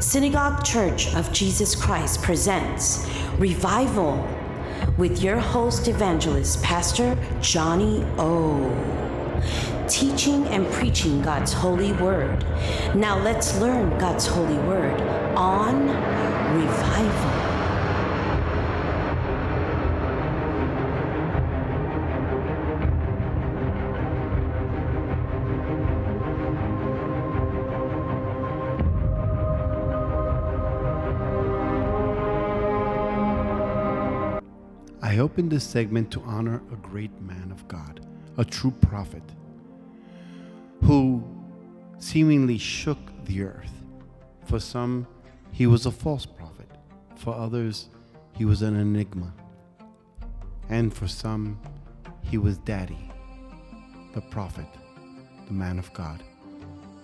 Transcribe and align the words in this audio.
Synagogue 0.00 0.64
Church 0.64 1.12
of 1.16 1.32
Jesus 1.32 1.74
Christ 1.74 2.22
presents 2.22 3.04
Revival 3.36 4.24
with 4.96 5.22
your 5.22 5.40
host 5.40 5.88
evangelist, 5.88 6.62
Pastor 6.62 7.18
Johnny 7.40 8.06
O. 8.16 8.70
Teaching 9.88 10.46
and 10.46 10.70
preaching 10.70 11.20
God's 11.20 11.52
holy 11.52 11.92
word. 11.94 12.46
Now 12.94 13.18
let's 13.18 13.58
learn 13.58 13.98
God's 13.98 14.26
holy 14.26 14.58
word 14.58 15.00
on 15.36 15.88
Revival. 16.56 17.47
I 35.38 35.40
opened 35.40 35.52
this 35.52 35.62
segment 35.62 36.10
to 36.10 36.22
honor 36.22 36.60
a 36.72 36.74
great 36.74 37.12
man 37.20 37.52
of 37.52 37.68
God, 37.68 38.04
a 38.38 38.44
true 38.44 38.72
prophet, 38.72 39.22
who 40.82 41.22
seemingly 42.00 42.58
shook 42.58 42.98
the 43.24 43.42
earth. 43.42 43.84
For 44.46 44.58
some, 44.58 45.06
he 45.52 45.68
was 45.68 45.86
a 45.86 45.92
false 45.92 46.26
prophet. 46.26 46.68
For 47.14 47.32
others, 47.32 47.88
he 48.36 48.44
was 48.44 48.62
an 48.62 48.74
enigma. 48.74 49.32
And 50.70 50.92
for 50.92 51.06
some, 51.06 51.60
he 52.20 52.36
was 52.36 52.58
Daddy, 52.58 53.08
the 54.14 54.22
prophet, 54.22 54.66
the 55.46 55.54
man 55.54 55.78
of 55.78 55.92
God, 55.92 56.20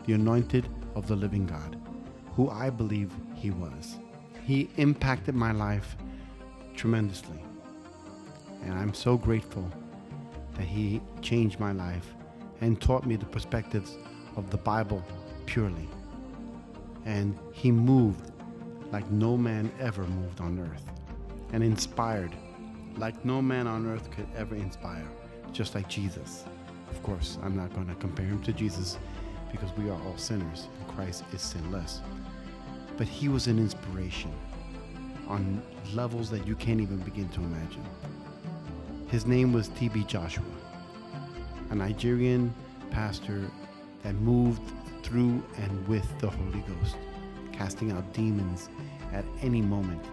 the 0.06 0.14
anointed 0.14 0.68
of 0.96 1.06
the 1.06 1.14
living 1.14 1.46
God, 1.46 1.80
who 2.34 2.50
I 2.50 2.68
believe 2.68 3.12
he 3.36 3.52
was. 3.52 4.00
He 4.42 4.70
impacted 4.76 5.36
my 5.36 5.52
life 5.52 5.96
tremendously. 6.74 7.43
And 8.64 8.74
I'm 8.74 8.94
so 8.94 9.16
grateful 9.16 9.70
that 10.54 10.66
he 10.66 11.00
changed 11.22 11.60
my 11.60 11.72
life 11.72 12.14
and 12.60 12.80
taught 12.80 13.06
me 13.06 13.16
the 13.16 13.26
perspectives 13.26 13.96
of 14.36 14.50
the 14.50 14.56
Bible 14.56 15.04
purely. 15.46 15.88
And 17.04 17.38
he 17.52 17.70
moved 17.70 18.32
like 18.92 19.10
no 19.10 19.36
man 19.36 19.70
ever 19.80 20.04
moved 20.04 20.40
on 20.40 20.58
earth 20.58 20.90
and 21.52 21.62
inspired 21.62 22.32
like 22.96 23.24
no 23.24 23.42
man 23.42 23.66
on 23.66 23.86
earth 23.86 24.10
could 24.10 24.26
ever 24.36 24.54
inspire, 24.54 25.06
just 25.52 25.74
like 25.74 25.88
Jesus. 25.88 26.44
Of 26.90 27.02
course, 27.02 27.38
I'm 27.42 27.56
not 27.56 27.74
going 27.74 27.88
to 27.88 27.94
compare 27.96 28.26
him 28.26 28.42
to 28.44 28.52
Jesus 28.52 28.98
because 29.50 29.70
we 29.76 29.90
are 29.90 30.00
all 30.06 30.16
sinners 30.16 30.68
and 30.78 30.96
Christ 30.96 31.24
is 31.32 31.42
sinless. 31.42 32.00
But 32.96 33.08
he 33.08 33.28
was 33.28 33.48
an 33.48 33.58
inspiration 33.58 34.32
on 35.26 35.62
levels 35.92 36.30
that 36.30 36.46
you 36.46 36.54
can't 36.54 36.80
even 36.80 36.98
begin 36.98 37.28
to 37.30 37.40
imagine. 37.40 37.84
His 39.14 39.26
name 39.26 39.52
was 39.52 39.68
T.B. 39.68 40.02
Joshua, 40.08 40.42
a 41.70 41.74
Nigerian 41.76 42.52
pastor 42.90 43.48
that 44.02 44.12
moved 44.16 44.60
through 45.04 45.40
and 45.56 45.86
with 45.86 46.18
the 46.18 46.28
Holy 46.28 46.64
Ghost, 46.66 46.96
casting 47.52 47.92
out 47.92 48.12
demons 48.12 48.70
at 49.12 49.24
any 49.40 49.62
moment. 49.62 50.04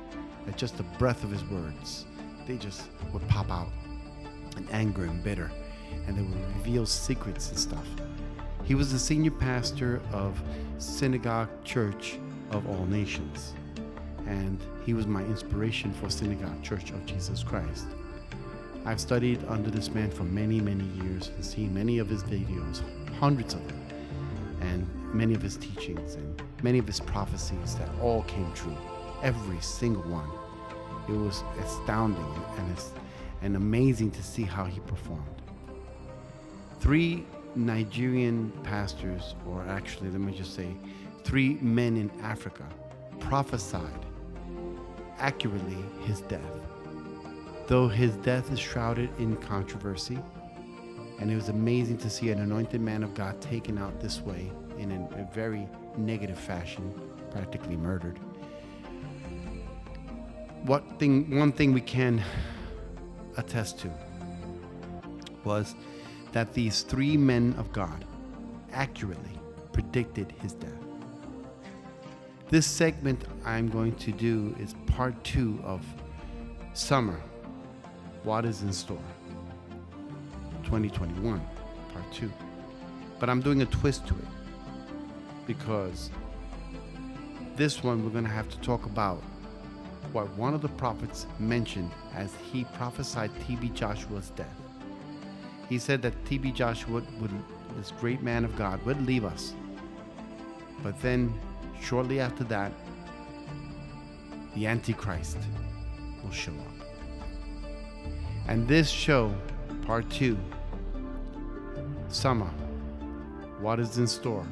At 0.47 0.55
just 0.55 0.77
the 0.77 0.83
breath 0.99 1.23
of 1.23 1.31
his 1.31 1.43
words, 1.45 2.05
they 2.45 2.57
just 2.57 2.89
would 3.11 3.27
pop 3.27 3.49
out 3.49 3.69
in 4.55 4.69
anger 4.69 5.05
and 5.05 5.23
bitter, 5.23 5.49
and 6.05 6.15
they 6.15 6.21
would 6.21 6.55
reveal 6.57 6.85
secrets 6.85 7.49
and 7.49 7.57
stuff. 7.57 7.87
He 8.65 8.75
was 8.75 8.91
the 8.91 8.99
senior 8.99 9.31
pastor 9.31 9.99
of 10.13 10.39
Synagogue 10.77 11.49
Church 11.63 12.19
of 12.51 12.69
All 12.69 12.85
Nations, 12.85 13.55
and 14.27 14.59
he 14.85 14.93
was 14.93 15.07
my 15.07 15.23
inspiration 15.23 15.91
for 15.91 16.07
Synagogue 16.11 16.61
Church 16.61 16.91
of 16.91 17.03
Jesus 17.07 17.41
Christ. 17.41 17.87
I've 18.83 18.99
studied 18.99 19.43
under 19.47 19.69
this 19.69 19.93
man 19.93 20.09
for 20.09 20.23
many, 20.23 20.59
many 20.59 20.85
years 21.03 21.29
and 21.29 21.45
seen 21.45 21.71
many 21.73 21.99
of 21.99 22.09
his 22.09 22.23
videos, 22.23 22.81
hundreds 23.19 23.53
of 23.53 23.67
them, 23.67 23.79
and 24.61 24.87
many 25.13 25.35
of 25.35 25.41
his 25.41 25.55
teachings 25.57 26.15
and 26.15 26.41
many 26.63 26.79
of 26.79 26.87
his 26.87 26.99
prophecies 26.99 27.75
that 27.75 27.89
all 28.01 28.23
came 28.23 28.51
true. 28.53 28.75
Every 29.21 29.59
single 29.61 30.01
one. 30.03 30.29
It 31.07 31.19
was 31.19 31.43
astounding 31.59 32.25
and, 32.57 32.75
and 33.43 33.55
amazing 33.55 34.11
to 34.11 34.23
see 34.23 34.43
how 34.43 34.65
he 34.65 34.79
performed. 34.81 35.41
Three 36.79 37.25
Nigerian 37.55 38.51
pastors, 38.63 39.35
or 39.47 39.63
actually, 39.67 40.09
let 40.09 40.21
me 40.21 40.33
just 40.33 40.55
say, 40.55 40.75
three 41.23 41.55
men 41.61 41.97
in 41.97 42.09
Africa, 42.21 42.67
prophesied 43.19 44.05
accurately 45.19 45.77
his 46.03 46.21
death 46.21 46.41
though 47.67 47.87
his 47.87 48.15
death 48.17 48.51
is 48.51 48.59
shrouded 48.59 49.09
in 49.19 49.37
controversy. 49.37 50.19
And 51.19 51.31
it 51.31 51.35
was 51.35 51.49
amazing 51.49 51.97
to 51.99 52.09
see 52.09 52.31
an 52.31 52.39
anointed 52.39 52.81
man 52.81 53.03
of 53.03 53.13
God 53.13 53.39
taken 53.41 53.77
out 53.77 53.99
this 53.99 54.21
way 54.21 54.51
in 54.77 54.91
a, 54.91 55.29
very 55.33 55.67
negative 55.97 56.39
fashion, 56.39 56.91
practically 57.31 57.77
murdered. 57.77 58.19
What 60.63 60.99
thing, 60.99 61.37
one 61.37 61.51
thing 61.51 61.73
we 61.73 61.81
can 61.81 62.23
attest 63.37 63.79
to 63.79 63.91
was 65.43 65.75
that 66.31 66.53
these 66.53 66.81
three 66.81 67.17
men 67.17 67.55
of 67.57 67.71
God 67.71 68.05
accurately 68.71 69.39
predicted 69.73 70.33
his 70.41 70.53
death. 70.53 70.71
This 72.49 72.65
segment 72.65 73.23
I'm 73.45 73.69
going 73.69 73.95
to 73.95 74.11
do 74.11 74.55
is 74.59 74.75
part 74.87 75.23
two 75.23 75.59
of 75.63 75.85
Summer 76.73 77.21
what 78.23 78.45
is 78.45 78.61
in 78.61 78.73
store? 78.73 78.97
2021 80.63 81.41
part 81.93 82.13
2 82.13 82.31
but 83.19 83.29
i'm 83.29 83.41
doing 83.41 83.61
a 83.61 83.65
twist 83.65 84.07
to 84.07 84.13
it 84.13 84.27
because 85.45 86.09
this 87.57 87.83
one 87.83 88.03
we're 88.03 88.11
going 88.11 88.23
to 88.23 88.29
have 88.29 88.49
to 88.49 88.57
talk 88.59 88.85
about 88.85 89.21
what 90.13 90.29
one 90.35 90.53
of 90.53 90.61
the 90.61 90.69
prophets 90.69 91.27
mentioned 91.39 91.91
as 92.15 92.33
he 92.51 92.63
prophesied 92.73 93.31
tb 93.41 93.73
joshua's 93.73 94.31
death. 94.31 94.59
He 95.69 95.77
said 95.79 96.01
that 96.01 96.23
tb 96.25 96.53
joshua 96.53 97.01
would 97.19 97.31
this 97.77 97.91
great 97.99 98.21
man 98.21 98.43
of 98.43 98.55
god 98.57 98.83
would 98.85 99.05
leave 99.05 99.23
us. 99.23 99.53
But 100.83 100.99
then 101.01 101.33
shortly 101.81 102.19
after 102.19 102.43
that 102.45 102.71
the 104.55 104.67
antichrist 104.67 105.37
will 106.23 106.31
show 106.31 106.51
up 106.51 106.80
and 108.47 108.67
this 108.67 108.89
show, 108.89 109.33
part 109.85 110.09
two, 110.09 110.37
Summer, 112.09 112.49
What 113.59 113.79
is 113.79 113.97
in 113.97 114.07
Store 114.07 114.45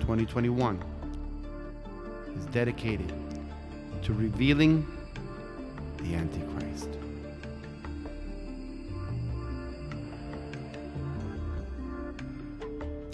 2021, 0.00 0.82
is 2.36 2.46
dedicated 2.46 3.12
to 4.02 4.12
revealing 4.12 4.86
the 5.98 6.14
Antichrist. 6.14 6.88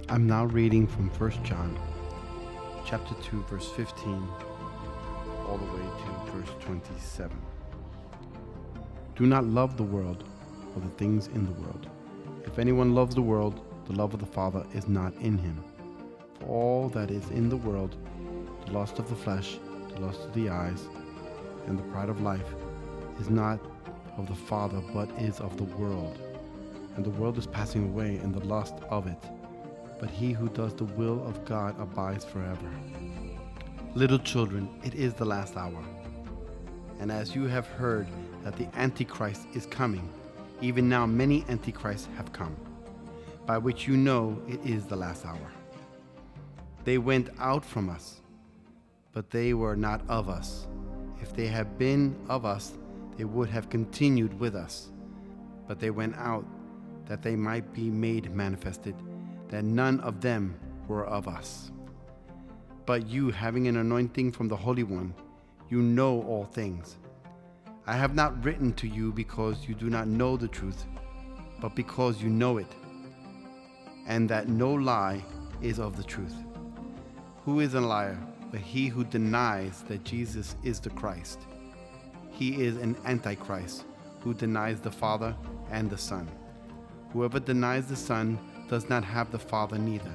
I'm 0.09 0.27
now 0.27 0.47
reading 0.47 0.87
from 0.87 1.11
1 1.11 1.45
John 1.45 1.79
chapter 2.87 3.15
2 3.23 3.43
verse 3.51 3.69
15 3.73 4.27
all 5.47 5.59
the 5.59 5.65
way 5.65 5.83
to 5.83 6.33
verse 6.33 6.49
27. 6.61 7.58
Do 9.19 9.27
not 9.27 9.45
love 9.47 9.77
the 9.77 9.83
world 9.83 10.23
or 10.77 10.81
the 10.81 10.91
things 10.91 11.27
in 11.27 11.45
the 11.45 11.61
world. 11.61 11.89
If 12.45 12.61
anyone 12.61 12.95
loves 12.95 13.17
the 13.17 13.21
world, 13.21 13.61
the 13.87 13.95
love 13.95 14.15
of 14.15 14.21
the 14.21 14.27
Father 14.27 14.65
is 14.73 14.87
not 14.87 15.13
in 15.17 15.37
him. 15.37 15.65
For 16.39 16.47
all 16.47 16.89
that 16.91 17.11
is 17.11 17.29
in 17.31 17.49
the 17.49 17.57
world, 17.57 17.97
the 18.65 18.71
lust 18.71 19.01
of 19.01 19.09
the 19.09 19.17
flesh, 19.17 19.59
the 19.93 20.03
lust 20.03 20.21
of 20.21 20.35
the 20.35 20.49
eyes, 20.49 20.87
and 21.67 21.77
the 21.77 21.83
pride 21.91 22.11
of 22.11 22.21
life, 22.21 22.47
is 23.19 23.29
not 23.29 23.59
of 24.19 24.29
the 24.29 24.37
Father, 24.37 24.81
but 24.95 25.11
is 25.19 25.41
of 25.41 25.57
the 25.57 25.65
world. 25.65 26.17
And 26.95 27.05
the 27.05 27.11
world 27.11 27.39
is 27.39 27.47
passing 27.49 27.89
away, 27.89 28.19
and 28.19 28.33
the 28.33 28.47
lust 28.47 28.77
of 28.89 29.09
it. 29.09 29.25
But 29.99 30.11
he 30.11 30.31
who 30.31 30.49
does 30.51 30.75
the 30.75 30.85
will 30.85 31.27
of 31.27 31.45
God 31.45 31.75
abides 31.81 32.25
forever. 32.25 32.71
Little 33.97 34.21
children, 34.21 34.69
it 34.85 34.95
is 34.95 35.15
the 35.15 35.25
last 35.25 35.57
hour. 35.57 35.83
And 37.01 37.11
as 37.11 37.35
you 37.35 37.47
have 37.47 37.67
heard, 37.67 38.07
that 38.45 38.57
the 38.57 38.69
Antichrist 38.79 39.47
is 39.55 39.67
coming. 39.67 40.09
Even 40.61 40.89
now, 40.89 41.07
many 41.07 41.45
Antichrists 41.49 42.09
have 42.17 42.33
come, 42.33 42.57
by 43.47 43.59
which 43.59 43.87
you 43.87 43.97
know 43.97 44.41
it 44.49 44.65
is 44.65 44.87
the 44.87 44.97
last 44.97 45.25
hour. 45.25 45.53
They 46.85 46.99
went 46.99 47.31
out 47.39 47.65
from 47.65 47.91
us, 47.91 48.21
but 49.13 49.31
they 49.31 49.55
were 49.55 49.77
not 49.77 50.01
of 50.09 50.29
us. 50.29 50.67
If 51.21 51.33
they 51.35 51.47
had 51.47 51.79
been 51.79 52.17
of 52.29 52.45
us, 52.45 52.73
they 53.17 53.25
would 53.25 53.49
have 53.51 53.69
continued 53.69 54.39
with 54.39 54.55
us. 54.55 54.89
But 55.67 55.81
they 55.81 55.91
went 55.91 56.17
out 56.17 56.45
that 57.07 57.23
they 57.23 57.37
might 57.37 57.73
be 57.73 57.91
made 57.91 58.31
manifested, 58.35 58.95
that 59.49 59.65
none 59.65 60.01
of 60.01 60.21
them 60.21 60.59
were 60.87 61.07
of 61.07 61.29
us. 61.29 61.71
But 62.87 63.07
you, 63.07 63.31
having 63.31 63.69
an 63.69 63.77
anointing 63.77 64.33
from 64.33 64.49
the 64.49 64.57
Holy 64.57 64.83
One, 64.83 65.15
you 65.69 65.83
know 65.83 66.23
all 66.23 66.45
things. 66.45 66.97
I 67.89 67.97
have 67.97 68.15
not 68.15 68.45
written 68.45 68.75
to 68.75 68.87
you 68.87 69.13
because 69.13 69.67
you 69.67 69.75
do 69.75 69.89
not 69.89 70.09
know 70.09 70.37
the 70.37 70.47
truth, 70.47 70.85
but 71.59 71.75
because 71.75 72.21
you 72.21 72.29
know 72.29 72.59
it, 72.59 72.71
and 74.07 74.29
that 74.29 74.51
no 74.51 74.75
lie 74.75 75.25
is 75.63 75.79
of 75.81 75.97
the 75.97 76.03
truth. 76.03 76.35
Who 77.47 77.61
is 77.61 77.73
a 77.73 77.81
liar 77.81 78.19
but 78.51 78.61
he 78.61 78.89
who 78.89 79.05
denies 79.05 79.85
that 79.89 80.05
Jesus 80.05 80.55
is 80.63 80.81
the 80.81 80.91
Christ? 80.91 81.41
He 82.31 82.63
is 82.63 82.77
an 82.77 82.95
antichrist 83.07 83.87
who 84.21 84.35
denies 84.35 84.81
the 84.81 84.93
Father 84.93 85.35
and 85.71 85.89
the 85.89 85.97
Son. 85.97 86.29
Whoever 87.15 87.41
denies 87.41 87.87
the 87.87 87.97
Son 87.97 88.39
does 88.69 88.91
not 88.91 89.03
have 89.03 89.33
the 89.33 89.39
Father 89.39 89.79
neither. 89.79 90.15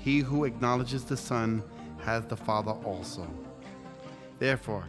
He 0.00 0.18
who 0.18 0.46
acknowledges 0.46 1.04
the 1.04 1.16
Son 1.16 1.62
has 2.00 2.26
the 2.26 2.36
Father 2.36 2.72
also. 2.72 3.24
Therefore, 4.40 4.84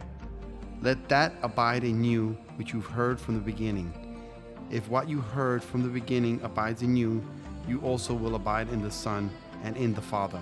let 0.82 1.08
that 1.10 1.34
abide 1.42 1.84
in 1.84 2.02
you 2.02 2.38
which 2.56 2.72
you've 2.72 2.86
heard 2.86 3.20
from 3.20 3.34
the 3.34 3.40
beginning. 3.40 3.92
If 4.70 4.88
what 4.88 5.08
you 5.08 5.20
heard 5.20 5.62
from 5.62 5.82
the 5.82 5.88
beginning 5.88 6.40
abides 6.42 6.80
in 6.80 6.96
you, 6.96 7.22
you 7.68 7.80
also 7.80 8.14
will 8.14 8.34
abide 8.34 8.70
in 8.70 8.82
the 8.82 8.90
Son 8.90 9.30
and 9.62 9.76
in 9.76 9.92
the 9.92 10.00
Father. 10.00 10.40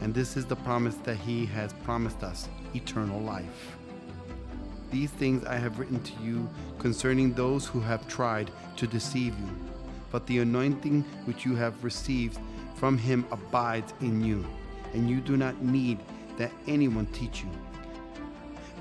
And 0.00 0.14
this 0.14 0.36
is 0.36 0.46
the 0.46 0.54
promise 0.54 0.94
that 1.02 1.16
He 1.16 1.44
has 1.46 1.72
promised 1.82 2.22
us 2.22 2.48
eternal 2.72 3.20
life. 3.20 3.76
These 4.92 5.10
things 5.10 5.44
I 5.44 5.56
have 5.56 5.80
written 5.80 6.00
to 6.02 6.12
you 6.22 6.48
concerning 6.78 7.32
those 7.32 7.66
who 7.66 7.80
have 7.80 8.06
tried 8.06 8.52
to 8.76 8.86
deceive 8.86 9.36
you. 9.38 9.72
But 10.12 10.26
the 10.26 10.38
anointing 10.38 11.02
which 11.24 11.44
you 11.44 11.56
have 11.56 11.82
received 11.82 12.38
from 12.76 12.96
Him 12.96 13.26
abides 13.32 13.92
in 14.00 14.22
you, 14.22 14.46
and 14.94 15.10
you 15.10 15.20
do 15.20 15.36
not 15.36 15.60
need 15.60 15.98
that 16.36 16.52
anyone 16.68 17.06
teach 17.06 17.42
you. 17.42 17.50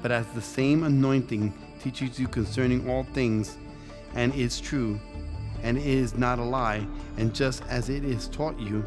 But 0.02 0.12
as 0.12 0.26
the 0.28 0.42
same 0.42 0.84
anointing 0.84 1.54
teaches 1.82 2.20
you 2.20 2.28
concerning 2.28 2.90
all 2.90 3.04
things, 3.14 3.58
and 4.16 4.34
is 4.34 4.60
true, 4.60 5.00
and 5.64 5.78
is 5.78 6.16
not 6.16 6.40
a 6.40 6.44
lie, 6.44 6.86
and 7.18 7.34
just 7.34 7.64
as 7.68 7.90
it 7.90 8.04
is 8.04 8.28
taught 8.28 8.60
you, 8.60 8.84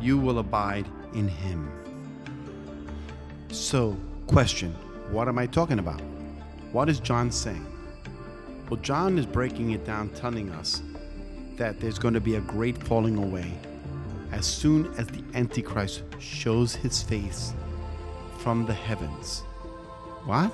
you 0.00 0.18
will 0.18 0.38
abide 0.38 0.86
in 1.14 1.28
Him. 1.28 1.70
So, 3.50 3.96
question 4.26 4.74
What 5.10 5.28
am 5.28 5.38
I 5.38 5.46
talking 5.46 5.78
about? 5.78 6.00
What 6.72 6.88
is 6.88 7.00
John 7.00 7.30
saying? 7.30 7.66
Well, 8.68 8.80
John 8.80 9.18
is 9.18 9.24
breaking 9.24 9.70
it 9.70 9.86
down, 9.86 10.10
telling 10.10 10.50
us 10.50 10.82
that 11.56 11.80
there's 11.80 11.98
going 11.98 12.14
to 12.14 12.20
be 12.20 12.34
a 12.34 12.40
great 12.40 12.76
falling 12.86 13.16
away 13.16 13.52
as 14.32 14.46
soon 14.46 14.92
as 14.98 15.06
the 15.06 15.24
Antichrist 15.34 16.02
shows 16.18 16.74
his 16.74 17.02
face 17.02 17.54
from 18.38 18.66
the 18.66 18.74
heavens. 18.74 19.42
What? 20.28 20.52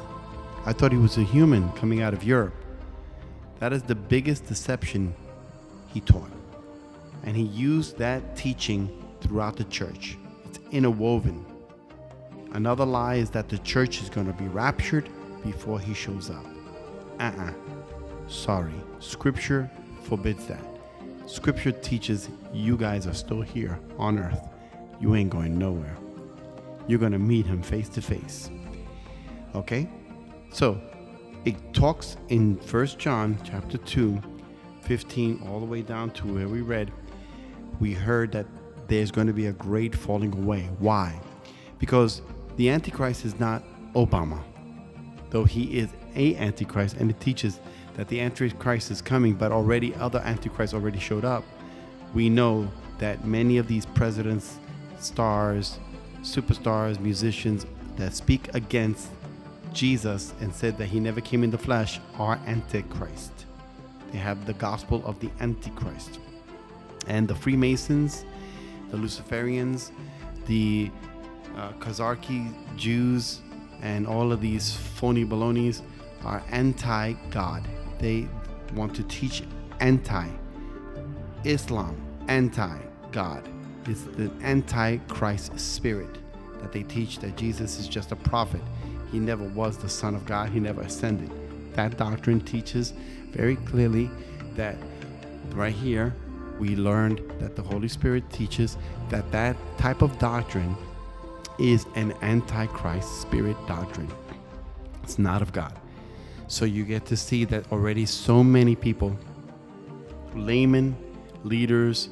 I 0.66 0.72
thought 0.72 0.92
he 0.92 0.98
was 0.98 1.18
a 1.18 1.24
human 1.24 1.68
coming 1.72 2.00
out 2.00 2.14
of 2.14 2.22
Europe. 2.22 2.54
That 3.58 3.72
is 3.72 3.82
the 3.82 3.96
biggest 3.96 4.46
deception 4.46 5.12
he 5.88 6.00
taught. 6.00 6.30
And 7.24 7.36
he 7.36 7.42
used 7.42 7.98
that 7.98 8.36
teaching 8.36 8.88
throughout 9.20 9.56
the 9.56 9.64
church. 9.64 10.16
It's 10.44 10.60
interwoven. 10.70 11.44
Another 12.52 12.84
lie 12.84 13.16
is 13.16 13.30
that 13.30 13.48
the 13.48 13.58
church 13.58 14.00
is 14.00 14.08
going 14.08 14.28
to 14.28 14.32
be 14.32 14.46
raptured 14.46 15.08
before 15.42 15.80
he 15.80 15.92
shows 15.92 16.30
up. 16.30 16.46
Uh 17.18 17.32
uh 17.36 17.52
Sorry. 18.28 18.80
Scripture 19.00 19.68
forbids 20.04 20.46
that. 20.46 20.64
Scripture 21.26 21.72
teaches 21.72 22.28
you 22.52 22.76
guys 22.76 23.08
are 23.08 23.12
still 23.12 23.42
here 23.42 23.80
on 23.98 24.20
earth. 24.20 24.48
You 25.00 25.16
ain't 25.16 25.30
going 25.30 25.58
nowhere. 25.58 25.96
You're 26.86 27.00
going 27.00 27.10
to 27.10 27.18
meet 27.18 27.46
him 27.46 27.60
face 27.60 27.88
to 27.88 28.00
face. 28.00 28.50
Okay? 29.54 29.88
So, 30.50 30.80
it 31.44 31.56
talks 31.74 32.16
in 32.28 32.56
First 32.58 32.98
John 32.98 33.38
chapter 33.44 33.78
2, 33.78 34.20
15 34.82 35.46
all 35.48 35.60
the 35.60 35.66
way 35.66 35.82
down 35.82 36.10
to 36.12 36.34
where 36.34 36.48
we 36.48 36.60
read, 36.60 36.92
we 37.80 37.92
heard 37.92 38.32
that 38.32 38.46
there's 38.88 39.10
going 39.10 39.26
to 39.26 39.32
be 39.32 39.46
a 39.46 39.52
great 39.52 39.94
falling 39.94 40.32
away. 40.32 40.68
Why? 40.78 41.20
Because 41.78 42.22
the 42.56 42.70
Antichrist 42.70 43.24
is 43.24 43.38
not 43.38 43.62
Obama, 43.94 44.42
though 45.30 45.44
he 45.44 45.78
is 45.78 45.90
a 46.16 46.36
Antichrist, 46.36 46.96
and 46.96 47.10
it 47.10 47.20
teaches 47.20 47.60
that 47.94 48.08
the 48.08 48.20
Antichrist 48.20 48.90
is 48.90 49.00
coming, 49.00 49.34
but 49.34 49.52
already 49.52 49.94
other 49.96 50.20
Antichrists 50.20 50.74
already 50.74 50.98
showed 50.98 51.24
up. 51.24 51.44
We 52.12 52.28
know 52.28 52.70
that 52.98 53.24
many 53.24 53.58
of 53.58 53.66
these 53.66 53.86
presidents, 53.86 54.58
stars, 54.98 55.78
superstars, 56.22 57.00
musicians 57.00 57.66
that 57.96 58.14
speak 58.14 58.54
against 58.54 59.08
Jesus 59.74 60.32
and 60.40 60.54
said 60.54 60.78
that 60.78 60.86
he 60.86 61.00
never 61.00 61.20
came 61.20 61.44
in 61.44 61.50
the 61.50 61.58
flesh 61.58 62.00
are 62.18 62.38
Antichrist. 62.46 63.32
They 64.12 64.18
have 64.18 64.46
the 64.46 64.54
gospel 64.54 65.02
of 65.04 65.18
the 65.20 65.30
Antichrist. 65.40 66.20
And 67.06 67.28
the 67.28 67.34
Freemasons, 67.34 68.24
the 68.90 68.96
Luciferians, 68.96 69.90
the 70.46 70.90
uh, 71.56 71.72
Jews, 72.76 73.40
and 73.82 74.06
all 74.06 74.32
of 74.32 74.40
these 74.40 74.74
phony 74.74 75.24
balonies 75.24 75.82
are 76.24 76.42
anti 76.50 77.12
God. 77.30 77.66
They 77.98 78.28
want 78.74 78.94
to 78.96 79.02
teach 79.04 79.42
anti 79.80 80.28
Islam, 81.44 81.96
anti 82.28 82.78
God. 83.12 83.48
It's 83.86 84.02
the 84.02 84.30
anti 84.42 84.96
Christ 85.08 85.58
spirit 85.58 86.18
that 86.62 86.72
they 86.72 86.82
teach 86.82 87.18
that 87.18 87.36
Jesus 87.36 87.78
is 87.78 87.86
just 87.86 88.12
a 88.12 88.16
prophet. 88.16 88.62
He 89.14 89.20
never 89.20 89.44
was 89.44 89.76
the 89.76 89.88
Son 89.88 90.16
of 90.16 90.26
God, 90.26 90.48
he 90.48 90.58
never 90.58 90.82
ascended. 90.82 91.30
That 91.74 91.96
doctrine 91.96 92.40
teaches 92.40 92.92
very 93.30 93.54
clearly 93.54 94.10
that 94.56 94.74
right 95.50 95.72
here 95.72 96.12
we 96.58 96.74
learned 96.74 97.20
that 97.38 97.54
the 97.54 97.62
Holy 97.62 97.86
Spirit 97.86 98.28
teaches 98.32 98.76
that 99.10 99.30
that 99.30 99.56
type 99.78 100.02
of 100.02 100.18
doctrine 100.18 100.76
is 101.60 101.86
an 101.94 102.12
antichrist 102.22 103.20
spirit 103.20 103.56
doctrine. 103.68 104.10
It's 105.04 105.16
not 105.16 105.42
of 105.42 105.52
God. 105.52 105.78
So 106.48 106.64
you 106.64 106.84
get 106.84 107.06
to 107.06 107.16
see 107.16 107.44
that 107.44 107.70
already 107.70 108.06
so 108.06 108.42
many 108.42 108.74
people, 108.74 109.16
laymen, 110.34 110.96
leaders, 111.44 112.08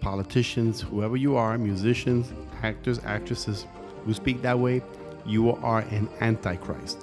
politicians, 0.00 0.80
whoever 0.82 1.16
you 1.16 1.36
are, 1.36 1.58
musicians, 1.58 2.32
actors, 2.62 3.00
actresses 3.04 3.66
who 4.04 4.14
speak 4.14 4.40
that 4.42 4.56
way, 4.56 4.82
you 5.28 5.52
are 5.52 5.80
an 5.80 6.08
antichrist. 6.20 6.98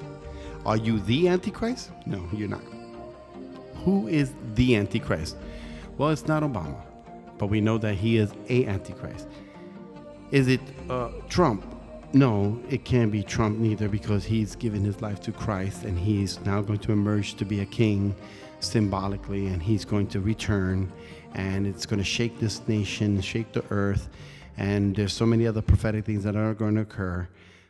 Are 0.66 0.78
you 0.78 1.00
the 1.00 1.28
antichrist? 1.28 1.92
No, 2.06 2.28
you're 2.34 2.50
not. 2.50 2.64
Who 3.84 4.08
is 4.08 4.34
the 4.56 4.76
antichrist? 4.76 5.38
Well, 5.98 6.10
it's 6.10 6.28
not 6.28 6.44
Obama, 6.44 6.82
but 7.38 7.48
we 7.48 7.62
know 7.62 7.78
that 7.78 7.94
he 7.94 8.18
is 8.18 8.34
a 8.50 8.66
antichrist. 8.66 9.28
Is 10.32 10.48
it 10.48 10.62
uh, 10.90 11.12
Trump? 11.30 11.64
No, 12.14 12.60
it 12.70 12.84
can't 12.84 13.12
be 13.12 13.22
Trump 13.22 13.60
neither 13.60 13.88
because 13.88 14.26
he's 14.26 14.56
given 14.56 14.84
his 14.84 15.02
life 15.02 15.20
to 15.22 15.32
Christ 15.32 15.84
and 15.84 16.00
he's 16.00 16.40
now 16.46 16.62
going 16.62 16.80
to 16.80 16.92
emerge 16.92 17.36
to 17.36 17.46
be 17.46 17.60
a 17.60 17.66
king 17.66 18.16
symbolically 18.60 19.48
and 19.48 19.62
he's 19.62 19.86
going 19.86 20.08
to 20.08 20.20
return 20.20 20.92
and 21.34 21.68
it's 21.68 21.86
going 21.86 22.00
to 22.00 22.06
shake 22.06 22.40
this 22.40 22.66
nation, 22.68 23.20
shake 23.22 23.52
the 23.52 23.64
earth, 23.70 24.10
and 24.58 24.96
there's 24.96 25.14
so 25.14 25.26
many 25.26 25.46
other 25.46 25.62
prophetic 25.62 26.06
things 26.06 26.24
that 26.24 26.36
are 26.36 26.54
going 26.54 26.76
to 26.76 26.82
occur. 26.82 27.28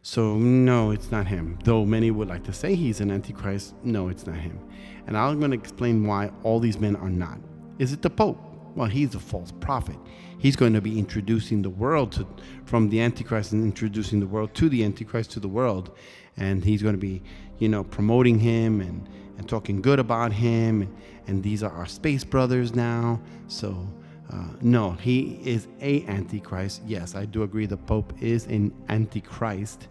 So, 0.08 0.36
no, 0.36 0.92
it's 0.92 1.10
not 1.10 1.26
him. 1.26 1.58
Though 1.64 1.84
many 1.84 2.12
would 2.12 2.28
like 2.28 2.44
to 2.44 2.54
say 2.54 2.76
he's 2.76 3.02
an 3.02 3.10
antichrist, 3.10 3.74
no, 3.84 4.10
it's 4.10 4.28
not 4.28 4.36
him. 4.36 4.60
And 5.08 5.18
I'm 5.18 5.40
going 5.40 5.50
to 5.50 5.58
explain 5.58 6.06
why 6.06 6.30
all 6.44 6.60
these 6.60 6.80
men 6.80 6.96
are 6.98 7.10
not. 7.10 7.40
Is 7.80 7.92
it 7.92 8.04
the 8.04 8.12
Pope? 8.12 8.38
Well, 8.76 8.88
he's 8.88 9.16
a 9.16 9.20
false 9.20 9.52
prophet. 9.52 9.96
He's 10.38 10.56
going 10.56 10.74
to 10.74 10.80
be 10.80 11.00
introducing 11.00 11.64
the 11.64 11.72
world 11.72 12.12
to, 12.12 12.28
from 12.66 12.88
the 12.90 13.02
Antichrist 13.02 13.52
and 13.54 13.64
introducing 13.64 14.20
the 14.20 14.28
world 14.28 14.54
to 14.54 14.70
the 14.70 14.84
Antichrist 14.84 15.32
to 15.32 15.40
the 15.40 15.48
world. 15.48 15.90
And 16.38 16.64
he's 16.64 16.84
going 16.84 16.94
to 16.94 17.02
be, 17.02 17.24
you 17.58 17.68
know, 17.68 17.84
promoting 17.84 18.38
him 18.38 18.82
and, 18.82 19.10
and 19.40 19.50
talking 19.50 19.82
good 19.82 19.98
about 19.98 20.32
him. 20.32 20.96
And, 21.26 21.42
these 21.42 21.64
are 21.64 21.72
our 21.72 21.88
space 21.88 22.24
brothers 22.24 22.76
now. 22.76 23.20
So, 23.48 23.92
uh, 24.32 24.50
no, 24.62 24.92
he 24.92 25.40
is 25.44 25.68
a 25.82 26.06
Antichrist. 26.06 26.84
Yes, 26.86 27.16
I 27.16 27.26
do 27.26 27.42
agree 27.42 27.66
the 27.66 27.76
Pope 27.76 28.14
is 28.22 28.46
an 28.46 28.72
Antichrist. 28.88 29.88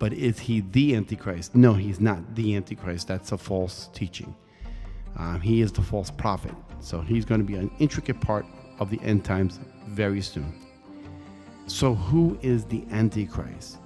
But 0.00 0.14
is 0.14 0.38
he 0.38 0.62
the 0.62 0.96
Antichrist? 0.96 1.54
No, 1.54 1.74
he's 1.74 2.00
not 2.00 2.34
the 2.34 2.56
Antichrist. 2.56 3.06
That's 3.06 3.32
a 3.32 3.38
false 3.38 3.90
teaching. 3.92 4.34
Um, 5.16 5.42
he 5.42 5.60
is 5.60 5.70
the 5.70 5.82
false 5.82 6.10
prophet. 6.10 6.54
So 6.80 7.02
he's 7.02 7.26
going 7.26 7.40
to 7.40 7.46
be 7.46 7.56
an 7.56 7.70
intricate 7.78 8.18
part 8.18 8.46
of 8.78 8.88
the 8.88 8.98
end 9.02 9.26
times 9.26 9.60
very 9.86 10.22
soon. 10.22 10.54
So, 11.66 11.94
who 11.94 12.38
is 12.42 12.64
the 12.64 12.82
Antichrist? 12.90 13.76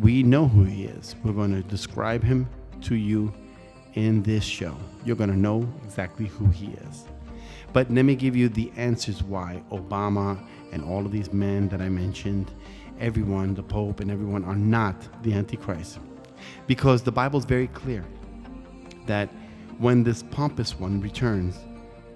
We 0.00 0.22
know 0.22 0.46
who 0.46 0.62
he 0.64 0.84
is. 0.84 1.16
We're 1.24 1.32
going 1.32 1.52
to 1.52 1.68
describe 1.68 2.22
him 2.22 2.48
to 2.82 2.94
you 2.94 3.34
in 3.94 4.22
this 4.22 4.44
show. 4.44 4.76
You're 5.04 5.16
going 5.16 5.30
to 5.30 5.36
know 5.36 5.68
exactly 5.84 6.26
who 6.26 6.46
he 6.46 6.68
is. 6.88 7.04
But 7.72 7.92
let 7.92 8.04
me 8.04 8.14
give 8.14 8.36
you 8.36 8.48
the 8.48 8.72
answers 8.76 9.22
why 9.22 9.62
Obama 9.72 10.42
and 10.72 10.84
all 10.84 11.04
of 11.04 11.12
these 11.12 11.32
men 11.32 11.68
that 11.68 11.82
I 11.82 11.88
mentioned 11.88 12.50
everyone, 13.00 13.54
the 13.54 13.62
Pope 13.62 14.00
and 14.00 14.10
everyone, 14.10 14.44
are 14.44 14.56
not 14.56 14.96
the 15.22 15.32
Antichrist. 15.34 15.98
Because 16.66 17.02
the 17.02 17.12
Bible 17.12 17.38
is 17.38 17.44
very 17.44 17.68
clear 17.68 18.04
that 19.06 19.28
when 19.78 20.02
this 20.02 20.22
pompous 20.22 20.78
one 20.78 21.00
returns, 21.00 21.56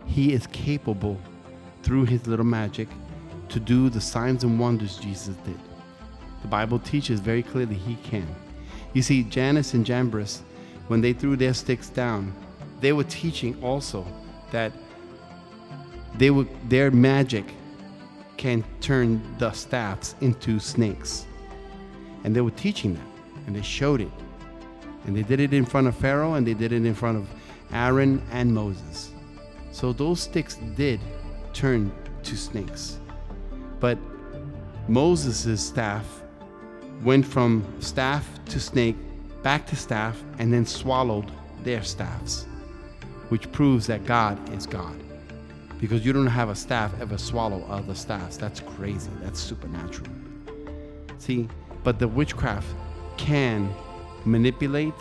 he 0.07 0.33
is 0.33 0.47
capable 0.49 1.21
through 1.83 2.05
his 2.05 2.27
little 2.27 2.45
magic 2.45 2.89
to 3.49 3.61
do 3.61 3.89
the 3.89 4.01
signs 4.01 4.45
and 4.45 4.59
wonders 4.59 4.97
Jesus 4.97 5.37
did. 5.45 5.59
The 6.43 6.49
Bible 6.49 6.79
teaches 6.79 7.21
very 7.21 7.43
clearly 7.43 7.75
he 7.75 7.97
can. 7.97 8.27
You 8.93 9.03
see, 9.03 9.23
Jannes 9.25 9.75
and 9.75 9.85
Jambres, 9.85 10.43
when 10.89 11.01
they 11.01 11.13
threw 11.13 11.37
their 11.37 11.55
sticks 11.55 11.89
down, 11.89 12.35
they 12.81 12.93
were 12.93 13.05
teaching 13.05 13.63
also 13.63 14.07
that 14.51 14.73
they 16.17 16.31
would 16.31 16.49
their 16.69 16.91
magic 16.91 17.45
can 18.41 18.65
turn 18.81 19.21
the 19.37 19.53
staffs 19.53 20.15
into 20.23 20.59
snakes. 20.59 21.27
And 22.25 22.35
they 22.35 22.41
were 22.41 22.51
teaching 22.51 22.95
that, 22.95 23.07
and 23.47 23.55
they 23.55 23.61
showed 23.61 24.01
it. 24.01 24.11
And 25.05 25.15
they 25.15 25.23
did 25.23 25.41
it 25.41 25.53
in 25.53 25.67
front 25.67 25.87
of 25.89 25.95
Pharaoh, 25.95 26.35
and 26.35 26.47
they 26.47 26.55
did 26.55 26.73
it 26.73 26.87
in 26.87 26.95
front 26.95 27.19
of 27.19 27.29
Aaron 27.71 28.23
and 28.33 28.55
Moses. 28.55 29.13
So 29.73 29.93
those 29.93 30.23
sticks 30.23 30.57
did 30.75 31.01
turn 31.53 31.93
to 32.23 32.35
snakes. 32.35 32.99
But 33.79 33.99
Moses' 34.89 35.61
staff 35.63 36.23
went 37.05 37.27
from 37.27 37.63
staff 37.81 38.27
to 38.47 38.59
snake, 38.59 38.97
back 39.43 39.67
to 39.67 39.77
staff, 39.77 40.19
and 40.39 40.51
then 40.51 40.65
swallowed 40.65 41.31
their 41.63 41.83
staffs, 41.83 42.47
which 43.29 43.53
proves 43.53 43.87
that 43.89 44.07
God 44.07 44.39
is 44.55 44.65
God. 44.67 44.97
Because 45.81 46.05
you 46.05 46.13
don't 46.13 46.27
have 46.27 46.51
a 46.51 46.55
staff 46.55 46.93
ever 47.01 47.17
swallow 47.17 47.65
other 47.69 47.95
staffs. 47.95 48.37
That's 48.37 48.61
crazy. 48.61 49.11
That's 49.23 49.41
supernatural. 49.41 50.11
See, 51.19 51.49
but 51.83 51.99
the 51.99 52.07
witchcraft 52.07 52.69
can 53.17 53.73
manipulate 54.25 54.95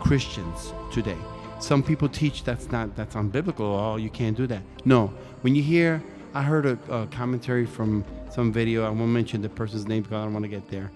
Christians 0.00 0.72
today. 0.92 1.16
Some 1.60 1.82
people 1.82 2.08
teach 2.08 2.44
that's 2.44 2.70
not 2.70 2.94
that's 2.96 3.14
unbiblical. 3.14 3.60
Oh, 3.60 3.96
you 3.96 4.10
can't 4.10 4.36
do 4.36 4.46
that. 4.46 4.62
No, 4.84 5.08
when 5.42 5.54
you 5.54 5.62
hear, 5.62 6.02
I 6.34 6.42
heard 6.42 6.66
a, 6.66 6.78
a 6.92 7.06
commentary 7.08 7.66
from 7.66 8.04
some 8.30 8.52
video. 8.52 8.84
I 8.84 8.90
won't 8.90 9.10
mention 9.10 9.42
the 9.42 9.48
person's 9.48 9.86
name 9.86 10.02
because 10.02 10.16
I 10.16 10.24
don't 10.24 10.32
want 10.32 10.44
to 10.44 10.48
get 10.48 10.68
there. 10.68 10.90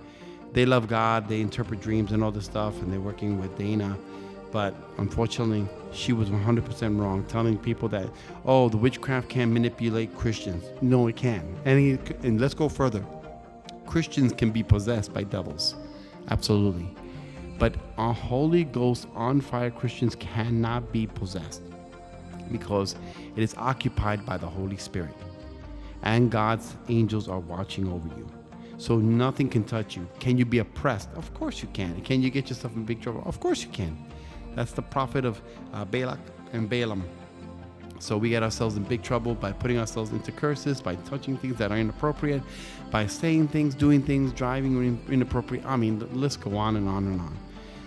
They 0.52 0.66
love 0.66 0.86
God. 0.86 1.28
They 1.28 1.40
interpret 1.40 1.80
dreams 1.80 2.12
and 2.12 2.22
all 2.22 2.30
this 2.30 2.44
stuff, 2.44 2.80
and 2.82 2.92
they're 2.92 3.00
working 3.00 3.40
with 3.40 3.56
Dana. 3.56 3.96
But 4.52 4.74
unfortunately, 4.98 5.66
she 5.92 6.12
was 6.12 6.28
100% 6.28 7.00
wrong, 7.00 7.24
telling 7.24 7.58
people 7.58 7.88
that, 7.88 8.08
oh, 8.44 8.68
the 8.68 8.76
witchcraft 8.76 9.30
can 9.30 9.52
manipulate 9.52 10.14
Christians. 10.16 10.64
No, 10.82 11.08
it 11.08 11.16
can. 11.16 11.56
And, 11.64 11.78
he, 11.80 11.92
and 12.26 12.38
let's 12.40 12.54
go 12.54 12.68
further. 12.68 13.04
Christians 13.86 14.32
can 14.34 14.50
be 14.50 14.62
possessed 14.62 15.12
by 15.12 15.24
devils. 15.24 15.74
Absolutely. 16.30 16.94
But 17.58 17.74
a 17.96 18.12
Holy 18.12 18.64
Ghost 18.64 19.08
on 19.14 19.40
fire 19.40 19.70
Christians 19.70 20.14
cannot 20.16 20.92
be 20.92 21.06
possessed 21.06 21.62
because 22.50 22.94
it 23.34 23.42
is 23.42 23.54
occupied 23.56 24.26
by 24.26 24.36
the 24.36 24.46
Holy 24.46 24.76
Spirit. 24.76 25.14
And 26.02 26.30
God's 26.30 26.76
angels 26.88 27.28
are 27.28 27.40
watching 27.40 27.88
over 27.88 28.08
you. 28.18 28.28
So 28.76 28.98
nothing 28.98 29.48
can 29.48 29.64
touch 29.64 29.96
you. 29.96 30.08
Can 30.18 30.36
you 30.36 30.44
be 30.44 30.58
oppressed? 30.58 31.08
Of 31.14 31.32
course 31.34 31.62
you 31.62 31.68
can. 31.72 32.00
Can 32.02 32.20
you 32.20 32.30
get 32.30 32.48
yourself 32.48 32.74
in 32.74 32.84
big 32.84 33.00
trouble? 33.00 33.22
Of 33.24 33.38
course 33.38 33.62
you 33.62 33.70
can. 33.70 33.96
That's 34.54 34.72
the 34.72 34.82
prophet 34.82 35.24
of 35.24 35.40
uh, 35.72 35.84
Balak 35.84 36.20
and 36.52 36.68
Balaam. 36.68 37.04
So 37.98 38.16
we 38.16 38.30
get 38.30 38.42
ourselves 38.42 38.76
in 38.76 38.82
big 38.82 39.02
trouble 39.02 39.34
by 39.34 39.52
putting 39.52 39.78
ourselves 39.78 40.10
into 40.10 40.32
curses, 40.32 40.80
by 40.80 40.96
touching 40.96 41.36
things 41.36 41.56
that 41.58 41.70
are 41.70 41.78
inappropriate, 41.78 42.42
by 42.90 43.06
saying 43.06 43.48
things, 43.48 43.76
doing 43.76 44.02
things, 44.02 44.32
driving 44.32 45.00
inappropriate. 45.08 45.64
I 45.64 45.76
mean, 45.76 46.00
the 46.00 46.06
list 46.06 46.40
go 46.40 46.56
on 46.56 46.76
and 46.76 46.88
on 46.88 47.06
and 47.06 47.20
on. 47.20 47.38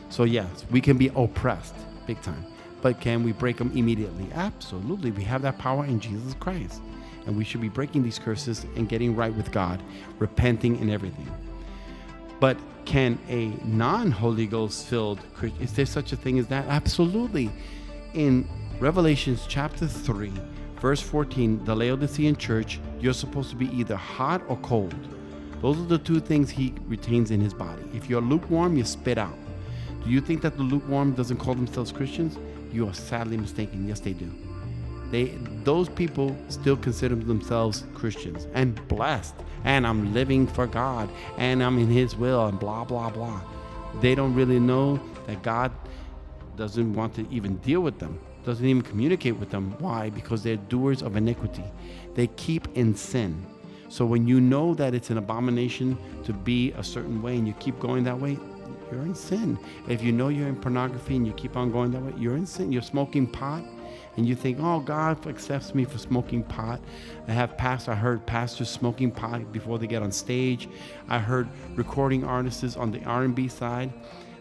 So 0.09 0.23
yes, 0.23 0.65
we 0.71 0.79
can 0.79 0.97
be 0.97 1.11
oppressed 1.15 1.75
big 2.07 2.21
time. 2.21 2.45
But 2.81 3.01
can 3.01 3.23
we 3.23 3.31
break 3.31 3.57
them 3.57 3.71
immediately? 3.75 4.27
Absolutely. 4.33 5.11
We 5.11 5.23
have 5.23 5.41
that 5.41 5.57
power 5.57 5.85
in 5.85 5.99
Jesus 5.99 6.33
Christ. 6.35 6.81
And 7.25 7.35
we 7.35 7.43
should 7.43 7.61
be 7.61 7.69
breaking 7.69 8.03
these 8.03 8.19
curses 8.19 8.65
and 8.75 8.87
getting 8.87 9.15
right 9.15 9.33
with 9.33 9.51
God, 9.51 9.81
repenting 10.19 10.77
and 10.77 10.91
everything. 10.91 11.27
But 12.39 12.57
can 12.85 13.19
a 13.27 13.47
non 13.65 14.11
Holy 14.11 14.47
Ghost 14.47 14.87
filled 14.87 15.19
Christian, 15.33 15.61
is 15.61 15.73
there 15.73 15.85
such 15.85 16.13
a 16.13 16.15
thing 16.15 16.39
as 16.39 16.47
that? 16.47 16.65
Absolutely. 16.67 17.51
In 18.13 18.47
Revelations 18.79 19.45
chapter 19.47 19.87
3, 19.87 20.31
verse 20.79 21.01
14, 21.01 21.65
the 21.65 21.75
Laodicean 21.75 22.35
church, 22.35 22.79
you're 22.99 23.13
supposed 23.13 23.49
to 23.49 23.55
be 23.55 23.67
either 23.75 23.95
hot 23.95 24.41
or 24.47 24.57
cold. 24.57 24.95
Those 25.61 25.79
are 25.79 25.85
the 25.85 25.97
two 25.97 26.19
things 26.19 26.49
he 26.49 26.73
retains 26.87 27.31
in 27.31 27.41
his 27.41 27.53
body. 27.53 27.83
If 27.93 28.09
you're 28.09 28.21
lukewarm, 28.21 28.77
you 28.77 28.83
spit 28.83 29.17
out. 29.17 29.37
Do 30.03 30.09
you 30.11 30.21
think 30.21 30.41
that 30.43 30.57
the 30.57 30.63
lukewarm 30.63 31.13
doesn't 31.13 31.37
call 31.37 31.55
themselves 31.55 31.91
Christians? 31.91 32.37
You 32.71 32.87
are 32.87 32.93
sadly 32.93 33.37
mistaken. 33.37 33.87
Yes, 33.87 33.99
they 33.99 34.13
do. 34.13 34.31
They 35.11 35.25
those 35.63 35.89
people 35.89 36.35
still 36.49 36.77
consider 36.77 37.15
themselves 37.15 37.85
Christians 37.93 38.47
and 38.53 38.87
blessed 38.87 39.35
and 39.63 39.85
I'm 39.85 40.13
living 40.13 40.47
for 40.47 40.67
God 40.67 41.09
and 41.37 41.63
I'm 41.63 41.77
in 41.77 41.87
his 41.87 42.15
will 42.15 42.45
and 42.47 42.59
blah 42.59 42.83
blah 42.85 43.09
blah. 43.09 43.41
They 44.01 44.15
don't 44.15 44.33
really 44.33 44.59
know 44.59 44.99
that 45.27 45.41
God 45.41 45.71
doesn't 46.57 46.93
want 46.93 47.13
to 47.15 47.27
even 47.29 47.57
deal 47.57 47.81
with 47.81 47.99
them, 47.99 48.19
doesn't 48.45 48.65
even 48.65 48.81
communicate 48.81 49.37
with 49.37 49.49
them. 49.49 49.75
Why? 49.79 50.09
Because 50.09 50.43
they're 50.43 50.55
doers 50.55 51.01
of 51.01 51.15
iniquity. 51.15 51.63
They 52.13 52.27
keep 52.27 52.67
in 52.75 52.95
sin. 52.95 53.45
So 53.89 54.05
when 54.05 54.27
you 54.27 54.41
know 54.41 54.73
that 54.73 54.93
it's 54.93 55.09
an 55.09 55.17
abomination 55.17 55.97
to 56.23 56.33
be 56.33 56.71
a 56.73 56.83
certain 56.83 57.21
way 57.21 57.37
and 57.37 57.47
you 57.47 57.53
keep 57.53 57.79
going 57.79 58.03
that 58.05 58.19
way, 58.19 58.37
you're 58.91 59.01
in 59.01 59.15
sin. 59.15 59.57
If 59.87 60.03
you 60.03 60.11
know 60.11 60.29
you're 60.29 60.47
in 60.47 60.55
pornography 60.55 61.15
and 61.15 61.25
you 61.25 61.33
keep 61.33 61.55
on 61.55 61.71
going 61.71 61.91
that 61.91 62.01
way, 62.01 62.13
you're 62.17 62.37
in 62.37 62.45
sin. 62.45 62.71
You're 62.71 62.81
smoking 62.81 63.27
pot 63.27 63.63
and 64.17 64.27
you 64.27 64.35
think, 64.35 64.59
oh, 64.61 64.79
God 64.79 65.25
accepts 65.27 65.75
me 65.75 65.83
for 65.83 65.97
smoking 65.97 66.43
pot. 66.43 66.79
I 67.27 67.31
have 67.31 67.57
past, 67.57 67.89
I 67.89 67.95
heard 67.95 68.25
pastors 68.25 68.69
smoking 68.69 69.11
pot 69.11 69.51
before 69.51 69.77
they 69.77 69.87
get 69.87 70.01
on 70.01 70.11
stage. 70.11 70.69
I 71.09 71.19
heard 71.19 71.47
recording 71.75 72.23
artists 72.23 72.77
on 72.77 72.91
the 72.91 73.03
R&B 73.03 73.47
side 73.47 73.91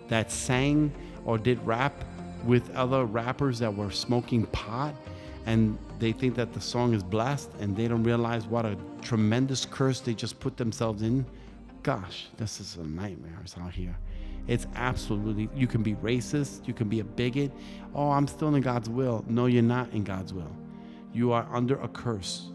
that 0.08 0.30
sang 0.30 0.92
or 1.24 1.38
did 1.38 1.64
rap 1.66 2.04
with 2.44 2.74
other 2.74 3.04
rappers 3.04 3.58
that 3.58 3.74
were 3.74 3.90
smoking 3.90 4.46
pot 4.46 4.94
and 5.46 5.78
they 5.98 6.12
think 6.12 6.34
that 6.34 6.52
the 6.52 6.60
song 6.60 6.94
is 6.94 7.02
blessed 7.02 7.50
and 7.60 7.76
they 7.76 7.88
don't 7.88 8.02
realize 8.02 8.46
what 8.46 8.64
a 8.64 8.76
tremendous 9.02 9.64
curse 9.64 10.00
they 10.00 10.14
just 10.14 10.40
put 10.40 10.56
themselves 10.56 11.02
in. 11.02 11.24
Gosh, 11.82 12.28
this 12.36 12.60
is 12.60 12.76
a 12.76 12.84
nightmare 12.84 13.38
out 13.60 13.72
here. 13.72 13.96
It's 14.46 14.66
absolutely, 14.74 15.48
you 15.54 15.66
can 15.66 15.82
be 15.82 15.94
racist, 15.94 16.66
you 16.66 16.74
can 16.74 16.88
be 16.88 17.00
a 17.00 17.04
bigot. 17.04 17.50
Oh, 17.94 18.10
I'm 18.10 18.26
still 18.26 18.54
in 18.54 18.62
God's 18.62 18.88
will. 18.88 19.24
No, 19.26 19.46
you're 19.46 19.62
not 19.62 19.90
in 19.92 20.04
God's 20.04 20.34
will. 20.34 20.50
You 21.12 21.32
are 21.32 21.46
under 21.50 21.80
a 21.80 21.88
curse. 21.88 22.48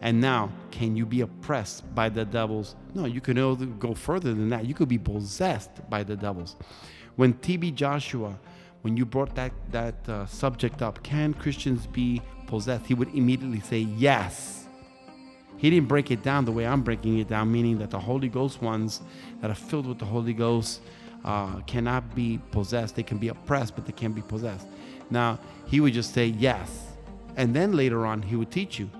And 0.00 0.20
now, 0.20 0.50
can 0.70 0.96
you 0.96 1.04
be 1.04 1.22
oppressed 1.22 1.92
by 1.94 2.08
the 2.08 2.24
devils? 2.24 2.76
No, 2.94 3.04
you 3.04 3.20
can 3.20 3.78
go 3.78 3.94
further 3.94 4.32
than 4.32 4.48
that. 4.50 4.66
You 4.66 4.74
could 4.74 4.88
be 4.88 4.98
possessed 4.98 5.88
by 5.90 6.04
the 6.04 6.16
devils. 6.16 6.56
When 7.16 7.34
TB 7.34 7.74
Joshua, 7.74 8.38
when 8.82 8.96
you 8.96 9.04
brought 9.04 9.34
that, 9.34 9.52
that 9.72 10.08
uh, 10.08 10.26
subject 10.26 10.82
up, 10.82 11.02
can 11.02 11.34
Christians 11.34 11.86
be 11.86 12.22
possessed? 12.46 12.86
He 12.86 12.94
would 12.94 13.12
immediately 13.14 13.60
say 13.60 13.80
yes. 13.80 14.66
He 15.56 15.70
didn't 15.70 15.88
break 15.88 16.12
it 16.12 16.22
down 16.22 16.44
the 16.44 16.52
way 16.52 16.64
I'm 16.64 16.82
breaking 16.82 17.18
it 17.18 17.28
down, 17.28 17.50
meaning 17.50 17.78
that 17.78 17.90
the 17.90 17.98
Holy 17.98 18.28
Ghost 18.28 18.62
ones 18.62 19.02
that 19.40 19.50
are 19.50 19.56
filled 19.56 19.86
with 19.86 19.98
the 19.98 20.04
Holy 20.04 20.32
Ghost 20.32 20.80
uh, 21.28 21.60
cannot 21.66 22.14
be 22.14 22.40
possessed. 22.50 22.96
They 22.96 23.02
can 23.02 23.18
be 23.18 23.28
oppressed, 23.28 23.76
but 23.76 23.84
they 23.84 23.92
can't 23.92 24.14
be 24.14 24.22
possessed. 24.22 24.66
Now, 25.10 25.38
he 25.66 25.78
would 25.78 25.92
just 25.92 26.14
say 26.14 26.26
yes. 26.26 26.86
And 27.36 27.54
then 27.54 27.76
later 27.76 28.06
on, 28.06 28.22
he 28.22 28.34
would 28.34 28.50
teach 28.50 28.78
you 28.78 28.90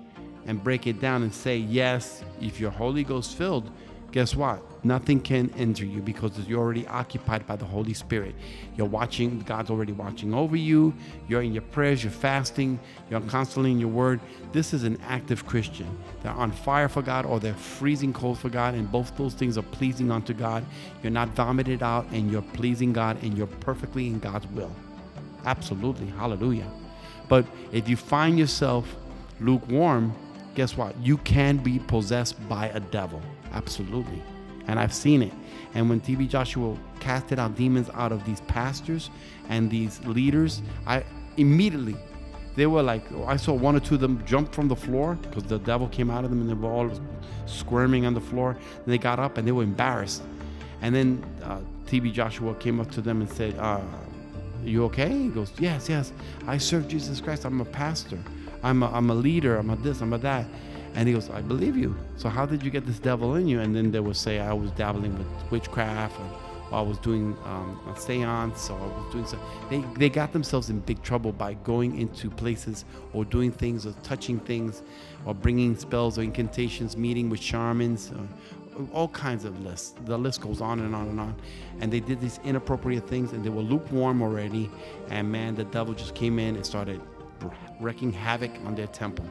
and 0.45 0.63
break 0.63 0.85
it 0.85 1.01
down 1.01 1.23
and 1.23 1.33
say, 1.33 1.57
yes, 1.57 2.23
if 2.39 2.59
you're 2.59 2.69
Holy 2.69 3.03
Ghost 3.03 3.35
filled, 3.35 3.71
guess 4.11 4.35
what? 4.35 4.63
Nothing 4.83 5.19
can 5.19 5.51
enter 5.57 5.83
you 5.83 6.01
because 6.01 6.39
you're 6.47 6.59
already 6.59 6.87
occupied 6.87 7.45
by 7.45 7.57
the 7.57 7.65
Holy 7.65 7.93
Spirit. 7.93 8.33
You're 8.77 8.87
watching, 8.87 9.39
God's 9.41 9.69
already 9.69 9.91
watching 9.91 10.33
over 10.33 10.55
you. 10.55 10.93
You're 11.27 11.41
in 11.41 11.51
your 11.51 11.63
prayers, 11.63 12.01
you're 12.01 12.11
fasting, 12.11 12.79
you're 13.09 13.19
constantly 13.21 13.71
in 13.71 13.79
your 13.79 13.89
word. 13.89 14.21
This 14.53 14.73
is 14.73 14.83
an 14.83 14.97
active 15.05 15.45
Christian. 15.45 15.97
They're 16.23 16.31
on 16.31 16.51
fire 16.51 16.87
for 16.87 17.01
God 17.01 17.25
or 17.25 17.41
they're 17.41 17.53
freezing 17.53 18.13
cold 18.13 18.39
for 18.39 18.49
God, 18.49 18.73
and 18.73 18.89
both 18.89 19.15
those 19.17 19.33
things 19.33 19.57
are 19.57 19.63
pleasing 19.63 20.11
unto 20.11 20.33
God. 20.33 20.65
You're 21.03 21.11
not 21.11 21.29
vomited 21.29 21.83
out 21.83 22.05
and 22.11 22.31
you're 22.31 22.41
pleasing 22.41 22.93
God 22.93 23.21
and 23.21 23.37
you're 23.37 23.47
perfectly 23.47 24.07
in 24.07 24.19
God's 24.19 24.47
will. 24.47 24.71
Absolutely. 25.45 26.07
Hallelujah. 26.07 26.69
But 27.27 27.45
if 27.73 27.89
you 27.89 27.97
find 27.97 28.39
yourself 28.39 28.95
lukewarm, 29.41 30.13
guess 30.55 30.77
what? 30.77 30.97
You 30.97 31.17
can 31.17 31.57
be 31.57 31.79
possessed 31.79 32.47
by 32.47 32.69
a 32.69 32.79
devil. 32.79 33.21
Absolutely 33.51 34.21
and 34.69 34.79
I've 34.79 34.93
seen 34.93 35.23
it. 35.23 35.33
And 35.73 35.89
when 35.89 35.99
TB 35.99 36.29
Joshua 36.29 36.77
casted 36.99 37.39
out 37.39 37.55
demons 37.55 37.89
out 37.95 38.11
of 38.11 38.23
these 38.23 38.41
pastors 38.41 39.09
and 39.49 39.69
these 39.69 39.99
leaders, 40.05 40.61
I 40.85 41.03
immediately, 41.37 41.95
they 42.55 42.67
were 42.67 42.83
like, 42.83 43.03
I 43.25 43.35
saw 43.35 43.53
one 43.53 43.75
or 43.75 43.79
two 43.79 43.95
of 43.95 44.01
them 44.01 44.23
jump 44.27 44.53
from 44.53 44.67
the 44.67 44.75
floor 44.75 45.15
because 45.15 45.43
the 45.43 45.57
devil 45.57 45.87
came 45.87 46.11
out 46.11 46.23
of 46.23 46.29
them 46.29 46.41
and 46.41 46.49
they 46.49 46.53
were 46.53 46.69
all 46.69 46.91
squirming 47.47 48.05
on 48.05 48.13
the 48.13 48.21
floor. 48.21 48.55
They 48.85 48.99
got 48.99 49.19
up 49.19 49.39
and 49.39 49.47
they 49.47 49.51
were 49.51 49.63
embarrassed. 49.63 50.21
And 50.81 50.93
then 50.93 51.25
uh, 51.43 51.61
TB 51.87 52.13
Joshua 52.13 52.53
came 52.55 52.79
up 52.79 52.91
to 52.91 53.01
them 53.01 53.21
and 53.21 53.29
said, 53.29 53.57
uh, 53.57 53.81
You 54.63 54.85
okay? 54.85 55.09
He 55.09 55.29
goes, 55.29 55.51
Yes, 55.57 55.89
yes. 55.89 56.13
I 56.45 56.59
serve 56.59 56.87
Jesus 56.87 57.19
Christ. 57.19 57.43
I'm 57.43 57.59
a 57.59 57.65
pastor. 57.65 58.19
I'm 58.61 58.83
a, 58.83 58.91
I'm 58.91 59.09
a 59.09 59.15
leader. 59.15 59.57
I'm 59.57 59.71
a 59.71 59.75
this, 59.77 60.01
I'm 60.01 60.13
a 60.13 60.19
that. 60.19 60.45
And 60.95 61.07
he 61.07 61.13
goes, 61.13 61.29
I 61.29 61.41
believe 61.41 61.77
you. 61.77 61.95
So 62.17 62.29
how 62.29 62.45
did 62.45 62.63
you 62.63 62.71
get 62.71 62.85
this 62.85 62.99
devil 62.99 63.35
in 63.35 63.47
you? 63.47 63.59
And 63.59 63.75
then 63.75 63.91
they 63.91 63.99
would 63.99 64.17
say 64.17 64.39
I 64.39 64.53
was 64.53 64.71
dabbling 64.71 65.17
with 65.17 65.51
witchcraft 65.51 66.19
or, 66.19 66.29
I 66.71 66.81
was 66.81 66.99
doing 66.99 67.35
um, 67.45 67.79
a 67.91 67.99
seance 67.99 68.69
or 68.69 68.79
I 68.79 68.85
was 68.85 69.11
doing 69.11 69.25
so. 69.25 69.39
They, 69.71 69.79
they 69.97 70.07
got 70.07 70.33
themselves 70.33 70.69
in 70.69 70.81
big 70.81 71.01
trouble 71.01 71.31
by 71.31 71.55
going 71.55 71.99
into 71.99 72.29
places 72.29 72.85
or 73.11 73.25
doing 73.25 73.51
things 73.51 73.87
or 73.87 73.93
touching 74.03 74.39
things 74.39 74.83
or 75.25 75.33
bringing 75.33 75.75
spells 75.75 76.19
or 76.19 76.21
incantations, 76.21 76.95
meeting 76.95 77.27
with 77.27 77.41
shamans, 77.41 78.11
or, 78.11 78.27
all 78.93 79.07
kinds 79.09 79.45
of 79.45 79.59
lists. 79.65 79.95
The 80.05 80.17
list 80.17 80.41
goes 80.41 80.61
on 80.61 80.79
and 80.79 80.95
on 80.95 81.07
and 81.07 81.19
on. 81.19 81.35
And 81.81 81.91
they 81.91 81.99
did 81.99 82.21
these 82.21 82.39
inappropriate 82.45 83.07
things 83.07 83.33
and 83.33 83.43
they 83.43 83.49
were 83.49 83.61
lukewarm 83.61 84.21
already. 84.21 84.69
And 85.09 85.31
man, 85.31 85.55
the 85.55 85.65
devil 85.65 85.93
just 85.93 86.15
came 86.15 86.39
in 86.39 86.55
and 86.55 86.65
started 86.65 87.01
wreaking 87.79 88.13
havoc 88.13 88.51
on 88.65 88.75
their 88.75 88.87
temple 88.87 89.25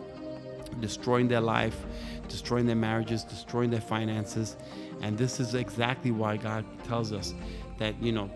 destroying 0.80 1.28
their 1.28 1.40
life, 1.40 1.84
destroying 2.28 2.66
their 2.66 2.76
marriages, 2.76 3.24
destroying 3.24 3.70
their 3.70 3.80
finances. 3.80 4.56
And 5.00 5.16
this 5.16 5.40
is 5.40 5.54
exactly 5.54 6.10
why 6.10 6.36
God 6.36 6.64
tells 6.84 7.12
us 7.12 7.34
that, 7.78 8.00
you 8.02 8.12
know, 8.12 8.30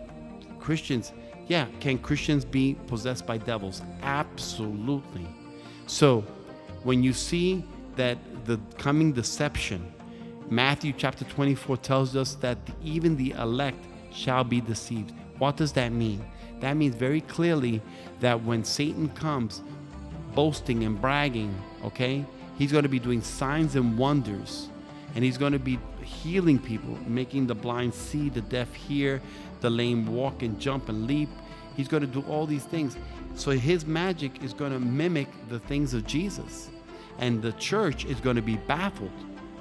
Christians, 0.59 1.11
yeah, 1.47 1.67
can 1.79 1.97
Christians 1.97 2.45
be 2.45 2.75
possessed 2.87 3.25
by 3.25 3.37
devils? 3.37 3.81
Absolutely. 4.01 5.27
So 5.87 6.23
when 6.83 7.03
you 7.03 7.13
see 7.13 7.65
that 7.95 8.17
the 8.45 8.59
coming 8.77 9.11
deception, 9.11 9.93
Matthew 10.49 10.93
chapter 10.95 11.25
24 11.25 11.77
tells 11.77 12.15
us 12.15 12.35
that 12.35 12.57
even 12.83 13.15
the 13.17 13.31
elect 13.31 13.85
shall 14.11 14.43
be 14.43 14.61
deceived. 14.61 15.13
What 15.37 15.57
does 15.57 15.73
that 15.73 15.91
mean? 15.91 16.23
That 16.59 16.77
means 16.77 16.95
very 16.95 17.21
clearly 17.21 17.81
that 18.19 18.41
when 18.43 18.63
Satan 18.63 19.09
comes 19.09 19.61
boasting 20.33 20.83
and 20.83 20.99
bragging, 20.99 21.53
okay? 21.83 22.25
He's 22.57 22.71
going 22.71 22.83
to 22.83 22.89
be 22.89 22.99
doing 22.99 23.21
signs 23.21 23.75
and 23.75 23.97
wonders. 23.97 24.69
And 25.15 25.23
he's 25.23 25.37
going 25.37 25.53
to 25.53 25.59
be 25.59 25.79
healing 26.03 26.57
people, 26.57 26.97
making 27.07 27.47
the 27.47 27.55
blind 27.55 27.93
see, 27.93 28.29
the 28.29 28.41
deaf 28.41 28.73
hear, 28.73 29.21
the 29.61 29.69
lame 29.69 30.07
walk 30.07 30.41
and 30.41 30.59
jump 30.59 30.89
and 30.89 31.05
leap. 31.05 31.29
He's 31.75 31.87
going 31.87 32.01
to 32.01 32.07
do 32.07 32.21
all 32.27 32.45
these 32.45 32.65
things. 32.65 32.97
So 33.35 33.51
his 33.51 33.85
magic 33.85 34.43
is 34.43 34.53
going 34.53 34.71
to 34.71 34.79
mimic 34.79 35.27
the 35.49 35.59
things 35.59 35.93
of 35.93 36.05
Jesus. 36.07 36.69
And 37.19 37.41
the 37.41 37.51
church 37.53 38.05
is 38.05 38.19
going 38.19 38.35
to 38.37 38.41
be 38.41 38.57
baffled. 38.57 39.11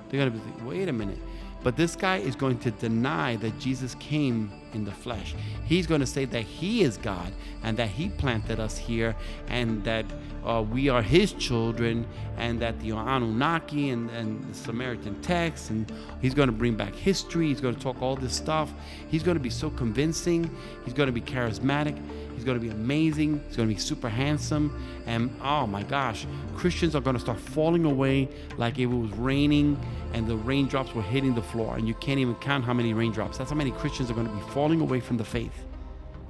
They're 0.09 0.21
going 0.21 0.33
to 0.33 0.39
be 0.39 0.45
thinking, 0.45 0.67
wait 0.67 0.89
a 0.89 0.93
minute. 0.93 1.19
But 1.63 1.77
this 1.77 1.95
guy 1.97 2.17
is 2.19 2.35
going 2.35 2.59
to 2.61 2.71
deny 2.73 3.37
that 3.37 3.59
Jesus 3.59 3.95
came 3.97 4.51
in 4.75 4.85
the 4.85 4.93
flesh. 4.93 5.35
He's 5.65 5.87
going 5.87 6.01
to 6.01 6.07
say 6.07 6.25
that 6.25 6.43
he 6.43 6.83
is 6.83 6.97
God 6.97 7.33
and 7.63 7.77
that 7.77 7.89
he 7.89 8.09
planted 8.09 8.59
us 8.59 8.77
here 8.77 9.15
and 9.49 9.85
that 9.85 10.05
uh, 10.45 10.65
we 10.69 10.89
are 10.89 11.03
his 11.03 11.33
children 11.35 12.07
and 12.37 12.61
that 12.61 12.81
the 12.81 12.91
Anunnaki 12.91 13.91
and, 13.91 14.11
and 14.11 14.43
the 14.51 14.55
Sumerian 14.55 15.21
text 15.23 15.71
and 15.71 15.93
he's 16.21 16.35
going 16.35 16.49
to 16.49 16.53
bring 16.55 16.75
back 16.75 16.95
history. 16.95 17.49
He's 17.49 17.61
going 17.61 17.77
to 17.77 17.81
talk 17.81 18.03
all 18.03 18.17
this 18.17 18.35
stuff. 18.35 18.73
He's 19.09 19.23
going 19.23 19.37
to 19.37 19.43
be 19.43 19.51
so 19.51 19.71
convincing. 19.71 20.51
He's 20.85 20.95
going 20.95 21.07
to 21.07 21.13
be 21.13 21.21
charismatic. 21.21 22.01
He's 22.43 22.47
going 22.49 22.59
to 22.59 22.67
be 22.67 22.73
amazing. 22.73 23.41
He's 23.47 23.57
going 23.57 23.69
to 23.69 23.73
be 23.73 23.81
super 23.81 24.09
handsome. 24.09 24.77
And 25.07 25.31
oh 25.45 25.65
my 25.65 25.85
gosh, 25.85 26.27
Christians 26.57 26.97
are 26.97 27.01
going 27.01 27.15
to 27.15 27.21
start 27.21 27.39
falling 27.39 27.85
away 27.85 28.29
like 28.57 28.81
if 28.81 28.91
it 28.91 28.93
was 28.93 29.13
raining 29.13 29.79
and 30.13 30.27
the 30.27 30.37
raindrops 30.37 30.93
were 30.93 31.03
hitting 31.03 31.37
the 31.37 31.43
floor. 31.43 31.77
And 31.77 31.87
you 31.87 31.95
can't 31.95 32.19
even 32.19 32.35
count 32.35 32.65
how 32.65 32.75
many 32.75 32.95
raindrops. 32.95 33.39
That's 33.39 33.51
how 33.51 33.57
many 33.57 33.71
Christians 33.71 34.11
are 34.11 34.15
going 34.15 34.27
to 34.27 34.33
be 34.33 34.41
falling 34.51 34.81
away 34.81 34.99
from 34.99 35.19
the 35.19 35.25
faith. 35.25 35.55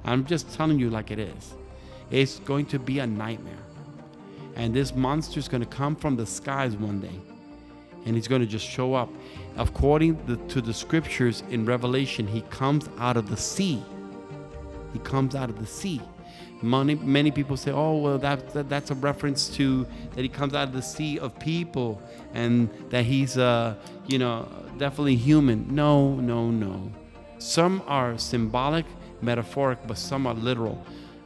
I'm 0.05 0.23
just 0.23 0.53
telling 0.53 0.77
you 0.77 0.91
like 0.91 1.09
it 1.09 1.17
is. 1.17 1.55
It's 2.11 2.37
going 2.37 2.67
to 2.67 2.77
be 2.77 2.99
a 2.99 3.07
nightmare. 3.07 3.65
And 4.55 4.71
this 4.71 4.93
monster 4.93 5.39
is 5.39 5.47
going 5.47 5.63
to 5.63 5.67
come 5.67 5.95
from 5.95 6.15
the 6.15 6.27
skies 6.27 6.75
one 6.75 6.99
day. 6.99 7.19
And 8.05 8.15
he's 8.15 8.27
going 8.27 8.41
to 8.41 8.47
just 8.47 8.67
show 8.67 8.93
up. 8.93 9.09
According 9.57 10.47
to 10.49 10.61
the 10.61 10.75
scriptures 10.75 11.41
in 11.49 11.65
Revelation, 11.65 12.27
he 12.27 12.41
comes 12.51 12.87
out 12.99 13.17
of 13.17 13.31
the 13.31 13.37
sea. 13.37 13.81
He 14.93 14.99
comes 14.99 15.35
out 15.35 15.49
of 15.49 15.59
the 15.59 15.65
sea. 15.65 16.01
Many, 16.61 16.95
many 16.95 17.29
people 17.29 17.57
say, 17.57 17.71
oh, 17.71 17.97
well, 17.97 18.17
that, 18.19 18.53
that, 18.53 18.69
that's 18.69 18.89
a 18.89 18.95
reference 18.95 19.49
to 19.57 19.85
that 20.13 20.21
he 20.21 20.29
comes 20.29 20.53
out 20.53 20.69
of 20.69 20.73
the 20.73 20.81
sea 20.81 21.19
of 21.19 21.37
people 21.37 22.01
and 22.33 22.69
that 22.89 23.03
he's, 23.03 23.37
uh, 23.37 23.75
you 24.07 24.17
know, 24.17 24.47
definitely 24.77 25.17
human. 25.17 25.75
No, 25.75 26.15
no, 26.15 26.49
no. 26.51 26.89
Some 27.37 27.83
are 27.85 28.17
symbolic, 28.17 28.85
metaphoric, 29.21 29.79
but 29.85 29.97
some 29.97 30.25
are 30.25 30.33
literal. 30.33 30.81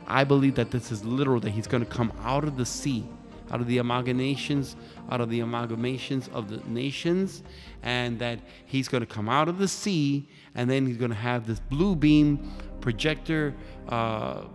I 0.08 0.23
believe 0.23 0.56
that 0.56 0.71
this 0.71 0.91
is 0.91 1.03
literal, 1.03 1.39
that 1.41 1.51
he's 1.51 1.67
going 1.67 1.86
to 1.86 1.89
come 1.89 2.12
out 2.23 2.43
of 2.43 2.58
the 2.58 2.65
sea, 2.65 3.06
out 3.51 3.62
of 3.62 3.67
the 3.67 3.77
amalgamations, 3.77 4.75
out 5.12 5.21
of 5.21 5.30
the 5.30 5.41
amalgamations 5.41 6.32
of 6.34 6.49
the 6.49 6.58
nations, 6.67 7.43
and 7.84 8.17
that 8.19 8.39
he's 8.65 8.88
going 8.88 9.01
to 9.01 9.08
come 9.08 9.30
out 9.30 9.47
of 9.47 9.60
the 9.60 9.67
sea, 9.67 10.27
and 10.56 10.69
then 10.69 10.88
he's 10.88 10.97
going 10.97 11.12
to 11.12 11.15
have 11.15 11.45
this 11.45 11.60
blue 11.60 11.95
beam 11.95 12.51
projector 12.88 13.54
uh, 13.89 14.45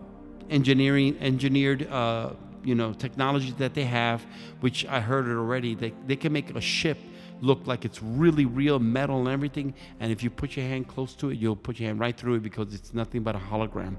engineering 0.49 1.15
engineered 1.21 1.87
uh, 1.89 2.31
you 2.65 2.75
know 2.75 2.91
technology 2.95 3.53
that 3.59 3.75
they 3.75 3.85
have 3.85 4.25
which 4.61 4.87
i 4.87 4.99
heard 5.01 5.27
it 5.27 5.37
already 5.45 5.75
they, 5.75 5.93
they 6.07 6.17
can 6.17 6.33
make 6.33 6.49
a 6.57 6.61
ship 6.61 6.97
look 7.43 7.67
like 7.67 7.85
it's 7.85 8.03
really 8.03 8.47
real 8.47 8.79
metal 8.79 9.19
and 9.19 9.29
everything 9.29 9.75
and 10.01 10.11
if 10.11 10.23
you 10.23 10.31
put 10.31 10.57
your 10.57 10.65
hand 10.65 10.89
close 10.89 11.13
to 11.15 11.29
it 11.29 11.37
you'll 11.39 11.63
put 11.69 11.79
your 11.79 11.89
hand 11.89 12.01
right 12.01 12.17
through 12.17 12.37
it 12.37 12.43
because 12.43 12.73
it's 12.73 12.95
nothing 12.95 13.23
but 13.23 13.35
a 13.37 13.39
hologram. 13.39 13.97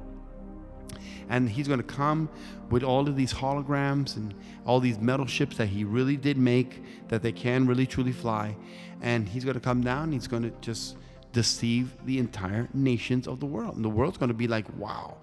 And 1.29 1.49
he's 1.49 1.67
going 1.67 1.79
to 1.79 1.91
come 2.01 2.29
with 2.69 2.83
all 2.83 3.07
of 3.07 3.15
these 3.15 3.33
holograms 3.33 4.17
and 4.17 4.33
all 4.65 4.79
these 4.79 4.99
metal 4.99 5.25
ships 5.25 5.57
that 5.57 5.67
he 5.67 5.83
really 5.83 6.17
did 6.17 6.37
make 6.37 6.81
that 7.07 7.21
they 7.21 7.31
can 7.31 7.65
really 7.65 7.85
truly 7.85 8.11
fly. 8.11 8.57
And 9.01 9.27
he's 9.27 9.43
going 9.45 9.55
to 9.55 9.61
come 9.61 9.81
down 9.81 10.11
he's 10.11 10.27
going 10.27 10.43
to 10.43 10.51
just 10.61 10.97
deceive 11.33 11.93
the 12.05 12.19
entire 12.19 12.69
nations 12.73 13.27
of 13.27 13.39
the 13.39 13.45
world. 13.45 13.75
And 13.75 13.83
the 13.83 13.89
world's 13.89 14.17
going 14.17 14.29
to 14.29 14.33
be 14.33 14.47
like, 14.47 14.65
wow, 14.77 15.17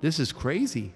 this 0.00 0.20
is 0.20 0.30
crazy. 0.30 0.92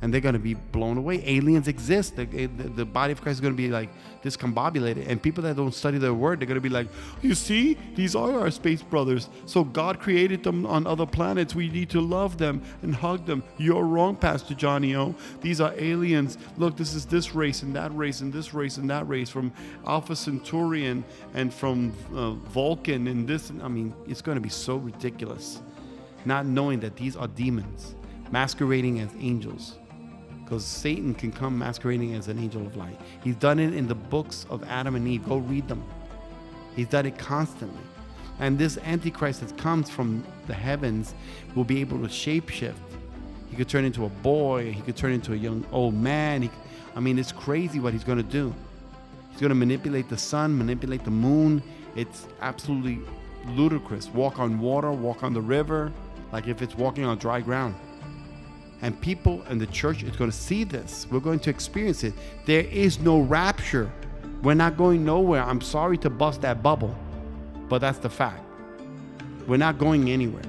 And 0.00 0.14
they're 0.14 0.20
going 0.20 0.34
to 0.34 0.38
be 0.38 0.54
blown 0.54 0.96
away. 0.96 1.24
Aliens 1.26 1.66
exist. 1.66 2.14
The, 2.16 2.24
the, 2.24 2.46
the 2.46 2.84
body 2.84 3.12
of 3.12 3.20
Christ 3.20 3.36
is 3.36 3.40
going 3.40 3.54
to 3.54 3.56
be 3.56 3.68
like 3.68 3.90
discombobulated. 4.22 5.08
And 5.08 5.20
people 5.20 5.42
that 5.42 5.56
don't 5.56 5.74
study 5.74 5.98
their 5.98 6.14
word, 6.14 6.38
they're 6.38 6.46
going 6.46 6.54
to 6.54 6.60
be 6.60 6.68
like, 6.68 6.86
you 7.20 7.34
see, 7.34 7.76
these 7.96 8.14
are 8.14 8.40
our 8.40 8.50
space 8.50 8.80
brothers. 8.80 9.28
So 9.46 9.64
God 9.64 9.98
created 9.98 10.44
them 10.44 10.66
on 10.66 10.86
other 10.86 11.06
planets. 11.06 11.54
We 11.54 11.68
need 11.68 11.90
to 11.90 12.00
love 12.00 12.38
them 12.38 12.62
and 12.82 12.94
hug 12.94 13.26
them. 13.26 13.42
You're 13.56 13.84
wrong, 13.84 14.14
Pastor 14.14 14.54
Johnny 14.54 14.94
O. 14.94 15.16
These 15.40 15.60
are 15.60 15.74
aliens. 15.76 16.38
Look, 16.56 16.76
this 16.76 16.94
is 16.94 17.04
this 17.04 17.34
race 17.34 17.62
and 17.62 17.74
that 17.74 17.94
race 17.96 18.20
and 18.20 18.32
this 18.32 18.54
race 18.54 18.76
and 18.76 18.88
that 18.90 19.08
race 19.08 19.30
from 19.30 19.52
Alpha 19.86 20.14
Centaurian 20.14 21.04
and 21.34 21.52
from 21.52 21.92
uh, 22.14 22.32
Vulcan 22.32 23.08
and 23.08 23.26
this. 23.26 23.50
I 23.62 23.68
mean, 23.68 23.94
it's 24.06 24.22
going 24.22 24.36
to 24.36 24.42
be 24.42 24.48
so 24.48 24.76
ridiculous. 24.76 25.60
Not 26.24 26.46
knowing 26.46 26.80
that 26.80 26.96
these 26.96 27.16
are 27.16 27.26
demons 27.26 27.94
masquerading 28.30 29.00
as 29.00 29.08
angels 29.18 29.78
because 30.48 30.64
Satan 30.64 31.14
can 31.14 31.30
come 31.30 31.58
masquerading 31.58 32.14
as 32.14 32.28
an 32.28 32.38
angel 32.38 32.66
of 32.66 32.74
light. 32.74 32.98
He's 33.22 33.36
done 33.36 33.58
it 33.58 33.74
in 33.74 33.86
the 33.86 33.94
books 33.94 34.46
of 34.48 34.64
Adam 34.64 34.94
and 34.94 35.06
Eve. 35.06 35.28
Go 35.28 35.36
read 35.36 35.68
them. 35.68 35.84
He's 36.74 36.88
done 36.88 37.04
it 37.04 37.18
constantly. 37.18 37.82
And 38.40 38.58
this 38.58 38.78
Antichrist 38.78 39.40
that 39.40 39.58
comes 39.58 39.90
from 39.90 40.24
the 40.46 40.54
heavens 40.54 41.14
will 41.54 41.64
be 41.64 41.82
able 41.82 41.98
to 41.98 42.06
shapeshift. 42.06 42.76
He 43.50 43.56
could 43.56 43.68
turn 43.68 43.84
into 43.84 44.06
a 44.06 44.08
boy, 44.08 44.72
he 44.72 44.80
could 44.80 44.96
turn 44.96 45.12
into 45.12 45.34
a 45.34 45.36
young 45.36 45.66
old 45.70 45.94
man. 45.94 46.40
He, 46.40 46.50
I 46.96 47.00
mean, 47.00 47.18
it's 47.18 47.32
crazy 47.32 47.78
what 47.78 47.92
he's 47.92 48.04
going 48.04 48.16
to 48.16 48.24
do. 48.24 48.54
He's 49.30 49.40
going 49.40 49.50
to 49.50 49.54
manipulate 49.54 50.08
the 50.08 50.16
sun, 50.16 50.56
manipulate 50.56 51.04
the 51.04 51.10
moon. 51.10 51.62
It's 51.94 52.26
absolutely 52.40 53.00
ludicrous. 53.48 54.08
Walk 54.08 54.38
on 54.38 54.58
water, 54.60 54.92
walk 54.92 55.22
on 55.22 55.34
the 55.34 55.42
river, 55.42 55.92
like 56.32 56.48
if 56.48 56.62
it's 56.62 56.74
walking 56.74 57.04
on 57.04 57.18
dry 57.18 57.42
ground. 57.42 57.74
And 58.80 59.00
people 59.00 59.42
in 59.50 59.58
the 59.58 59.66
church 59.66 60.02
is 60.02 60.16
going 60.16 60.30
to 60.30 60.36
see 60.36 60.64
this. 60.64 61.06
We're 61.10 61.20
going 61.20 61.40
to 61.40 61.50
experience 61.50 62.04
it. 62.04 62.14
There 62.46 62.62
is 62.62 63.00
no 63.00 63.20
rapture. 63.20 63.90
We're 64.42 64.54
not 64.54 64.76
going 64.76 65.04
nowhere. 65.04 65.42
I'm 65.42 65.60
sorry 65.60 65.98
to 65.98 66.10
bust 66.10 66.42
that 66.42 66.62
bubble, 66.62 66.96
but 67.68 67.80
that's 67.80 67.98
the 67.98 68.10
fact. 68.10 68.44
We're 69.46 69.56
not 69.56 69.78
going 69.78 70.10
anywhere. 70.10 70.42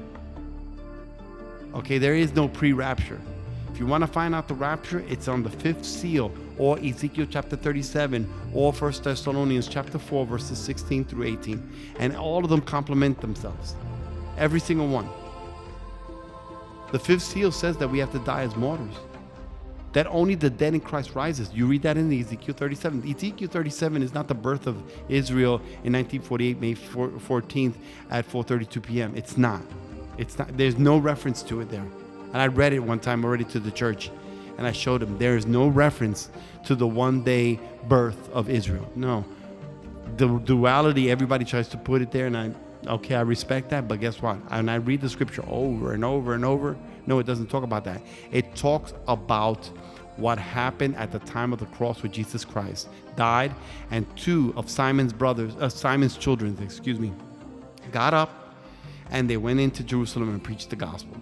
Okay, 1.73 1.97
there 1.97 2.15
is 2.15 2.33
no 2.33 2.47
pre 2.47 2.73
rapture. 2.73 3.19
If 3.71 3.79
you 3.79 3.85
want 3.85 4.01
to 4.01 4.07
find 4.07 4.35
out 4.35 4.47
the 4.47 4.55
rapture, 4.55 5.03
it's 5.07 5.27
on 5.27 5.41
the 5.41 5.49
fifth 5.49 5.85
seal 5.85 6.31
or 6.57 6.77
Ezekiel 6.79 7.27
chapter 7.29 7.55
37 7.55 8.29
or 8.53 8.73
1 8.73 8.93
Thessalonians 9.03 9.67
chapter 9.67 9.97
4, 9.97 10.25
verses 10.25 10.57
16 10.57 11.05
through 11.05 11.23
18. 11.23 11.71
And 11.99 12.15
all 12.15 12.43
of 12.43 12.49
them 12.49 12.61
complement 12.61 13.21
themselves. 13.21 13.75
Every 14.37 14.59
single 14.59 14.87
one. 14.87 15.07
The 16.91 16.99
fifth 16.99 17.23
seal 17.23 17.51
says 17.51 17.77
that 17.77 17.87
we 17.87 17.99
have 17.99 18.11
to 18.11 18.19
die 18.19 18.41
as 18.41 18.55
martyrs. 18.55 18.95
that 19.93 20.07
only 20.07 20.35
the 20.35 20.49
dead 20.49 20.73
in 20.73 20.79
Christ 20.79 21.15
rises. 21.15 21.51
You 21.53 21.65
read 21.65 21.81
that 21.83 21.97
in 21.97 22.11
Ezekiel 22.11 22.53
37. 22.55 23.09
Ezekiel 23.09 23.49
37 23.49 24.03
is 24.03 24.13
not 24.13 24.27
the 24.27 24.35
birth 24.35 24.67
of 24.67 24.77
Israel 25.09 25.55
in 25.83 25.93
1948, 25.93 26.59
May 26.59 26.75
14th 26.75 27.75
at 28.09 28.29
4:32 28.29 28.83
p.m. 28.83 29.13
It's 29.15 29.37
not. 29.37 29.61
It's 30.17 30.37
not. 30.37 30.55
There's 30.57 30.77
no 30.77 30.97
reference 30.97 31.41
to 31.43 31.61
it 31.61 31.69
there. 31.69 31.85
And 32.33 32.37
I 32.37 32.47
read 32.47 32.73
it 32.73 32.79
one 32.79 32.99
time 32.99 33.25
already 33.25 33.45
to 33.45 33.59
the 33.59 33.71
church, 33.71 34.11
and 34.57 34.67
I 34.67 34.71
showed 34.71 35.01
them 35.01 35.17
there 35.17 35.35
is 35.35 35.47
no 35.47 35.67
reference 35.67 36.29
to 36.65 36.75
the 36.75 36.87
one-day 36.87 37.59
birth 37.87 38.29
of 38.31 38.49
Israel. 38.49 38.91
No. 38.95 39.25
The 40.17 40.27
duality, 40.39 41.09
everybody 41.09 41.45
tries 41.45 41.67
to 41.69 41.77
put 41.77 42.01
it 42.01 42.11
there, 42.11 42.27
and 42.27 42.37
I 42.37 42.51
okay, 42.87 43.15
I 43.15 43.21
respect 43.21 43.69
that, 43.69 43.87
but 43.87 43.99
guess 43.99 44.21
what? 44.21 44.37
And 44.49 44.69
I 44.69 44.75
read 44.75 45.01
the 45.01 45.09
scripture 45.09 45.43
over 45.47 45.93
and 45.93 46.03
over 46.03 46.33
and 46.33 46.45
over. 46.45 46.77
No, 47.05 47.19
it 47.19 47.25
doesn't 47.25 47.47
talk 47.47 47.63
about 47.63 47.83
that. 47.85 48.01
It 48.31 48.55
talks 48.55 48.93
about 49.07 49.65
what 50.17 50.37
happened 50.37 50.95
at 50.97 51.11
the 51.11 51.19
time 51.19 51.53
of 51.53 51.59
the 51.59 51.65
cross 51.67 52.01
with 52.01 52.11
Jesus 52.11 52.43
Christ 52.43 52.89
died, 53.15 53.53
and 53.91 54.05
two 54.17 54.53
of 54.57 54.69
Simon's 54.69 55.13
brothers, 55.13 55.55
uh, 55.59 55.69
Simon's 55.69 56.17
children, 56.17 56.57
excuse 56.61 56.99
me, 56.99 57.13
got 57.91 58.13
up 58.13 58.39
and 59.11 59.29
they 59.29 59.37
went 59.37 59.59
into 59.59 59.83
Jerusalem 59.83 60.29
and 60.29 60.43
preached 60.43 60.69
the 60.69 60.75
gospel. 60.75 61.17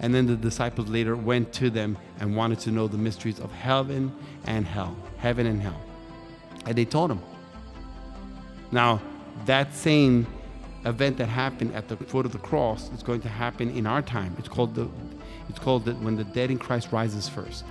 And 0.00 0.14
then 0.14 0.26
the 0.26 0.36
disciples 0.36 0.88
later 0.88 1.16
went 1.16 1.52
to 1.54 1.70
them 1.70 1.96
and 2.18 2.36
wanted 2.36 2.58
to 2.60 2.70
know 2.70 2.88
the 2.88 2.98
mysteries 2.98 3.38
of 3.38 3.52
heaven 3.52 4.14
and 4.46 4.66
hell, 4.66 4.96
heaven 5.18 5.46
and 5.46 5.60
hell. 5.60 5.80
And 6.66 6.76
they 6.76 6.84
told 6.84 7.10
them. 7.10 7.22
Now, 8.70 9.00
that 9.46 9.74
same 9.74 10.26
event 10.84 11.16
that 11.18 11.26
happened 11.26 11.74
at 11.74 11.88
the 11.88 11.96
foot 11.96 12.26
of 12.26 12.32
the 12.32 12.38
cross 12.38 12.90
is 12.92 13.02
going 13.02 13.20
to 13.22 13.28
happen 13.28 13.70
in 13.70 13.86
our 13.86 14.02
time. 14.02 14.34
It's 14.38 14.48
called 14.48 14.74
the 14.74 14.88
it's 15.48 15.58
called 15.58 15.84
the, 15.84 15.94
when 15.94 16.16
the 16.16 16.24
dead 16.24 16.50
in 16.50 16.58
Christ 16.58 16.92
rises 16.92 17.28
first. 17.28 17.64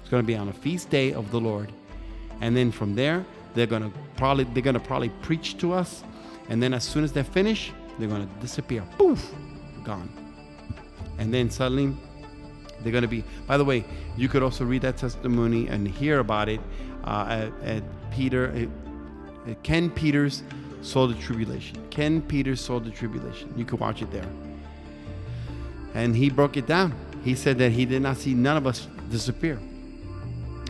It's 0.00 0.10
going 0.10 0.22
to 0.22 0.26
be 0.26 0.36
on 0.36 0.48
a 0.48 0.52
feast 0.52 0.90
day 0.90 1.12
of 1.12 1.30
the 1.30 1.40
Lord. 1.40 1.72
And 2.40 2.56
then 2.56 2.70
from 2.70 2.94
there, 2.94 3.24
they're 3.54 3.66
going 3.66 3.82
to 3.82 3.98
probably 4.16 4.44
they're 4.44 4.62
going 4.62 4.74
to 4.74 4.80
probably 4.80 5.08
preach 5.22 5.58
to 5.58 5.72
us. 5.72 6.04
And 6.48 6.62
then 6.62 6.72
as 6.74 6.84
soon 6.84 7.04
as 7.04 7.12
they're 7.12 7.24
finished, 7.24 7.72
they're 7.98 8.08
going 8.08 8.26
to 8.26 8.34
disappear. 8.40 8.84
Poof, 8.98 9.32
gone. 9.82 10.10
And 11.18 11.32
then 11.32 11.50
suddenly 11.50 11.96
they're 12.82 12.92
going 12.92 13.02
to 13.02 13.08
be. 13.08 13.24
By 13.46 13.56
the 13.56 13.64
way, 13.64 13.84
you 14.16 14.28
could 14.28 14.42
also 14.42 14.64
read 14.64 14.82
that 14.82 14.96
testimony 14.96 15.68
and 15.68 15.88
hear 15.88 16.20
about 16.20 16.48
it 16.48 16.60
uh, 17.04 17.50
at, 17.62 17.68
at, 17.68 18.10
Peter, 18.10 18.48
at, 18.52 19.50
at 19.50 19.62
Ken 19.62 19.90
Peters 19.90 20.42
saw 20.86 21.06
the 21.06 21.14
tribulation. 21.14 21.78
Ken 21.90 22.22
Peters 22.22 22.60
saw 22.60 22.78
the 22.78 22.90
tribulation. 22.90 23.52
You 23.56 23.64
can 23.64 23.78
watch 23.78 24.02
it 24.02 24.10
there. 24.10 24.28
And 25.94 26.14
he 26.14 26.30
broke 26.30 26.56
it 26.56 26.66
down. 26.66 26.94
He 27.24 27.34
said 27.34 27.58
that 27.58 27.72
he 27.72 27.84
did 27.84 28.02
not 28.02 28.16
see 28.16 28.34
none 28.34 28.56
of 28.56 28.66
us 28.66 28.86
disappear. 29.10 29.58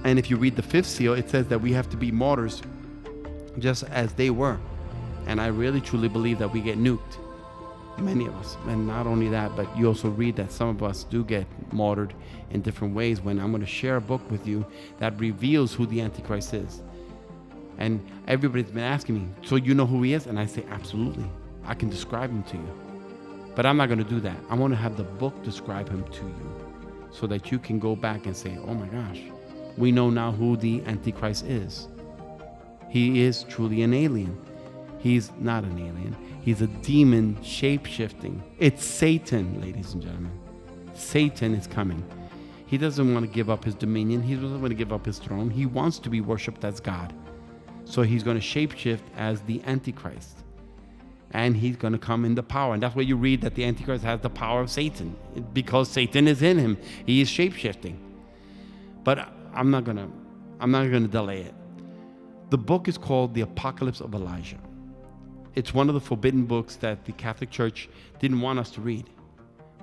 And 0.04 0.18
if 0.18 0.30
you 0.30 0.36
read 0.36 0.56
the 0.56 0.62
fifth 0.62 0.86
seal, 0.86 1.14
it 1.14 1.28
says 1.28 1.48
that 1.48 1.60
we 1.60 1.72
have 1.72 1.90
to 1.90 1.96
be 1.96 2.10
martyrs 2.10 2.62
just 3.58 3.84
as 3.84 4.12
they 4.14 4.30
were. 4.30 4.58
And 5.26 5.40
I 5.40 5.48
really 5.48 5.80
truly 5.80 6.08
believe 6.08 6.38
that 6.38 6.52
we 6.52 6.60
get 6.60 6.78
nuked. 6.78 7.18
Many 7.98 8.26
of 8.26 8.34
us. 8.36 8.56
And 8.66 8.86
not 8.86 9.06
only 9.06 9.28
that, 9.30 9.56
but 9.56 9.66
you 9.76 9.88
also 9.88 10.10
read 10.10 10.36
that 10.36 10.52
some 10.52 10.68
of 10.68 10.82
us 10.82 11.04
do 11.04 11.24
get 11.24 11.46
martyred 11.72 12.14
in 12.50 12.60
different 12.60 12.94
ways 12.94 13.20
when 13.20 13.40
I'm 13.40 13.50
going 13.50 13.62
to 13.62 13.66
share 13.66 13.96
a 13.96 14.00
book 14.00 14.30
with 14.30 14.46
you 14.46 14.64
that 14.98 15.18
reveals 15.18 15.72
who 15.72 15.86
the 15.86 16.00
Antichrist 16.02 16.54
is. 16.54 16.82
And 17.78 18.04
everybody's 18.26 18.70
been 18.70 18.82
asking 18.82 19.16
me, 19.16 19.28
so 19.42 19.56
you 19.56 19.74
know 19.74 19.86
who 19.86 20.02
he 20.02 20.14
is? 20.14 20.26
And 20.26 20.38
I 20.38 20.46
say, 20.46 20.64
absolutely. 20.70 21.30
I 21.64 21.74
can 21.74 21.90
describe 21.90 22.30
him 22.30 22.42
to 22.44 22.56
you. 22.56 22.80
But 23.54 23.66
I'm 23.66 23.76
not 23.76 23.86
going 23.86 23.98
to 23.98 24.04
do 24.04 24.20
that. 24.20 24.36
I 24.50 24.54
want 24.54 24.72
to 24.72 24.76
have 24.76 24.96
the 24.96 25.04
book 25.04 25.42
describe 25.42 25.88
him 25.88 26.04
to 26.04 26.24
you 26.24 26.66
so 27.10 27.26
that 27.26 27.50
you 27.50 27.58
can 27.58 27.78
go 27.78 27.96
back 27.96 28.26
and 28.26 28.36
say, 28.36 28.58
oh 28.66 28.74
my 28.74 28.86
gosh, 28.86 29.20
we 29.76 29.92
know 29.92 30.10
now 30.10 30.32
who 30.32 30.56
the 30.56 30.82
Antichrist 30.84 31.44
is. 31.46 31.88
He 32.88 33.22
is 33.22 33.44
truly 33.44 33.82
an 33.82 33.94
alien. 33.94 34.38
He's 34.98 35.30
not 35.38 35.64
an 35.64 35.78
alien. 35.78 36.16
He's 36.42 36.62
a 36.62 36.66
demon 36.66 37.42
shape 37.42 37.86
shifting. 37.86 38.42
It's 38.58 38.84
Satan, 38.84 39.60
ladies 39.60 39.94
and 39.94 40.02
gentlemen. 40.02 40.38
Satan 40.94 41.54
is 41.54 41.66
coming. 41.66 42.04
He 42.66 42.78
doesn't 42.78 43.12
want 43.12 43.24
to 43.26 43.32
give 43.32 43.50
up 43.50 43.64
his 43.64 43.74
dominion. 43.74 44.22
He 44.22 44.34
doesn't 44.34 44.60
want 44.60 44.70
to 44.70 44.76
give 44.76 44.92
up 44.92 45.06
his 45.06 45.18
throne. 45.18 45.50
He 45.50 45.66
wants 45.66 45.98
to 46.00 46.10
be 46.10 46.20
worshiped 46.20 46.64
as 46.64 46.80
God. 46.80 47.12
So 47.86 48.02
he's 48.02 48.22
going 48.22 48.38
to 48.38 48.44
shapeshift 48.44 49.00
as 49.16 49.40
the 49.42 49.62
Antichrist. 49.64 50.36
And 51.30 51.56
he's 51.56 51.76
going 51.76 51.92
to 51.92 51.98
come 51.98 52.24
in 52.24 52.34
the 52.34 52.42
power. 52.42 52.74
And 52.74 52.82
that's 52.82 52.94
why 52.94 53.02
you 53.02 53.16
read 53.16 53.40
that 53.42 53.54
the 53.54 53.64
Antichrist 53.64 54.04
has 54.04 54.20
the 54.20 54.30
power 54.30 54.60
of 54.60 54.70
Satan. 54.70 55.16
Because 55.52 55.88
Satan 55.88 56.28
is 56.28 56.42
in 56.42 56.58
him. 56.58 56.76
He 57.06 57.20
is 57.20 57.30
shapeshifting. 57.30 57.96
But 59.04 59.28
I'm 59.54 59.70
not 59.70 59.84
going 59.84 59.96
to 59.96 60.08
I'm 60.58 60.70
not 60.70 60.90
going 60.90 61.02
to 61.02 61.08
delay 61.08 61.42
it. 61.42 61.54
The 62.50 62.58
book 62.58 62.88
is 62.88 62.96
called 62.96 63.34
The 63.34 63.42
Apocalypse 63.42 64.00
of 64.00 64.14
Elijah. 64.14 64.58
It's 65.54 65.74
one 65.74 65.88
of 65.88 65.94
the 65.94 66.00
forbidden 66.00 66.44
books 66.44 66.76
that 66.76 67.04
the 67.04 67.12
Catholic 67.12 67.50
Church 67.50 67.88
didn't 68.18 68.40
want 68.40 68.58
us 68.58 68.70
to 68.72 68.80
read. 68.80 69.10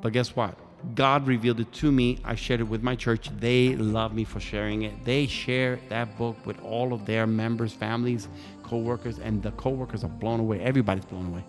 But 0.01 0.13
guess 0.13 0.35
what? 0.35 0.57
God 0.95 1.25
revealed 1.27 1.59
it 1.59 1.71
to 1.73 1.91
me. 1.91 2.19
I 2.23 2.35
shared 2.35 2.59
it 2.59 2.65
with 2.65 2.83
my 2.83 2.95
church. 2.95 3.29
They 3.39 3.75
love 3.75 4.13
me 4.13 4.25
for 4.25 4.39
sharing 4.39 4.83
it. 4.83 5.05
They 5.05 5.27
share 5.27 5.79
that 5.89 6.17
book 6.17 6.35
with 6.45 6.61
all 6.61 6.93
of 6.93 7.05
their 7.05 7.25
members, 7.25 7.73
families, 7.73 8.27
co-workers, 8.63 9.17
and 9.17 9.41
the 9.41 9.51
co-workers 9.51 10.03
are 10.03 10.09
blown 10.09 10.39
away. 10.39 10.59
Everybody's 10.59 11.05
blown 11.05 11.27
away. 11.27 11.43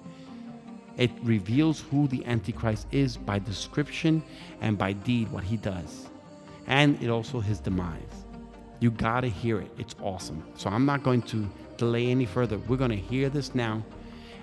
It 0.96 1.10
reveals 1.22 1.80
who 1.80 2.06
the 2.06 2.24
Antichrist 2.24 2.86
is 2.92 3.16
by 3.16 3.40
description 3.40 4.22
and 4.60 4.78
by 4.78 4.92
deed, 4.92 5.30
what 5.32 5.42
he 5.42 5.56
does. 5.56 6.08
And 6.66 7.02
it 7.02 7.10
also 7.10 7.40
his 7.40 7.58
demise. 7.58 8.24
You 8.78 8.92
gotta 8.92 9.28
hear 9.28 9.60
it. 9.60 9.70
It's 9.78 9.96
awesome. 10.00 10.44
So 10.54 10.70
I'm 10.70 10.86
not 10.86 11.02
going 11.02 11.22
to 11.22 11.50
delay 11.76 12.06
any 12.06 12.26
further. 12.26 12.58
We're 12.58 12.76
gonna 12.76 12.94
hear 12.94 13.28
this 13.28 13.54
now. 13.54 13.82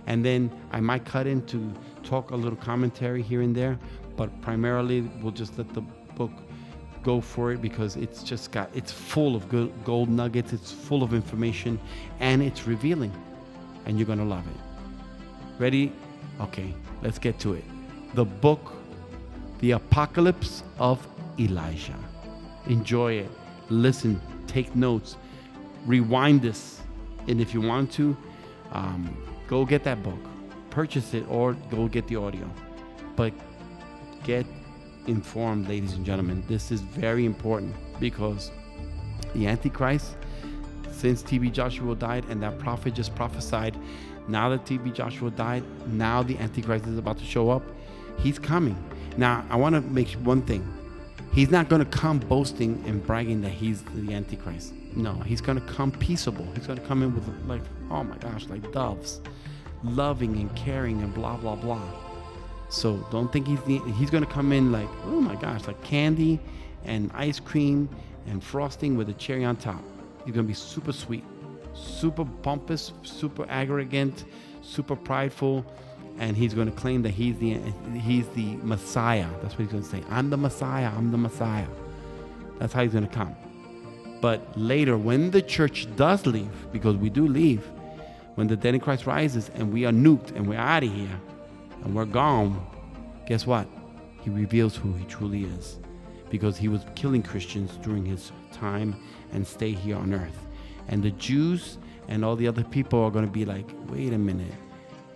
And 0.08 0.26
then 0.26 0.52
I 0.72 0.82
might 0.82 1.06
cut 1.06 1.28
in 1.28 1.46
to 1.48 1.74
talk 2.04 2.32
a 2.32 2.36
little 2.36 2.58
commentary 2.58 3.22
here 3.22 3.42
and 3.42 3.56
there 3.56 3.80
but 4.22 4.30
primarily 4.44 5.02
we'll 5.20 5.32
just 5.32 5.58
let 5.58 5.68
the 5.74 5.82
book 6.16 6.30
go 7.02 7.20
for 7.20 7.52
it 7.52 7.60
because 7.60 7.96
it's 7.96 8.22
just 8.22 8.52
got 8.52 8.70
it's 8.76 8.92
full 8.92 9.36
of 9.36 9.50
good 9.50 9.74
gold 9.84 10.10
nuggets 10.10 10.54
it's 10.54 10.72
full 10.72 11.02
of 11.02 11.12
information 11.16 11.80
and 12.20 12.44
it's 12.44 12.68
revealing 12.68 13.12
and 13.88 13.98
you're 13.98 14.06
gonna 14.06 14.24
love 14.24 14.46
it. 14.56 14.60
Ready? 15.58 15.92
Okay 16.40 16.72
let's 17.02 17.18
get 17.18 17.40
to 17.40 17.56
it. 17.56 17.64
The 18.14 18.24
book 18.24 18.74
the 19.58 19.72
apocalypse 19.72 20.62
of 20.78 20.98
elijah. 21.40 21.98
Enjoy 22.68 23.14
it. 23.14 23.32
Listen 23.70 24.22
take 24.46 24.76
notes 24.76 25.18
rewind 25.88 26.44
this 26.44 26.80
and 27.28 27.42
if 27.42 27.56
you 27.56 27.62
want 27.62 27.92
to 27.94 28.16
um, 28.72 29.02
go 29.48 29.66
get 29.66 29.84
that 29.84 30.04
book. 30.04 30.24
Purchase 30.70 31.16
it 31.16 31.26
or 31.28 31.54
go 31.72 31.88
get 31.88 32.06
the 32.08 32.18
audio. 32.18 32.48
But 33.16 33.34
get 34.24 34.46
informed, 35.08 35.68
ladies 35.68 35.94
and 35.94 36.06
gentlemen. 36.06 36.44
This 36.48 36.72
is 36.72 36.82
very 36.82 37.26
important 37.26 37.76
because 38.00 38.52
the 39.34 39.48
Antichrist, 39.48 40.16
since 40.92 41.24
TB 41.24 41.54
Joshua 41.54 41.96
died 41.96 42.26
and 42.30 42.42
that 42.44 42.60
prophet 42.60 42.94
just 42.94 43.16
prophesied, 43.16 43.76
now 44.28 44.50
that 44.50 44.66
TB 44.66 44.94
Joshua 44.94 45.32
died, 45.32 45.64
now 45.88 46.24
the 46.24 46.38
Antichrist 46.38 46.86
is 46.86 46.98
about 46.98 47.18
to 47.18 47.26
show 47.26 47.50
up. 47.50 47.64
He's 48.20 48.38
coming. 48.38 48.78
Now, 49.18 49.46
I 49.50 49.56
want 49.56 49.76
to 49.76 49.82
make 49.82 50.10
one 50.12 50.42
thing. 50.44 50.66
He's 51.34 51.50
not 51.50 51.70
going 51.70 51.84
to 51.84 51.90
come 51.90 52.20
boasting 52.20 52.84
and 52.86 53.06
bragging 53.06 53.42
that 53.42 53.52
he's 53.52 53.84
the 53.96 54.14
Antichrist. 54.14 54.74
No, 54.96 55.14
he's 55.14 55.42
going 55.42 55.60
to 55.60 55.66
come 55.66 55.92
peaceable. 55.92 56.46
He's 56.54 56.68
going 56.68 56.80
to 56.80 56.86
come 56.86 57.04
in 57.04 57.16
with, 57.16 57.28
like, 57.48 57.62
oh 57.90 58.04
my 58.04 58.18
gosh, 58.18 58.48
like 58.48 58.72
doves, 58.74 59.22
loving 59.84 60.36
and 60.38 60.54
caring 60.56 61.02
and 61.02 61.14
blah, 61.14 61.38
blah, 61.38 61.56
blah. 61.56 61.82
So 62.72 63.06
don't 63.12 63.32
think 63.34 63.48
he's 63.48 63.60
he's 63.98 64.10
gonna 64.10 64.26
come 64.26 64.54
in 64.54 64.72
like 64.72 64.88
oh 65.04 65.20
my 65.20 65.36
gosh 65.36 65.68
like 65.68 65.82
candy 65.84 66.40
and 66.86 67.12
ice 67.14 67.38
cream 67.38 67.90
and 68.28 68.42
frosting 68.42 68.96
with 68.96 69.10
a 69.10 69.14
cherry 69.14 69.44
on 69.44 69.58
top. 69.58 69.84
He's 70.26 70.34
gonna 70.34 70.48
be 70.48 70.54
super 70.54 70.94
sweet, 70.94 71.26
super 71.74 72.24
pompous, 72.44 72.94
super 73.04 73.46
arrogant, 73.50 74.24
super 74.62 74.96
prideful, 74.96 75.66
and 76.18 76.38
he's 76.38 76.54
gonna 76.54 76.72
claim 76.72 77.02
that 77.02 77.12
he's 77.12 77.38
the 77.40 77.60
he's 77.94 78.28
the 78.30 78.56
Messiah. 78.64 79.28
That's 79.42 79.54
what 79.56 79.64
he's 79.64 79.72
gonna 79.74 79.84
say. 79.84 80.02
I'm 80.10 80.30
the 80.30 80.38
Messiah. 80.38 80.92
I'm 80.96 81.12
the 81.12 81.18
Messiah. 81.18 81.68
That's 82.58 82.72
how 82.72 82.84
he's 82.84 82.94
gonna 82.94 83.08
come. 83.08 83.36
But 84.22 84.58
later, 84.58 84.98
when 84.98 85.32
the 85.32 85.42
church 85.42 85.94
does 85.98 86.26
leave, 86.26 86.72
because 86.72 86.96
we 86.96 87.10
do 87.10 87.28
leave, 87.28 87.66
when 88.36 88.48
the 88.48 88.56
dead 88.56 88.76
in 88.76 88.80
Christ 88.80 89.06
rises 89.06 89.50
and 89.56 89.74
we 89.74 89.86
are 89.86 89.92
nuked 89.92 90.34
and 90.38 90.48
we're 90.48 90.60
out 90.60 90.84
of 90.84 90.94
here, 90.94 91.20
and 91.84 91.96
we're 91.96 92.06
gone, 92.06 92.66
guess 93.28 93.46
what? 93.46 93.68
He 94.22 94.30
reveals 94.30 94.76
who 94.76 94.94
he 94.94 95.06
truly 95.06 95.46
is 95.46 95.80
because 96.30 96.58
he 96.58 96.68
was 96.68 96.86
killing 96.96 97.24
Christians 97.24 97.78
during 97.78 98.06
his 98.06 98.32
time 98.52 98.96
and 99.34 99.46
stay 99.46 99.72
here 99.72 99.98
on 99.98 100.14
earth. 100.14 100.48
And 100.88 101.04
the 101.04 101.12
Jews 101.12 101.78
and 102.08 102.24
all 102.24 102.36
the 102.36 102.48
other 102.48 102.64
people 102.64 103.04
are 103.04 103.12
going 103.12 103.26
to 103.26 103.32
be 103.32 103.46
like, 103.46 103.70
wait 103.90 104.14
a 104.14 104.18
minute, 104.18 104.54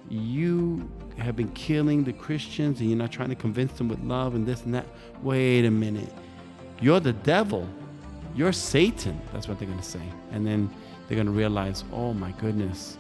you 0.10 0.90
have 1.18 1.36
been 1.36 1.52
killing 1.52 2.04
the 2.04 2.14
Christians 2.14 2.80
and 2.80 2.90
you're 2.90 2.98
not 2.98 3.12
trying 3.12 3.30
to 3.30 3.36
convince 3.36 3.74
them 3.74 3.88
with 3.88 4.00
love 4.04 4.36
and 4.36 4.46
this 4.46 4.64
and 4.64 4.74
that. 4.74 4.86
Wait 5.22 5.66
a 5.66 5.72
minute, 5.72 6.12
you're 6.82 7.00
the 7.00 7.14
devil. 7.14 7.68
You're 8.36 8.52
Satan. 8.52 9.20
That's 9.32 9.48
what 9.48 9.60
they're 9.60 9.68
going 9.68 9.80
to 9.80 9.86
say. 9.86 10.02
And 10.32 10.46
then 10.46 10.70
they're 11.08 11.16
going 11.16 11.28
to 11.28 11.32
realize, 11.32 11.86
oh 11.94 12.14
my 12.14 12.32
goodness, 12.32 12.98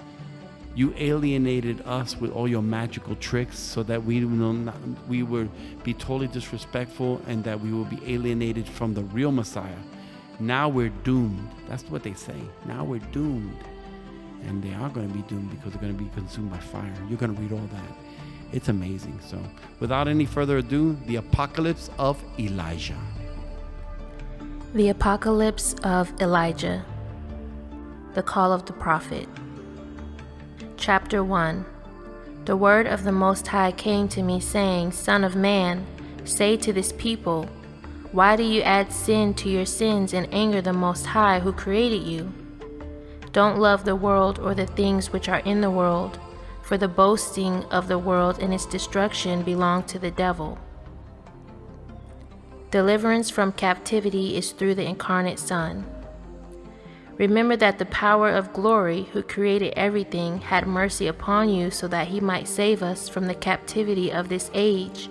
you 0.75 0.93
alienated 0.97 1.81
us 1.85 2.17
with 2.17 2.31
all 2.31 2.47
your 2.47 2.61
magical 2.61 3.15
tricks 3.15 3.57
so 3.57 3.81
that 3.83 4.03
we, 4.03 4.25
will 4.25 4.53
not, 4.53 4.75
we 5.07 5.23
would 5.23 5.49
be 5.83 5.93
totally 5.93 6.27
disrespectful 6.27 7.21
and 7.27 7.43
that 7.45 7.59
we 7.59 7.71
will 7.71 7.85
be 7.85 7.99
alienated 8.05 8.67
from 8.67 8.93
the 8.93 9.03
real 9.03 9.31
Messiah. 9.31 9.77
Now 10.37 10.67
we're 10.67 10.89
doomed. 10.89 11.49
That's 11.69 11.83
what 11.83 12.03
they 12.03 12.13
say. 12.13 12.35
Now 12.65 12.83
we're 12.83 12.99
doomed. 12.99 13.57
And 14.43 14.61
they 14.61 14.73
are 14.73 14.89
going 14.89 15.07
to 15.07 15.13
be 15.13 15.21
doomed 15.23 15.49
because 15.49 15.71
they're 15.71 15.81
going 15.81 15.97
to 15.97 16.03
be 16.03 16.09
consumed 16.09 16.51
by 16.51 16.59
fire. 16.59 16.93
You're 17.07 17.17
going 17.17 17.33
to 17.33 17.41
read 17.41 17.53
all 17.53 17.67
that. 17.67 17.97
It's 18.51 18.67
amazing. 18.67 19.19
So, 19.25 19.41
without 19.79 20.07
any 20.07 20.25
further 20.25 20.57
ado, 20.57 20.97
the 21.07 21.15
apocalypse 21.15 21.89
of 21.97 22.21
Elijah. 22.37 22.99
The 24.73 24.89
apocalypse 24.89 25.73
of 25.83 26.11
Elijah. 26.21 26.85
The 28.13 28.21
call 28.21 28.53
of 28.53 28.65
the 28.65 28.73
prophet. 28.73 29.27
Chapter 30.85 31.23
1 31.23 31.65
The 32.45 32.55
word 32.55 32.85
of 32.85 33.05
the 33.05 33.11
Most 33.11 33.47
High 33.47 33.71
came 33.71 34.07
to 34.09 34.21
me, 34.21 34.39
saying, 34.39 34.91
Son 34.91 35.23
of 35.23 35.35
man, 35.35 35.83
say 36.25 36.55
to 36.57 36.71
this 36.71 36.91
people, 36.91 37.45
Why 38.11 38.35
do 38.35 38.43
you 38.43 38.61
add 38.61 38.91
sin 38.91 39.33
to 39.33 39.49
your 39.49 39.65
sins 39.65 40.13
and 40.13 40.31
anger 40.31 40.61
the 40.61 40.73
Most 40.73 41.07
High 41.07 41.39
who 41.39 41.51
created 41.53 42.03
you? 42.03 42.31
Don't 43.31 43.57
love 43.57 43.83
the 43.83 43.95
world 43.95 44.37
or 44.37 44.53
the 44.53 44.67
things 44.67 45.11
which 45.11 45.27
are 45.27 45.39
in 45.39 45.59
the 45.59 45.71
world, 45.71 46.19
for 46.61 46.77
the 46.77 46.87
boasting 46.87 47.63
of 47.71 47.87
the 47.87 47.97
world 47.97 48.37
and 48.37 48.53
its 48.53 48.67
destruction 48.67 49.41
belong 49.41 49.85
to 49.85 49.97
the 49.97 50.11
devil. 50.11 50.59
Deliverance 52.69 53.31
from 53.31 53.53
captivity 53.53 54.37
is 54.37 54.51
through 54.51 54.75
the 54.75 54.87
incarnate 54.87 55.39
Son. 55.39 55.83
Remember 57.17 57.55
that 57.55 57.79
the 57.79 57.85
power 57.85 58.29
of 58.29 58.51
glory, 58.51 59.03
who 59.13 59.23
created 59.23 59.73
everything, 59.77 60.39
had 60.39 60.67
mercy 60.67 61.07
upon 61.07 61.49
you 61.49 61.71
so 61.71 61.87
that 61.87 62.09
he 62.09 62.19
might 62.19 62.47
save 62.47 62.83
us 62.83 63.07
from 63.07 63.27
the 63.27 63.33
captivity 63.33 64.11
of 64.11 64.27
this 64.27 64.51
age. 64.53 65.09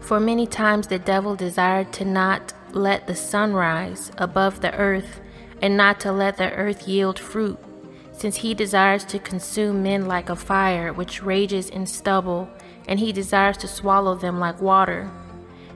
For 0.00 0.20
many 0.20 0.46
times 0.46 0.86
the 0.86 0.98
devil 0.98 1.34
desired 1.34 1.92
to 1.94 2.04
not 2.04 2.52
let 2.72 3.06
the 3.06 3.16
sun 3.16 3.52
rise 3.52 4.12
above 4.16 4.60
the 4.60 4.72
earth, 4.74 5.20
and 5.60 5.76
not 5.76 5.98
to 6.00 6.12
let 6.12 6.36
the 6.36 6.52
earth 6.52 6.86
yield 6.86 7.18
fruit, 7.18 7.58
since 8.12 8.36
he 8.36 8.54
desires 8.54 9.04
to 9.06 9.18
consume 9.18 9.82
men 9.82 10.06
like 10.06 10.28
a 10.28 10.36
fire 10.36 10.92
which 10.92 11.22
rages 11.22 11.68
in 11.68 11.84
stubble, 11.84 12.48
and 12.86 13.00
he 13.00 13.12
desires 13.12 13.56
to 13.56 13.66
swallow 13.66 14.14
them 14.14 14.38
like 14.38 14.60
water. 14.60 15.10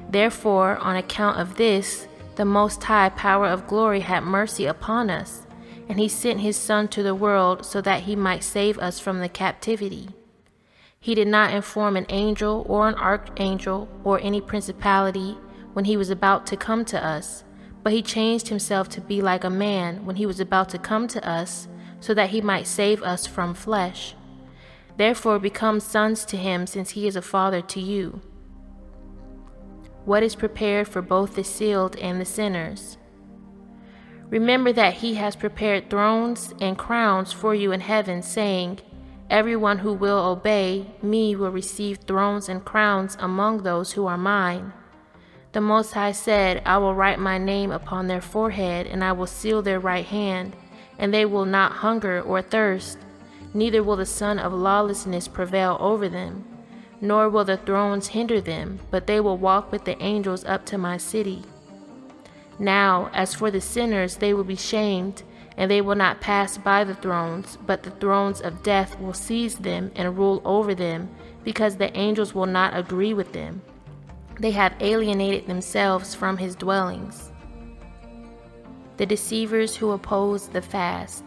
Therefore, 0.09 0.76
on 0.76 0.94
account 0.94 1.40
of 1.40 1.57
this, 1.57 2.07
the 2.36 2.44
Most 2.44 2.82
High 2.84 3.10
Power 3.10 3.46
of 3.46 3.66
glory 3.66 4.00
had 4.00 4.22
mercy 4.22 4.64
upon 4.64 5.10
us, 5.10 5.46
and 5.88 5.98
he 5.98 6.08
sent 6.08 6.40
his 6.40 6.56
Son 6.56 6.88
to 6.88 7.02
the 7.02 7.14
world 7.14 7.66
so 7.66 7.80
that 7.82 8.02
he 8.02 8.16
might 8.16 8.42
save 8.42 8.78
us 8.78 8.98
from 8.98 9.20
the 9.20 9.28
captivity. 9.28 10.08
He 10.98 11.14
did 11.14 11.28
not 11.28 11.52
inform 11.52 11.96
an 11.96 12.06
angel 12.08 12.64
or 12.68 12.88
an 12.88 12.94
archangel 12.94 13.88
or 14.04 14.20
any 14.20 14.40
principality 14.40 15.36
when 15.72 15.84
he 15.84 15.96
was 15.96 16.10
about 16.10 16.46
to 16.46 16.56
come 16.56 16.84
to 16.86 17.04
us, 17.04 17.44
but 17.82 17.92
he 17.92 18.00
changed 18.00 18.48
himself 18.48 18.88
to 18.90 19.00
be 19.00 19.20
like 19.20 19.44
a 19.44 19.50
man 19.50 20.06
when 20.06 20.16
he 20.16 20.26
was 20.26 20.40
about 20.40 20.68
to 20.70 20.78
come 20.78 21.08
to 21.08 21.28
us, 21.28 21.68
so 22.00 22.14
that 22.14 22.30
he 22.30 22.40
might 22.40 22.66
save 22.66 23.02
us 23.02 23.26
from 23.26 23.54
flesh. 23.54 24.14
Therefore, 24.96 25.38
become 25.38 25.80
sons 25.80 26.24
to 26.26 26.36
him, 26.36 26.66
since 26.66 26.90
he 26.90 27.06
is 27.06 27.16
a 27.16 27.22
father 27.22 27.60
to 27.62 27.80
you 27.80 28.20
what 30.04 30.22
is 30.22 30.34
prepared 30.34 30.88
for 30.88 31.02
both 31.02 31.34
the 31.34 31.44
sealed 31.44 31.96
and 31.96 32.20
the 32.20 32.24
sinners. 32.24 32.96
Remember 34.28 34.72
that 34.72 34.94
he 34.94 35.14
has 35.14 35.36
prepared 35.36 35.90
thrones 35.90 36.54
and 36.60 36.78
crowns 36.78 37.32
for 37.32 37.54
you 37.54 37.70
in 37.70 37.80
heaven, 37.80 38.22
saying, 38.22 38.80
Everyone 39.28 39.78
who 39.78 39.92
will 39.92 40.18
obey 40.18 40.86
me 41.02 41.36
will 41.36 41.50
receive 41.50 41.98
thrones 41.98 42.48
and 42.48 42.64
crowns 42.64 43.16
among 43.20 43.62
those 43.62 43.92
who 43.92 44.06
are 44.06 44.16
mine. 44.16 44.72
The 45.52 45.60
Most 45.60 45.92
High 45.92 46.12
said, 46.12 46.62
I 46.64 46.78
will 46.78 46.94
write 46.94 47.18
my 47.18 47.38
name 47.38 47.70
upon 47.70 48.08
their 48.08 48.22
forehead, 48.22 48.86
and 48.86 49.04
I 49.04 49.12
will 49.12 49.26
seal 49.26 49.62
their 49.62 49.80
right 49.80 50.04
hand, 50.04 50.56
and 50.98 51.12
they 51.12 51.26
will 51.26 51.44
not 51.44 51.72
hunger 51.72 52.20
or 52.22 52.40
thirst, 52.40 52.98
neither 53.54 53.82
will 53.82 53.96
the 53.96 54.06
son 54.06 54.38
of 54.38 54.52
lawlessness 54.52 55.28
prevail 55.28 55.76
over 55.78 56.08
them 56.08 56.51
nor 57.02 57.28
will 57.28 57.44
the 57.44 57.56
thrones 57.56 58.06
hinder 58.06 58.40
them, 58.40 58.78
but 58.92 59.08
they 59.08 59.18
will 59.18 59.36
walk 59.36 59.72
with 59.72 59.84
the 59.84 60.00
angels 60.00 60.44
up 60.44 60.64
to 60.64 60.78
my 60.78 60.96
city. 60.96 61.42
Now, 62.60 63.10
as 63.12 63.34
for 63.34 63.50
the 63.50 63.60
sinners, 63.60 64.16
they 64.16 64.32
will 64.32 64.44
be 64.44 64.54
shamed, 64.54 65.24
and 65.56 65.68
they 65.68 65.80
will 65.80 65.96
not 65.96 66.20
pass 66.20 66.56
by 66.56 66.84
the 66.84 66.94
thrones, 66.94 67.58
but 67.66 67.82
the 67.82 67.90
thrones 67.90 68.40
of 68.40 68.62
death 68.62 68.98
will 69.00 69.12
seize 69.12 69.56
them 69.56 69.90
and 69.96 70.16
rule 70.16 70.40
over 70.44 70.76
them, 70.76 71.10
because 71.42 71.76
the 71.76 71.94
angels 71.98 72.36
will 72.36 72.46
not 72.46 72.76
agree 72.76 73.12
with 73.12 73.32
them. 73.32 73.60
They 74.38 74.52
have 74.52 74.74
alienated 74.78 75.48
themselves 75.48 76.14
from 76.14 76.36
his 76.36 76.54
dwellings. 76.54 77.32
The 78.96 79.06
deceivers 79.06 79.74
who 79.74 79.90
oppose 79.90 80.46
the 80.46 80.62
fast. 80.62 81.24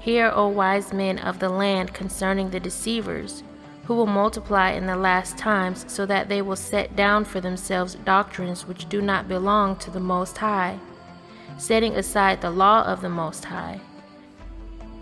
Hear, 0.00 0.32
O 0.34 0.48
wise 0.48 0.94
men 0.94 1.18
of 1.18 1.38
the 1.38 1.50
land, 1.50 1.92
concerning 1.92 2.48
the 2.48 2.60
deceivers 2.60 3.42
who 3.86 3.94
will 3.94 4.06
multiply 4.06 4.70
in 4.72 4.86
the 4.86 4.96
last 4.96 5.38
times, 5.38 5.84
so 5.86 6.04
that 6.06 6.28
they 6.28 6.42
will 6.42 6.56
set 6.56 6.96
down 6.96 7.24
for 7.24 7.40
themselves 7.40 7.94
doctrines 8.04 8.66
which 8.66 8.88
do 8.88 9.00
not 9.00 9.28
belong 9.28 9.76
to 9.76 9.90
the 9.90 10.00
Most 10.00 10.36
High, 10.38 10.78
setting 11.56 11.94
aside 11.94 12.40
the 12.40 12.50
law 12.50 12.82
of 12.82 13.00
the 13.00 13.08
Most 13.08 13.44
High. 13.44 13.80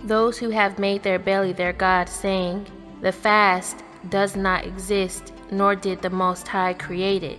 Those 0.05 0.37
who 0.37 0.51
have 0.51 0.79
made 0.79 1.03
their 1.03 1.19
belly 1.19 1.55
their 1.55 1.73
God, 1.73 2.11
saying, 2.11 2.67
The 3.01 3.13
fast 3.13 3.83
does 4.11 4.37
not 4.37 4.67
exist, 4.67 5.33
nor 5.51 5.75
did 5.75 6.03
the 6.03 6.11
Most 6.11 6.47
High 6.47 6.75
create 6.75 7.23
it, 7.23 7.39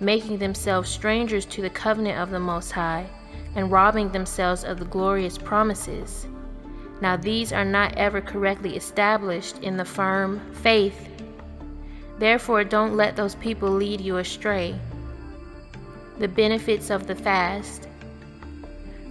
making 0.00 0.38
themselves 0.38 0.88
strangers 0.88 1.44
to 1.46 1.60
the 1.60 1.68
covenant 1.68 2.18
of 2.18 2.30
the 2.30 2.40
Most 2.40 2.72
High, 2.72 3.06
and 3.54 3.70
robbing 3.70 4.10
themselves 4.12 4.64
of 4.64 4.78
the 4.78 4.86
glorious 4.86 5.36
promises. 5.36 6.26
Now, 7.00 7.16
these 7.16 7.52
are 7.52 7.64
not 7.64 7.96
ever 7.96 8.20
correctly 8.20 8.76
established 8.76 9.58
in 9.58 9.76
the 9.76 9.84
firm 9.84 10.40
faith. 10.54 11.08
Therefore, 12.18 12.64
don't 12.64 12.96
let 12.96 13.16
those 13.16 13.34
people 13.36 13.70
lead 13.70 14.00
you 14.00 14.18
astray. 14.18 14.78
The 16.18 16.28
benefits 16.28 16.90
of 16.90 17.06
the 17.06 17.14
fast. 17.14 17.88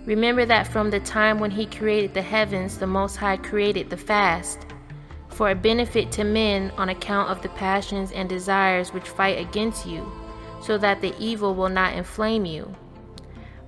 Remember 0.05 0.45
that 0.45 0.67
from 0.67 0.91
the 0.91 0.99
time 0.99 1.39
when 1.39 1.51
He 1.51 1.65
created 1.65 2.13
the 2.13 2.21
heavens, 2.21 2.77
the 2.77 2.87
Most 2.87 3.15
High 3.15 3.37
created 3.37 3.89
the 3.89 3.97
fast, 3.97 4.65
for 5.29 5.49
a 5.49 5.55
benefit 5.55 6.11
to 6.13 6.23
men 6.23 6.71
on 6.77 6.89
account 6.89 7.29
of 7.29 7.41
the 7.41 7.49
passions 7.49 8.11
and 8.11 8.29
desires 8.29 8.93
which 8.93 9.07
fight 9.07 9.39
against 9.39 9.87
you, 9.87 10.11
so 10.61 10.77
that 10.77 11.01
the 11.01 11.15
evil 11.19 11.55
will 11.55 11.69
not 11.69 11.95
inflame 11.95 12.45
you. 12.45 12.75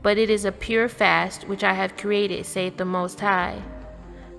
But 0.04 0.18
it 0.18 0.30
is 0.30 0.46
a 0.46 0.52
pure 0.52 0.90
fast 0.90 1.48
which 1.48 1.64
I 1.64 1.74
have 1.74 1.98
created, 1.98 2.46
saith 2.46 2.78
the 2.78 2.86
Most 2.86 3.20
High. 3.20 3.62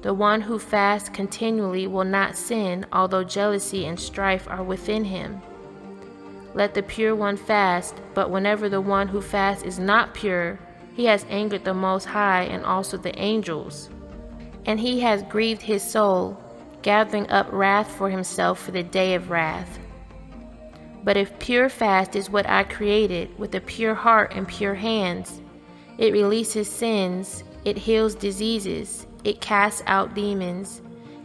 The 0.02 0.12
one 0.12 0.40
who 0.40 0.58
fasts 0.58 1.08
continually 1.08 1.86
will 1.86 2.04
not 2.04 2.36
sin, 2.36 2.86
although 2.92 3.22
jealousy 3.22 3.86
and 3.86 3.98
strife 3.98 4.48
are 4.48 4.62
within 4.62 5.04
him. 5.04 5.40
Let 6.54 6.74
the 6.74 6.82
pure 6.82 7.14
one 7.14 7.36
fast, 7.36 7.94
but 8.12 8.28
whenever 8.28 8.68
the 8.68 8.80
one 8.80 9.08
who 9.08 9.22
fasts 9.22 9.62
is 9.62 9.78
not 9.78 10.12
pure, 10.12 10.58
he 10.92 11.04
has 11.06 11.24
angered 11.30 11.64
the 11.64 11.72
Most 11.72 12.04
High 12.04 12.42
and 12.42 12.64
also 12.64 12.96
the 12.96 13.16
angels. 13.18 13.90
And 14.66 14.78
he 14.78 15.00
has 15.00 15.22
grieved 15.22 15.62
his 15.62 15.82
soul, 15.82 16.36
gathering 16.82 17.30
up 17.30 17.46
wrath 17.52 17.90
for 17.90 18.10
himself 18.10 18.60
for 18.60 18.72
the 18.72 18.82
day 18.82 19.14
of 19.14 19.30
wrath. 19.30 19.78
But 21.04 21.16
if 21.16 21.38
pure 21.38 21.68
fast 21.68 22.16
is 22.16 22.28
what 22.28 22.48
I 22.48 22.64
created, 22.64 23.36
with 23.38 23.54
a 23.54 23.60
pure 23.60 23.94
heart 23.94 24.32
and 24.34 24.46
pure 24.46 24.74
hands, 24.74 25.40
it 25.96 26.12
releases 26.12 26.68
sins, 26.68 27.44
it 27.64 27.78
heals 27.78 28.14
diseases, 28.14 29.06
it 29.24 29.40
casts 29.40 29.82
out 29.86 30.14
demons. 30.14 30.82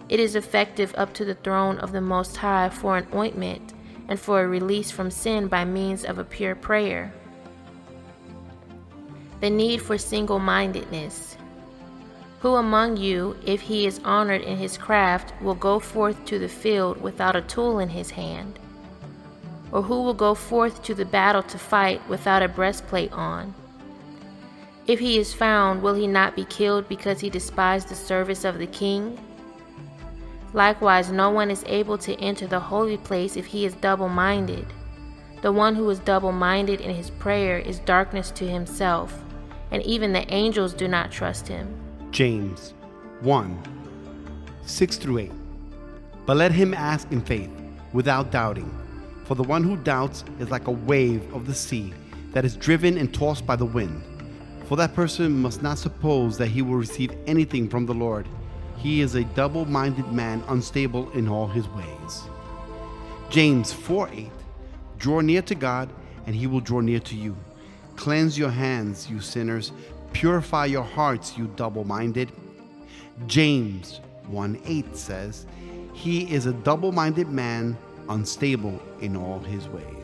It 0.10 0.20
is 0.20 0.36
effective 0.36 0.94
up 0.98 1.14
to 1.16 1.26
the 1.26 1.36
throne 1.36 1.78
of 1.80 1.92
the 1.92 2.02
Most 2.02 2.38
High 2.38 2.70
for 2.70 2.98
an 2.98 3.08
ointment 3.14 3.74
and 4.08 4.20
for 4.20 4.42
a 4.42 4.48
release 4.48 4.92
from 4.92 5.12
sin 5.12 5.48
by 5.48 5.66
means 5.66 6.06
of 6.06 6.18
a 6.18 6.24
pure 6.24 6.56
prayer. 6.56 7.14
The 9.42 9.50
need 9.50 9.82
for 9.82 9.98
single 9.98 10.40
mindedness. 10.40 11.38
Who 12.40 12.56
among 12.56 12.98
you, 12.98 13.36
if 13.46 13.62
he 13.62 13.86
is 13.86 14.00
honored 14.06 14.42
in 14.42 14.58
his 14.58 14.78
craft, 14.78 15.34
will 15.42 15.56
go 15.56 15.80
forth 15.80 16.24
to 16.26 16.40
the 16.40 16.48
field 16.48 17.02
without 17.02 17.36
a 17.36 17.42
tool 17.42 17.80
in 17.80 17.90
his 17.90 18.12
hand? 18.12 18.60
Or 19.72 19.82
who 19.82 20.04
will 20.04 20.14
go 20.14 20.34
forth 20.34 20.84
to 20.84 20.94
the 20.94 21.06
battle 21.06 21.44
to 21.44 21.58
fight 21.58 22.08
without 22.08 22.44
a 22.44 22.48
breastplate 22.48 23.12
on? 23.12 23.54
If 24.88 25.00
he 25.00 25.18
is 25.18 25.34
found, 25.34 25.82
will 25.82 25.96
he 25.96 26.08
not 26.08 26.34
be 26.34 26.46
killed 26.46 26.88
because 26.88 27.20
he 27.20 27.30
despised 27.30 27.90
the 27.90 27.96
service 27.96 28.46
of 28.46 28.58
the 28.58 28.68
king? 28.68 29.20
Likewise, 30.54 31.12
no 31.12 31.30
one 31.30 31.52
is 31.52 31.66
able 31.68 31.98
to 31.98 32.16
enter 32.22 32.48
the 32.48 32.60
holy 32.60 32.96
place 32.96 33.36
if 33.36 33.46
he 33.46 33.66
is 33.66 33.74
double 33.76 34.08
minded. 34.08 34.66
The 35.42 35.52
one 35.52 35.76
who 35.76 35.90
is 35.90 36.00
double 36.00 36.32
minded 36.32 36.80
in 36.80 36.96
his 36.96 37.10
prayer 37.10 37.60
is 37.60 37.80
darkness 37.80 38.32
to 38.32 38.48
himself, 38.48 39.14
and 39.72 39.84
even 39.84 40.14
the 40.14 40.34
angels 40.34 40.74
do 40.74 40.88
not 40.88 41.12
trust 41.12 41.50
him. 41.50 41.68
James 42.12 42.74
1 43.22 43.62
6 44.62 44.98
through 44.98 45.18
8. 45.20 45.32
But 46.26 46.38
let 46.38 46.52
him 46.54 46.74
ask 46.74 47.12
in 47.12 47.22
faith, 47.22 47.50
without 47.92 48.32
doubting. 48.32 48.74
For 49.26 49.36
the 49.36 49.44
one 49.44 49.64
who 49.64 49.76
doubts 49.76 50.24
is 50.40 50.50
like 50.50 50.68
a 50.68 50.72
wave 50.72 51.34
of 51.34 51.46
the 51.46 51.54
sea 51.54 51.94
that 52.32 52.46
is 52.46 52.56
driven 52.56 52.98
and 52.98 53.14
tossed 53.14 53.46
by 53.46 53.58
the 53.58 53.66
wind. 53.66 54.02
For 54.68 54.76
that 54.76 54.94
person 54.94 55.42
must 55.42 55.64
not 55.64 55.78
suppose 55.78 56.38
that 56.38 56.50
he 56.50 56.62
will 56.62 56.76
receive 56.76 57.16
anything 57.26 57.70
from 57.70 57.86
the 57.86 57.94
Lord. 57.94 58.28
He 58.78 59.00
is 59.00 59.16
a 59.16 59.24
double 59.24 59.66
minded 59.66 60.12
man, 60.12 60.44
unstable 60.50 61.10
in 61.12 61.30
all 61.30 61.48
his 61.48 61.68
ways. 61.70 62.24
James 63.30 63.72
4 63.72 64.10
8. 64.14 64.30
Draw 64.98 65.22
near 65.22 65.42
to 65.44 65.56
God, 65.56 65.90
and 66.26 66.36
he 66.36 66.48
will 66.48 66.60
draw 66.60 66.82
near 66.82 67.00
to 67.00 67.16
you. 67.16 67.36
Cleanse 67.96 68.38
your 68.38 68.50
hands, 68.50 69.10
you 69.10 69.22
sinners. 69.22 69.72
Purify 70.12 70.66
your 70.66 70.84
hearts, 70.84 71.38
you 71.38 71.48
double 71.56 71.86
minded. 71.86 72.32
James 73.26 74.02
1 74.28 74.62
8 74.66 74.96
says, 74.98 75.46
He 75.94 76.32
is 76.34 76.46
a 76.46 76.54
double 76.54 76.92
minded 76.92 77.30
man, 77.30 77.78
unstable 78.10 78.82
in 79.00 79.16
all 79.16 79.40
his 79.40 79.68
ways. 79.70 79.97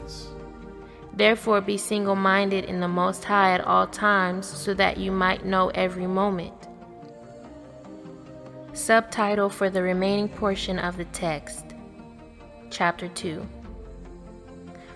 Therefore, 1.14 1.62
be 1.62 1.78
single 1.78 2.16
minded 2.16 2.66
in 2.66 2.80
the 2.80 2.88
Most 2.88 3.24
High 3.24 3.54
at 3.54 3.62
all 3.62 3.86
times, 3.88 4.48
so 4.48 4.74
that 4.74 4.98
you 4.98 5.12
might 5.12 5.46
know 5.46 5.70
every 5.70 6.08
moment. 6.08 6.54
Subtitle 8.74 9.50
for 9.50 9.70
the 9.70 9.84
remaining 9.84 10.28
portion 10.28 10.80
of 10.80 10.98
the 10.98 11.06
text 11.06 11.76
Chapter 12.72 13.08
2 13.08 13.48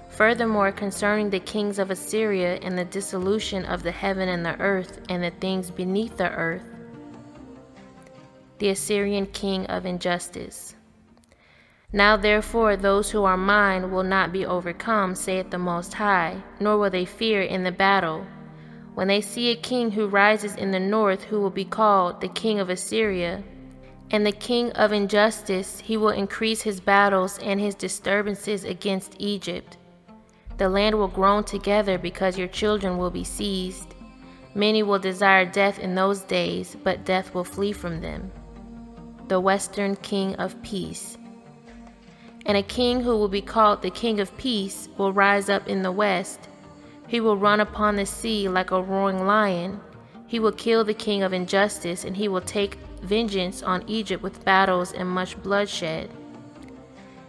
Furthermore, 0.10 0.72
concerning 0.72 1.30
the 1.30 1.40
kings 1.40 1.78
of 1.78 1.92
Assyria 1.92 2.56
and 2.64 2.76
the 2.76 2.86
dissolution 2.86 3.66
of 3.66 3.84
the 3.84 3.92
heaven 3.92 4.30
and 4.30 4.44
the 4.44 4.60
earth 4.60 5.00
and 5.10 5.24
the 5.24 5.30
things 5.30 5.70
beneath 5.70 6.18
the 6.18 6.32
earth, 6.32 6.64
the 8.58 8.70
Assyrian 8.70 9.28
king 9.28 9.68
of 9.68 9.86
injustice. 9.86 10.74
Now 11.94 12.18
therefore 12.18 12.76
those 12.76 13.12
who 13.12 13.24
are 13.24 13.38
mine 13.38 13.92
will 13.92 14.04
not 14.04 14.34
be 14.34 14.46
overcome, 14.46 15.16
saith 15.16 15.50
the 15.52 15.58
Most 15.58 15.94
High, 15.94 16.44
nor 16.60 16.78
will 16.78 16.90
they 16.90 17.06
fear 17.06 17.42
in 17.42 17.64
the 17.64 17.72
battle. 17.72 18.26
When 18.94 19.08
they 19.08 19.22
see 19.22 19.52
a 19.52 19.56
king 19.56 19.92
who 19.92 20.08
rises 20.08 20.56
in 20.56 20.72
the 20.72 20.82
north, 20.82 21.24
who 21.24 21.40
will 21.40 21.50
be 21.50 21.64
called 21.64 22.20
the 22.20 22.28
king 22.28 22.60
of 22.60 22.70
Assyria, 22.70 23.42
and 24.12 24.26
the 24.26 24.34
king 24.34 24.72
of 24.72 24.92
injustice, 24.92 25.80
he 25.80 25.96
will 25.96 26.10
increase 26.10 26.62
his 26.62 26.82
battles 26.82 27.38
and 27.40 27.60
his 27.60 27.76
disturbances 27.76 28.66
against 28.66 29.16
Egypt. 29.20 29.78
The 30.58 30.68
land 30.68 30.98
will 30.98 31.08
groan 31.08 31.46
together 31.46 31.98
because 31.98 32.38
your 32.38 32.48
children 32.48 32.98
will 32.98 33.12
be 33.12 33.24
seized. 33.24 33.96
Many 34.56 34.84
will 34.84 35.00
desire 35.00 35.46
death 35.46 35.80
in 35.80 35.96
those 35.96 36.22
days, 36.22 36.76
but 36.84 37.06
death 37.06 37.34
will 37.34 37.44
flee 37.46 37.72
from 37.72 38.02
them. 38.02 38.32
The 39.28 39.40
Western 39.40 39.96
King 39.98 40.36
of 40.36 40.62
Peace. 40.64 41.18
And 42.48 42.58
a 42.58 42.64
king 42.64 43.02
who 43.02 43.18
will 43.18 43.28
be 43.28 43.42
called 43.42 43.82
the 43.82 43.92
King 43.92 44.22
of 44.22 44.36
Peace 44.38 44.88
will 44.98 45.12
rise 45.12 45.50
up 45.50 45.68
in 45.68 45.84
the 45.84 45.92
west. 45.92 46.48
He 47.06 47.20
will 47.20 47.38
run 47.38 47.60
upon 47.60 47.98
the 47.98 48.06
sea 48.06 48.48
like 48.48 48.72
a 48.72 48.82
roaring 48.82 49.28
lion. 49.28 49.82
He 50.28 50.40
will 50.40 50.54
kill 50.54 50.86
the 50.86 50.94
king 50.94 51.24
of 51.24 51.34
injustice, 51.34 52.06
and 52.06 52.16
he 52.16 52.30
will 52.30 52.42
take 52.42 52.80
vengeance 53.02 53.62
on 53.62 53.84
Egypt 53.88 54.24
with 54.24 54.46
battles 54.46 54.94
and 54.94 55.10
much 55.10 55.42
bloodshed. 55.44 56.10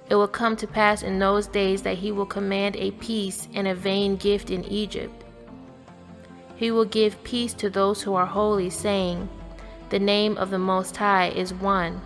It 0.09 0.15
will 0.15 0.29
come 0.29 0.57
to 0.57 0.67
pass 0.67 1.03
in 1.03 1.19
those 1.19 1.49
days 1.49 1.83
that 1.83 1.99
he 1.99 2.13
will 2.13 2.27
command 2.27 2.77
a 2.77 2.93
peace 2.93 3.49
and 3.55 3.69
a 3.69 3.75
vain 3.75 4.17
gift 4.17 4.51
in 4.51 4.65
Egypt. 4.65 5.25
He 6.57 6.71
will 6.71 6.85
give 6.85 7.23
peace 7.25 7.55
to 7.55 7.69
those 7.69 8.03
who 8.03 8.15
are 8.15 8.27
holy, 8.27 8.71
saying, 8.71 9.29
The 9.91 9.99
name 9.99 10.39
of 10.39 10.51
the 10.51 10.59
Most 10.59 10.97
High 10.97 11.29
is 11.29 11.53
one. 11.53 12.01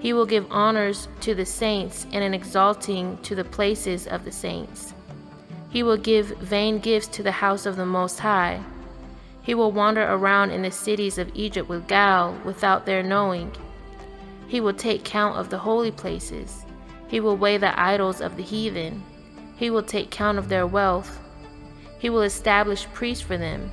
He 0.00 0.14
will 0.14 0.26
give 0.26 0.46
honors 0.50 1.08
to 1.20 1.34
the 1.34 1.44
saints 1.44 2.06
and 2.10 2.24
an 2.24 2.32
exalting 2.32 3.18
to 3.18 3.34
the 3.34 3.44
places 3.44 4.06
of 4.06 4.24
the 4.24 4.32
saints. 4.32 4.94
He 5.68 5.82
will 5.82 5.98
give 5.98 6.38
vain 6.38 6.78
gifts 6.78 7.06
to 7.08 7.22
the 7.22 7.30
house 7.30 7.66
of 7.66 7.76
the 7.76 7.86
Most 7.86 8.18
High. 8.18 8.62
He 9.42 9.54
will 9.54 9.72
wander 9.72 10.02
around 10.02 10.50
in 10.50 10.62
the 10.62 10.70
cities 10.70 11.18
of 11.18 11.30
Egypt 11.34 11.68
with 11.68 11.86
guile, 11.86 12.36
without 12.44 12.86
their 12.86 13.02
knowing. 13.02 13.54
He 14.48 14.60
will 14.60 14.72
take 14.72 15.04
count 15.04 15.36
of 15.36 15.50
the 15.50 15.58
holy 15.58 15.90
places. 15.90 16.64
He 17.06 17.20
will 17.20 17.36
weigh 17.36 17.58
the 17.58 17.78
idols 17.78 18.20
of 18.20 18.36
the 18.36 18.42
heathen. 18.42 19.02
He 19.56 19.68
will 19.68 19.82
take 19.82 20.10
count 20.10 20.38
of 20.38 20.48
their 20.48 20.66
wealth. 20.66 21.20
He 21.98 22.08
will 22.08 22.22
establish 22.22 22.86
priests 22.94 23.22
for 23.22 23.36
them. 23.36 23.70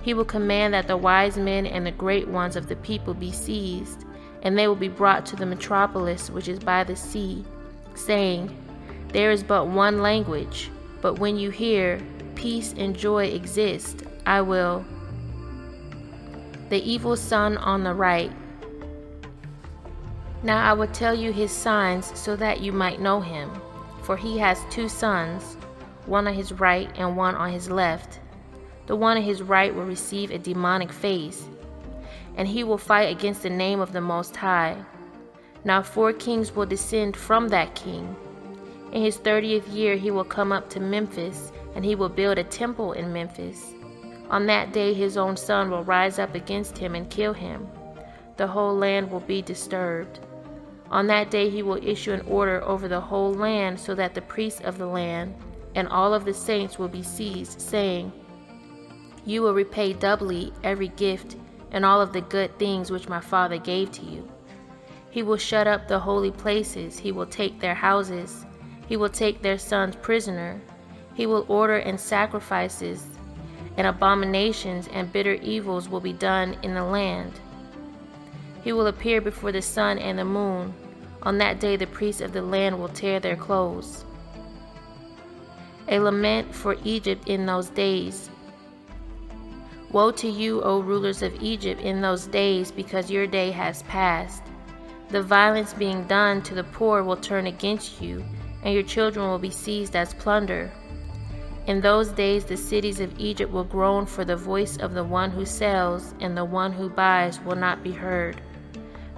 He 0.00 0.14
will 0.14 0.24
command 0.24 0.72
that 0.74 0.86
the 0.86 0.96
wise 0.96 1.36
men 1.36 1.66
and 1.66 1.84
the 1.84 1.90
great 1.90 2.28
ones 2.28 2.54
of 2.54 2.68
the 2.68 2.76
people 2.76 3.12
be 3.12 3.32
seized, 3.32 4.05
and 4.46 4.56
they 4.56 4.68
will 4.68 4.76
be 4.76 4.86
brought 4.86 5.26
to 5.26 5.34
the 5.34 5.44
metropolis 5.44 6.30
which 6.30 6.46
is 6.46 6.60
by 6.60 6.84
the 6.84 6.94
sea, 6.94 7.44
saying, 7.96 8.56
There 9.08 9.32
is 9.32 9.42
but 9.42 9.66
one 9.66 10.00
language, 10.00 10.70
but 11.02 11.18
when 11.18 11.36
you 11.36 11.50
hear, 11.50 12.00
peace 12.36 12.72
and 12.76 12.96
joy 12.96 13.24
exist, 13.26 14.04
I 14.24 14.42
will. 14.42 14.84
The 16.68 16.78
evil 16.78 17.16
son 17.16 17.56
on 17.56 17.82
the 17.82 17.92
right 17.92 18.30
now 20.44 20.62
I 20.64 20.74
will 20.74 20.86
tell 20.86 21.12
you 21.12 21.32
his 21.32 21.50
signs 21.50 22.16
so 22.16 22.36
that 22.36 22.60
you 22.60 22.70
might 22.70 23.00
know 23.00 23.20
him. 23.20 23.50
For 24.02 24.16
he 24.16 24.38
has 24.38 24.60
two 24.70 24.88
sons, 24.88 25.56
one 26.04 26.28
on 26.28 26.34
his 26.34 26.52
right 26.52 26.88
and 26.94 27.16
one 27.16 27.34
on 27.34 27.50
his 27.50 27.68
left. 27.68 28.20
The 28.86 28.94
one 28.94 29.16
on 29.16 29.24
his 29.24 29.42
right 29.42 29.74
will 29.74 29.86
receive 29.86 30.30
a 30.30 30.38
demonic 30.38 30.92
face, 30.92 31.48
and 32.36 32.46
he 32.46 32.64
will 32.64 32.78
fight 32.78 33.10
against 33.10 33.42
the 33.42 33.50
name 33.50 33.80
of 33.80 33.92
the 33.92 34.00
Most 34.00 34.36
High. 34.36 34.76
Now 35.64 35.82
four 35.82 36.12
kings 36.12 36.54
will 36.54 36.66
descend 36.66 37.16
from 37.16 37.48
that 37.48 37.74
king. 37.74 38.14
In 38.92 39.02
his 39.02 39.16
thirtieth 39.16 39.66
year 39.68 39.96
he 39.96 40.10
will 40.10 40.24
come 40.24 40.52
up 40.52 40.70
to 40.70 40.80
Memphis, 40.80 41.50
and 41.74 41.84
he 41.84 41.94
will 41.94 42.08
build 42.08 42.38
a 42.38 42.44
temple 42.44 42.92
in 42.92 43.12
Memphis. 43.12 43.74
On 44.30 44.46
that 44.46 44.72
day 44.72 44.92
his 44.94 45.16
own 45.16 45.36
son 45.36 45.70
will 45.70 45.84
rise 45.84 46.18
up 46.18 46.34
against 46.34 46.78
him 46.78 46.94
and 46.94 47.10
kill 47.10 47.32
him. 47.32 47.66
The 48.36 48.46
whole 48.46 48.76
land 48.76 49.10
will 49.10 49.20
be 49.20 49.42
disturbed. 49.42 50.20
On 50.90 51.06
that 51.08 51.30
day 51.30 51.50
he 51.50 51.62
will 51.62 51.84
issue 51.84 52.12
an 52.12 52.26
order 52.28 52.62
over 52.62 52.86
the 52.86 53.00
whole 53.00 53.34
land, 53.34 53.80
so 53.80 53.94
that 53.94 54.14
the 54.14 54.22
priests 54.22 54.60
of 54.60 54.78
the 54.78 54.86
land 54.86 55.34
and 55.74 55.88
all 55.88 56.14
of 56.14 56.24
the 56.24 56.34
saints 56.34 56.78
will 56.78 56.88
be 56.88 57.02
seized, 57.02 57.60
saying, 57.60 58.12
You 59.24 59.42
will 59.42 59.52
repay 59.52 59.92
doubly 59.92 60.52
every 60.62 60.88
gift 60.88 61.36
and 61.72 61.84
all 61.84 62.00
of 62.00 62.12
the 62.12 62.20
good 62.20 62.58
things 62.58 62.90
which 62.90 63.08
my 63.08 63.20
father 63.20 63.58
gave 63.58 63.90
to 63.92 64.04
you. 64.04 64.28
He 65.10 65.22
will 65.22 65.36
shut 65.36 65.66
up 65.66 65.88
the 65.88 65.98
holy 65.98 66.30
places, 66.30 66.98
he 66.98 67.12
will 67.12 67.26
take 67.26 67.60
their 67.60 67.74
houses, 67.74 68.44
he 68.86 68.96
will 68.96 69.08
take 69.08 69.42
their 69.42 69.58
sons 69.58 69.96
prisoner, 69.96 70.60
he 71.14 71.26
will 71.26 71.46
order 71.48 71.76
and 71.76 71.98
sacrifices, 71.98 73.06
and 73.76 73.86
abominations 73.86 74.88
and 74.92 75.12
bitter 75.12 75.34
evils 75.34 75.88
will 75.88 76.00
be 76.00 76.12
done 76.12 76.56
in 76.62 76.74
the 76.74 76.84
land. 76.84 77.40
He 78.62 78.72
will 78.72 78.86
appear 78.88 79.20
before 79.20 79.52
the 79.52 79.62
sun 79.62 79.98
and 79.98 80.18
the 80.18 80.24
moon. 80.24 80.74
On 81.22 81.38
that 81.38 81.60
day, 81.60 81.76
the 81.76 81.86
priests 81.86 82.20
of 82.20 82.32
the 82.32 82.42
land 82.42 82.78
will 82.78 82.88
tear 82.88 83.20
their 83.20 83.36
clothes. 83.36 84.04
A 85.88 85.98
lament 85.98 86.54
for 86.54 86.76
Egypt 86.84 87.28
in 87.28 87.46
those 87.46 87.70
days. 87.70 88.28
Woe 89.96 90.10
to 90.10 90.28
you, 90.28 90.60
O 90.60 90.80
rulers 90.80 91.22
of 91.22 91.42
Egypt, 91.42 91.80
in 91.80 92.02
those 92.02 92.26
days, 92.26 92.70
because 92.70 93.10
your 93.10 93.26
day 93.26 93.50
has 93.50 93.82
passed. 93.84 94.42
The 95.08 95.22
violence 95.22 95.72
being 95.72 96.04
done 96.04 96.42
to 96.42 96.54
the 96.54 96.64
poor 96.64 97.02
will 97.02 97.16
turn 97.16 97.46
against 97.46 98.02
you, 98.02 98.22
and 98.62 98.74
your 98.74 98.82
children 98.82 99.26
will 99.26 99.38
be 99.38 99.48
seized 99.48 99.96
as 99.96 100.12
plunder. 100.12 100.70
In 101.66 101.80
those 101.80 102.10
days, 102.10 102.44
the 102.44 102.58
cities 102.58 103.00
of 103.00 103.18
Egypt 103.18 103.50
will 103.50 103.64
groan 103.64 104.04
for 104.04 104.22
the 104.22 104.36
voice 104.36 104.76
of 104.76 104.92
the 104.92 105.02
one 105.02 105.30
who 105.30 105.46
sells, 105.46 106.12
and 106.20 106.36
the 106.36 106.44
one 106.44 106.72
who 106.72 106.90
buys 106.90 107.40
will 107.40 107.56
not 107.56 107.82
be 107.82 107.92
heard. 107.92 108.42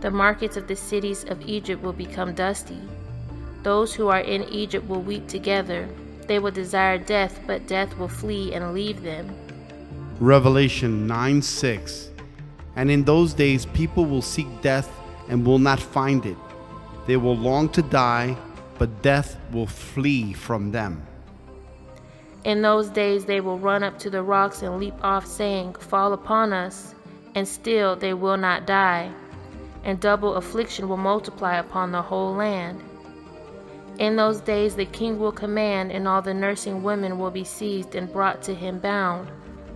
The 0.00 0.12
markets 0.12 0.57
of 0.57 0.68
the 0.68 0.76
cities 0.76 1.24
of 1.24 1.42
Egypt 1.42 1.82
will 1.82 1.92
become 1.92 2.34
dusty. 2.34 2.82
Those 3.64 3.92
who 3.96 4.07
are 4.07 4.20
in 4.20 4.44
Egypt 4.44 4.86
will 4.86 5.02
weep 5.02 5.26
together. 5.26 5.88
They 6.28 6.38
will 6.38 6.52
desire 6.52 6.98
death, 6.98 7.40
but 7.48 7.66
death 7.66 7.98
will 7.98 8.07
flee 8.07 8.55
and 8.55 8.72
leave 8.72 9.02
them. 9.02 9.34
Revelation 10.20 11.06
9 11.06 11.42
6. 11.42 12.10
And 12.76 12.90
in 12.90 13.04
those 13.04 13.34
days 13.34 13.66
people 13.66 14.04
will 14.04 14.22
seek 14.22 14.48
death 14.62 14.90
and 15.28 15.46
will 15.46 15.58
not 15.58 15.80
find 15.80 16.24
it. 16.26 16.36
They 17.06 17.16
will 17.16 17.36
long 17.36 17.68
to 17.70 17.82
die, 17.82 18.36
but 18.78 19.02
death 19.02 19.36
will 19.52 19.66
flee 19.66 20.32
from 20.32 20.70
them. 20.70 21.02
In 22.44 22.62
those 22.62 22.88
days 22.88 23.24
they 23.24 23.40
will 23.40 23.58
run 23.58 23.82
up 23.82 23.98
to 24.00 24.10
the 24.10 24.22
rocks 24.22 24.62
and 24.62 24.78
leap 24.78 24.94
off, 25.02 25.26
saying, 25.26 25.74
Fall 25.74 26.12
upon 26.12 26.52
us, 26.52 26.94
and 27.34 27.46
still 27.46 27.96
they 27.96 28.14
will 28.14 28.36
not 28.36 28.66
die 28.66 29.12
and 29.84 30.00
double 30.00 30.34
affliction 30.34 30.88
will 30.88 30.96
multiply 30.98 31.56
upon 31.56 31.92
the 31.92 32.02
whole 32.02 32.34
land. 32.34 32.82
In 33.98 34.16
those 34.16 34.40
days 34.40 34.76
the 34.76 34.84
king 34.84 35.18
will 35.18 35.32
command, 35.32 35.90
and 35.92 36.06
all 36.06 36.22
the 36.22 36.34
nursing 36.34 36.82
women 36.82 37.18
will 37.18 37.30
be 37.30 37.44
seized 37.44 37.94
and 37.94 38.12
brought 38.12 38.42
to 38.42 38.54
him 38.54 38.78
bound. 38.78 39.28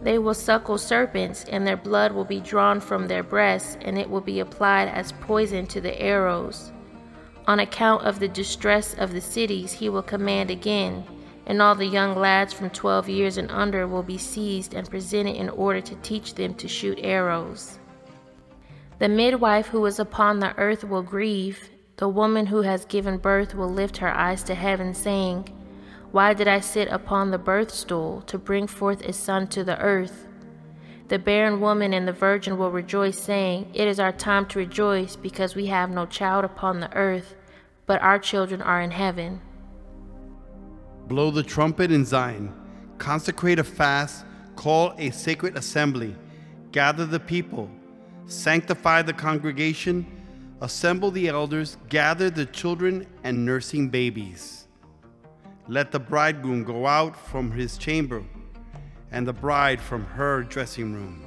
They 0.03 0.19
will 0.19 0.35
suckle 0.35 0.79
serpents, 0.79 1.45
and 1.45 1.67
their 1.67 1.77
blood 1.77 2.13
will 2.13 2.25
be 2.25 2.41
drawn 2.41 2.81
from 2.81 3.07
their 3.07 3.23
breasts, 3.23 3.79
and 3.83 3.97
it 3.97 4.11
will 4.11 4.21
be 4.21 4.41
applied 4.41 4.89
as 4.89 5.13
poison 5.13 5.67
to 5.69 5.81
the 5.81 6.01
arrows. 6.01 6.73
On 7.47 7.61
account 7.61 8.05
of 8.05 8.19
the 8.19 8.29
distress 8.29 8.95
of 8.95 9.13
the 9.13 9.21
cities, 9.21 9.73
he 9.73 9.89
will 9.89 10.03
command 10.03 10.51
again, 10.51 11.05
and 11.47 11.63
all 11.63 11.75
the 11.75 11.87
young 11.87 12.17
lads 12.17 12.53
from 12.53 12.71
twelve 12.71 13.09
years 13.09 13.37
and 13.37 13.51
under 13.51 13.87
will 13.87 14.03
be 14.03 14.19
seized 14.19 14.75
and 14.75 14.91
presented 14.91 15.37
in 15.37 15.49
order 15.49 15.81
to 15.81 15.95
teach 15.97 16.35
them 16.35 16.55
to 16.55 16.69
shoot 16.69 16.99
arrows. 17.03 17.79
The 18.99 19.09
midwife 19.09 19.67
who 19.67 19.85
is 19.87 19.99
upon 19.99 20.39
the 20.39 20.57
earth 20.59 20.85
will 20.85 21.03
grieve 21.03 21.69
the 21.97 22.09
woman 22.09 22.47
who 22.47 22.63
has 22.63 22.85
given 22.85 23.19
birth 23.19 23.55
will 23.55 23.69
lift 23.69 23.97
her 23.99 24.13
eyes 24.13 24.43
to 24.45 24.55
heaven, 24.55 24.95
saying, 24.95 25.49
Why 26.13 26.35
did 26.35 26.47
I 26.47 26.61
sit 26.61 26.89
upon 26.89 27.31
the 27.31 27.39
birth 27.39 27.73
stool 27.73 28.23
to 28.27 28.39
bring 28.39 28.67
forth 28.67 29.01
a 29.03 29.13
son 29.13 29.49
to 29.49 29.65
the 29.65 29.79
earth? 29.79 30.29
The 31.09 31.19
barren 31.19 31.61
woman 31.61 31.93
and 31.93 32.07
the 32.07 32.13
virgin 32.13 32.57
will 32.57 32.71
rejoice, 32.71 33.19
saying, 33.19 33.71
It 33.75 33.89
is 33.89 33.99
our 33.99 34.13
time 34.13 34.47
to 34.47 34.59
rejoice, 34.59 35.17
because 35.17 35.55
we 35.55 35.67
have 35.67 35.91
no 35.91 36.07
child 36.07 36.45
upon 36.45 36.81
the 36.81 36.95
earth, 36.95 37.35
but 37.87 38.01
our 38.01 38.19
children 38.19 38.63
are 38.63 38.81
in 38.81 38.91
heaven. 38.91 39.41
Blow 41.09 41.31
the 41.31 41.43
trumpet 41.43 41.91
in 41.91 42.05
Zion, 42.05 42.55
consecrate 42.99 43.59
a 43.59 43.65
fast, 43.65 44.25
call 44.55 44.95
a 44.99 45.11
sacred 45.11 45.57
assembly, 45.57 46.15
gather 46.71 47.05
the 47.05 47.21
people, 47.21 47.69
sanctify 48.27 49.03
the 49.03 49.13
congregation 49.13 50.07
Assemble 50.63 51.11
the 51.11 51.27
elders, 51.27 51.77
gather 51.89 52.31
the 52.31 52.47
children 52.47 53.05
and 53.25 53.45
nursing 53.45 53.89
babies. 53.89 54.62
Let 55.69 55.93
the 55.93 55.99
bridegroom 56.01 56.65
go 56.65 56.87
out 56.87 57.17
from 57.17 57.51
his 57.51 57.79
chamber, 57.79 58.23
and 59.11 59.27
the 59.27 59.33
bride 59.33 59.81
from 59.81 60.05
her 60.05 60.43
dressing 60.43 60.93
room. 60.93 61.25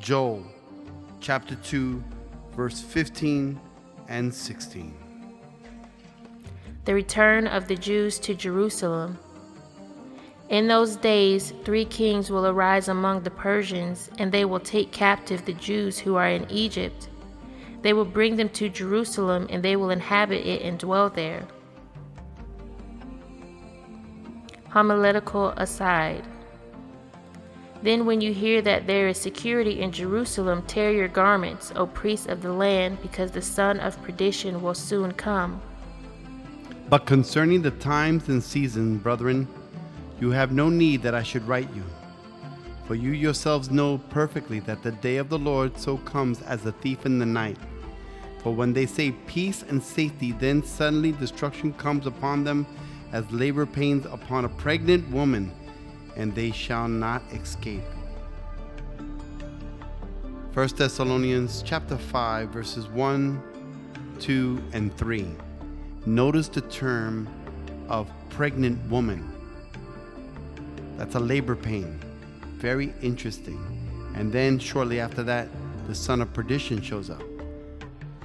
Joel 0.00 0.44
chapter 1.20 1.54
2, 1.56 2.02
verse 2.56 2.80
15 2.80 3.60
and 4.08 4.32
16. 4.32 4.94
The 6.84 6.94
return 6.94 7.46
of 7.46 7.68
the 7.68 7.76
Jews 7.76 8.18
to 8.20 8.34
Jerusalem. 8.34 9.18
In 10.48 10.68
those 10.68 10.96
days, 10.96 11.52
three 11.64 11.84
kings 11.84 12.30
will 12.30 12.46
arise 12.46 12.88
among 12.88 13.22
the 13.22 13.30
Persians, 13.30 14.08
and 14.18 14.32
they 14.32 14.44
will 14.44 14.60
take 14.60 14.92
captive 14.92 15.44
the 15.44 15.52
Jews 15.52 15.98
who 15.98 16.16
are 16.16 16.28
in 16.28 16.50
Egypt 16.50 17.08
they 17.82 17.92
will 17.92 18.04
bring 18.04 18.36
them 18.36 18.48
to 18.50 18.68
Jerusalem, 18.68 19.46
and 19.50 19.62
they 19.62 19.76
will 19.76 19.90
inhabit 19.90 20.44
it 20.46 20.62
and 20.62 20.78
dwell 20.78 21.10
there. 21.10 21.46
Homiletical 24.70 25.50
aside. 25.56 26.24
Then, 27.82 28.06
when 28.06 28.20
you 28.20 28.32
hear 28.34 28.60
that 28.62 28.86
there 28.86 29.08
is 29.08 29.18
security 29.18 29.80
in 29.80 29.92
Jerusalem, 29.92 30.62
tear 30.66 30.92
your 30.92 31.08
garments, 31.08 31.72
O 31.76 31.86
priests 31.86 32.26
of 32.26 32.42
the 32.42 32.52
land, 32.52 33.00
because 33.00 33.30
the 33.30 33.42
son 33.42 33.78
of 33.78 34.02
perdition 34.02 34.60
will 34.60 34.74
soon 34.74 35.12
come. 35.12 35.62
But 36.88 37.06
concerning 37.06 37.62
the 37.62 37.70
times 37.70 38.28
and 38.28 38.42
seasons, 38.42 39.02
brethren, 39.02 39.46
you 40.20 40.30
have 40.30 40.52
no 40.52 40.68
need 40.68 41.02
that 41.02 41.14
I 41.14 41.22
should 41.22 41.46
write 41.46 41.72
you. 41.74 41.84
For 42.86 42.94
you 42.94 43.12
yourselves 43.12 43.70
know 43.70 43.98
perfectly 44.10 44.60
that 44.60 44.82
the 44.82 44.92
day 44.92 45.18
of 45.18 45.28
the 45.28 45.38
Lord 45.38 45.78
so 45.78 45.98
comes 45.98 46.42
as 46.42 46.66
a 46.66 46.72
thief 46.72 47.06
in 47.06 47.18
the 47.18 47.26
night. 47.26 47.58
For 48.42 48.54
when 48.54 48.72
they 48.72 48.86
say 48.86 49.12
peace 49.26 49.62
and 49.68 49.82
safety, 49.82 50.32
then 50.32 50.62
suddenly 50.62 51.12
destruction 51.12 51.72
comes 51.74 52.06
upon 52.06 52.44
them 52.44 52.66
as 53.12 53.30
labor 53.30 53.66
pains 53.66 54.06
upon 54.06 54.44
a 54.44 54.48
pregnant 54.48 55.08
woman, 55.10 55.52
and 56.16 56.34
they 56.34 56.50
shall 56.50 56.88
not 56.88 57.22
escape. 57.32 57.82
1 60.54 60.68
Thessalonians 60.76 61.62
chapter 61.64 61.96
5 61.96 62.48
verses 62.48 62.88
1, 62.88 63.42
2, 64.18 64.62
and 64.72 64.96
3. 64.96 65.26
Notice 66.06 66.48
the 66.48 66.62
term 66.62 67.28
of 67.88 68.10
pregnant 68.30 68.78
woman. 68.90 69.32
That's 70.96 71.14
a 71.14 71.20
labor 71.20 71.54
pain. 71.54 72.00
Very 72.56 72.92
interesting. 73.02 73.64
And 74.16 74.32
then 74.32 74.58
shortly 74.58 74.98
after 74.98 75.22
that, 75.22 75.48
the 75.86 75.94
son 75.94 76.20
of 76.20 76.32
perdition 76.32 76.82
shows 76.82 77.08
up. 77.08 77.22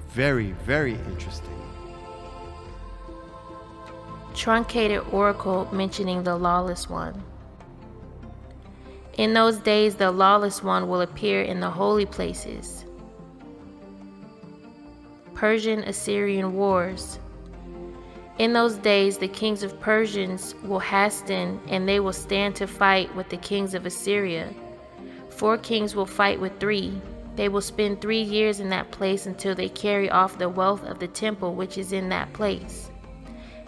Very, 0.09 0.51
very 0.65 0.93
interesting. 0.93 1.62
Truncated 4.33 5.03
oracle 5.11 5.69
mentioning 5.71 6.23
the 6.23 6.35
lawless 6.35 6.89
one. 6.89 7.23
In 9.17 9.33
those 9.33 9.59
days, 9.59 9.95
the 9.95 10.11
lawless 10.11 10.63
one 10.63 10.87
will 10.87 11.01
appear 11.01 11.43
in 11.43 11.59
the 11.59 11.69
holy 11.69 12.05
places. 12.05 12.85
Persian 15.35 15.83
Assyrian 15.83 16.53
Wars. 16.53 17.19
In 18.39 18.53
those 18.53 18.77
days, 18.77 19.19
the 19.19 19.27
kings 19.27 19.61
of 19.61 19.79
Persians 19.79 20.55
will 20.63 20.79
hasten, 20.79 21.59
and 21.67 21.87
they 21.87 21.99
will 21.99 22.13
stand 22.13 22.55
to 22.55 22.65
fight 22.65 23.13
with 23.15 23.29
the 23.29 23.37
kings 23.37 23.75
of 23.75 23.85
Assyria. 23.85 24.51
Four 25.29 25.59
kings 25.59 25.95
will 25.95 26.07
fight 26.07 26.41
with 26.41 26.59
three. 26.59 26.99
They 27.35 27.49
will 27.49 27.61
spend 27.61 28.01
three 28.01 28.21
years 28.21 28.59
in 28.59 28.69
that 28.69 28.89
place 28.89 29.27
until 29.27 29.53
they 29.53 29.69
carry 29.69 30.09
off 30.09 30.39
the 30.39 30.49
wealth 30.49 30.83
of 30.85 30.97
the 30.97 31.07
temple 31.07 31.53
which 31.53 31.77
is 31.77 31.93
in 31.93 32.09
that 32.09 32.33
place. 32.33 32.89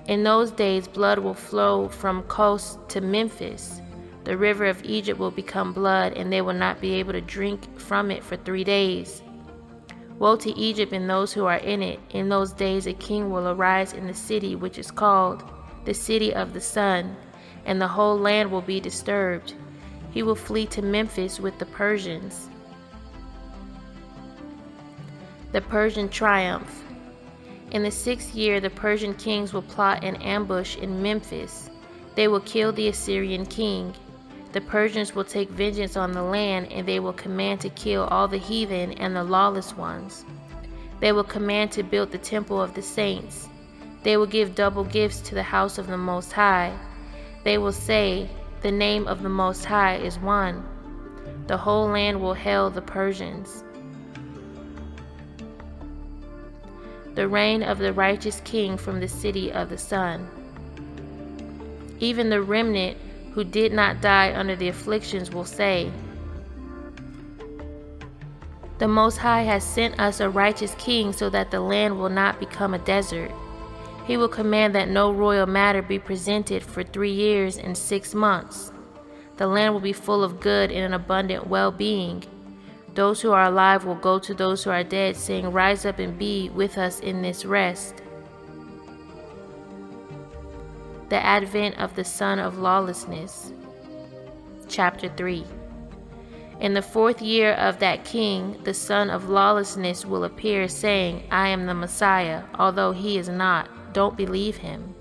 In 0.07 0.23
those 0.23 0.51
days, 0.51 0.87
blood 0.87 1.17
will 1.17 1.33
flow 1.33 1.87
from 1.87 2.21
Kos 2.23 2.77
to 2.89 3.01
Memphis. 3.01 3.81
The 4.23 4.37
river 4.37 4.65
of 4.65 4.83
Egypt 4.83 5.19
will 5.19 5.31
become 5.31 5.73
blood, 5.73 6.13
and 6.13 6.31
they 6.31 6.41
will 6.41 6.53
not 6.53 6.79
be 6.79 6.93
able 6.93 7.13
to 7.13 7.21
drink 7.21 7.79
from 7.79 8.11
it 8.11 8.23
for 8.23 8.37
three 8.37 8.63
days. 8.63 9.23
Woe 10.19 10.35
to 10.37 10.51
Egypt 10.51 10.93
and 10.93 11.09
those 11.09 11.33
who 11.33 11.45
are 11.45 11.57
in 11.57 11.81
it! 11.81 11.99
In 12.11 12.29
those 12.29 12.53
days, 12.53 12.85
a 12.85 12.93
king 12.93 13.31
will 13.31 13.47
arise 13.47 13.93
in 13.93 14.05
the 14.05 14.13
city 14.13 14.55
which 14.55 14.77
is 14.77 14.91
called 14.91 15.43
the 15.85 15.93
city 15.93 16.33
of 16.33 16.53
the 16.53 16.61
sun, 16.61 17.15
and 17.65 17.81
the 17.81 17.87
whole 17.87 18.17
land 18.17 18.51
will 18.51 18.61
be 18.61 18.79
disturbed. 18.79 19.55
He 20.11 20.21
will 20.21 20.35
flee 20.35 20.67
to 20.67 20.83
Memphis 20.83 21.39
with 21.39 21.57
the 21.57 21.65
Persians. 21.65 22.47
The 25.51 25.61
Persian 25.61 26.09
triumph. 26.09 26.84
In 27.75 27.83
the 27.83 27.91
sixth 27.91 28.33
year, 28.33 28.59
the 28.59 28.69
Persian 28.69 29.13
kings 29.13 29.53
will 29.53 29.61
plot 29.61 30.03
an 30.03 30.15
ambush 30.15 30.77
in 30.77 31.03
Memphis. 31.03 31.69
They 32.15 32.27
will 32.27 32.39
kill 32.39 32.71
the 32.71 32.87
Assyrian 32.87 33.45
king 33.45 33.93
the 34.55 34.61
Persians 34.61 35.13
will 35.13 35.25
take 35.25 35.49
vengeance 35.49 35.97
on 35.97 36.13
the 36.13 36.23
land, 36.23 36.71
and 36.71 36.87
they 36.87 37.01
will 37.01 37.11
command 37.11 37.59
to 37.59 37.69
kill 37.69 38.05
all 38.05 38.29
the 38.29 38.37
heathen 38.37 38.93
and 38.93 39.13
the 39.13 39.21
lawless 39.21 39.75
ones. 39.75 40.23
They 41.01 41.11
will 41.11 41.25
command 41.25 41.73
to 41.73 41.83
build 41.83 42.09
the 42.09 42.17
temple 42.17 42.61
of 42.61 42.73
the 42.73 42.81
saints. 42.81 43.49
They 44.03 44.15
will 44.15 44.25
give 44.25 44.55
double 44.55 44.85
gifts 44.85 45.19
to 45.27 45.35
the 45.35 45.43
house 45.43 45.77
of 45.77 45.87
the 45.87 45.97
Most 45.97 46.31
High. 46.31 46.71
They 47.43 47.57
will 47.57 47.73
say, 47.73 48.29
The 48.61 48.71
name 48.71 49.09
of 49.09 49.23
the 49.23 49.27
Most 49.29 49.65
High 49.65 49.97
is 49.97 50.17
one. 50.19 50.63
The 51.47 51.57
whole 51.57 51.89
land 51.89 52.21
will 52.21 52.33
hail 52.33 52.69
the 52.69 52.81
Persians. 52.81 53.64
The 57.15 57.27
reign 57.27 57.63
of 57.63 57.79
the 57.79 57.93
righteous 57.93 58.41
king 58.43 58.77
from 58.77 58.99
the 58.99 59.07
city 59.07 59.51
of 59.51 59.69
the 59.69 59.77
sun. 59.77 60.27
Even 61.99 62.29
the 62.29 62.41
remnant 62.41 62.97
who 63.31 63.43
did 63.43 63.71
not 63.71 64.01
die 64.01 64.33
under 64.33 64.55
the 64.55 64.67
afflictions 64.67 65.31
will 65.31 65.45
say, 65.45 65.91
The 68.77 68.87
Most 68.89 69.17
High 69.17 69.43
has 69.43 69.63
sent 69.63 69.97
us 69.97 70.19
a 70.19 70.29
righteous 70.29 70.75
king 70.77 71.13
so 71.13 71.29
that 71.29 71.51
the 71.51 71.61
land 71.61 71.97
will 71.97 72.09
not 72.09 72.39
become 72.39 72.73
a 72.73 72.79
desert. 72.79 73.31
He 74.05 74.17
will 74.17 74.27
command 74.27 74.75
that 74.75 74.89
no 74.89 75.13
royal 75.13 75.47
matter 75.47 75.81
be 75.81 75.97
presented 75.97 76.63
for 76.63 76.83
three 76.83 77.13
years 77.13 77.57
and 77.57 77.77
six 77.77 78.13
months. 78.13 78.73
The 79.37 79.47
land 79.47 79.73
will 79.73 79.81
be 79.81 79.93
full 79.93 80.23
of 80.23 80.41
good 80.41 80.71
and 80.71 80.83
an 80.83 80.93
abundant 80.93 81.47
well 81.47 81.71
being. 81.71 82.23
Those 82.95 83.21
who 83.21 83.31
are 83.31 83.45
alive 83.45 83.85
will 83.85 83.95
go 83.95 84.19
to 84.19 84.33
those 84.33 84.63
who 84.63 84.71
are 84.71 84.83
dead, 84.83 85.15
saying, 85.15 85.51
Rise 85.51 85.85
up 85.85 85.99
and 85.99 86.17
be 86.17 86.49
with 86.49 86.77
us 86.77 86.99
in 86.99 87.21
this 87.21 87.45
rest 87.45 88.01
the 91.09 91.23
advent 91.23 91.77
of 91.77 91.95
the 91.95 92.03
Son 92.03 92.39
of 92.39 92.57
Lawlessness. 92.57 93.53
Chapter 94.67 95.07
3 95.09 95.45
In 96.59 96.73
the 96.73 96.81
fourth 96.81 97.21
year 97.21 97.53
of 97.53 97.79
that 97.79 98.03
king, 98.03 98.59
the 98.63 98.73
Son 98.73 99.09
of 99.09 99.29
Lawlessness 99.29 100.05
will 100.05 100.23
appear, 100.23 100.67
saying, 100.67 101.27
I 101.31 101.49
am 101.49 101.67
the 101.67 101.73
Messiah, 101.73 102.43
although 102.57 102.91
he 102.91 103.17
is 103.17 103.29
not. 103.29 103.69
Don't 103.93 104.17
believe 104.17 104.57
him. 104.57 104.95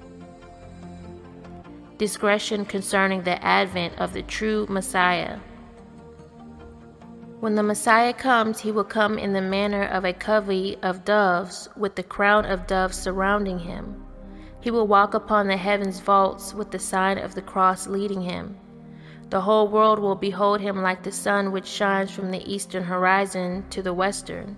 Discretion 1.97 2.65
concerning 2.65 3.23
the 3.23 3.43
advent 3.43 3.99
of 3.99 4.13
the 4.13 4.23
true 4.23 4.67
Messiah. 4.69 5.39
When 7.45 7.57
the 7.57 7.63
Messiah 7.63 8.15
comes, 8.15 8.61
he 8.61 8.73
will 8.73 8.85
come 8.85 9.19
in 9.19 9.35
the 9.35 9.43
manner 9.43 9.85
of 9.85 10.07
a 10.07 10.15
covey 10.15 10.79
of 10.83 11.05
doves, 11.05 11.69
with 11.77 11.95
the 11.95 12.03
crown 12.03 12.47
of 12.47 12.67
doves 12.67 12.97
surrounding 12.97 13.59
him. 13.59 14.03
He 14.63 14.71
will 14.71 14.87
walk 14.87 15.13
upon 15.13 15.49
the 15.49 15.59
heaven's 15.59 16.01
vaults 16.01 16.55
with 16.55 16.71
the 16.71 16.79
sign 16.79 17.19
of 17.19 17.35
the 17.35 17.43
cross 17.43 17.87
leading 17.87 18.23
him. 18.23 18.57
The 19.29 19.43
whole 19.43 19.69
world 19.69 19.99
will 19.99 20.15
behold 20.15 20.63
him 20.63 20.81
like 20.81 21.03
the 21.03 21.13
sun 21.13 21.53
which 21.53 21.67
shines 21.67 22.11
from 22.11 22.31
the 22.31 22.51
eastern 22.51 22.83
horizon 22.83 23.67
to 23.69 23.83
the 23.83 23.93
western. 23.93 24.57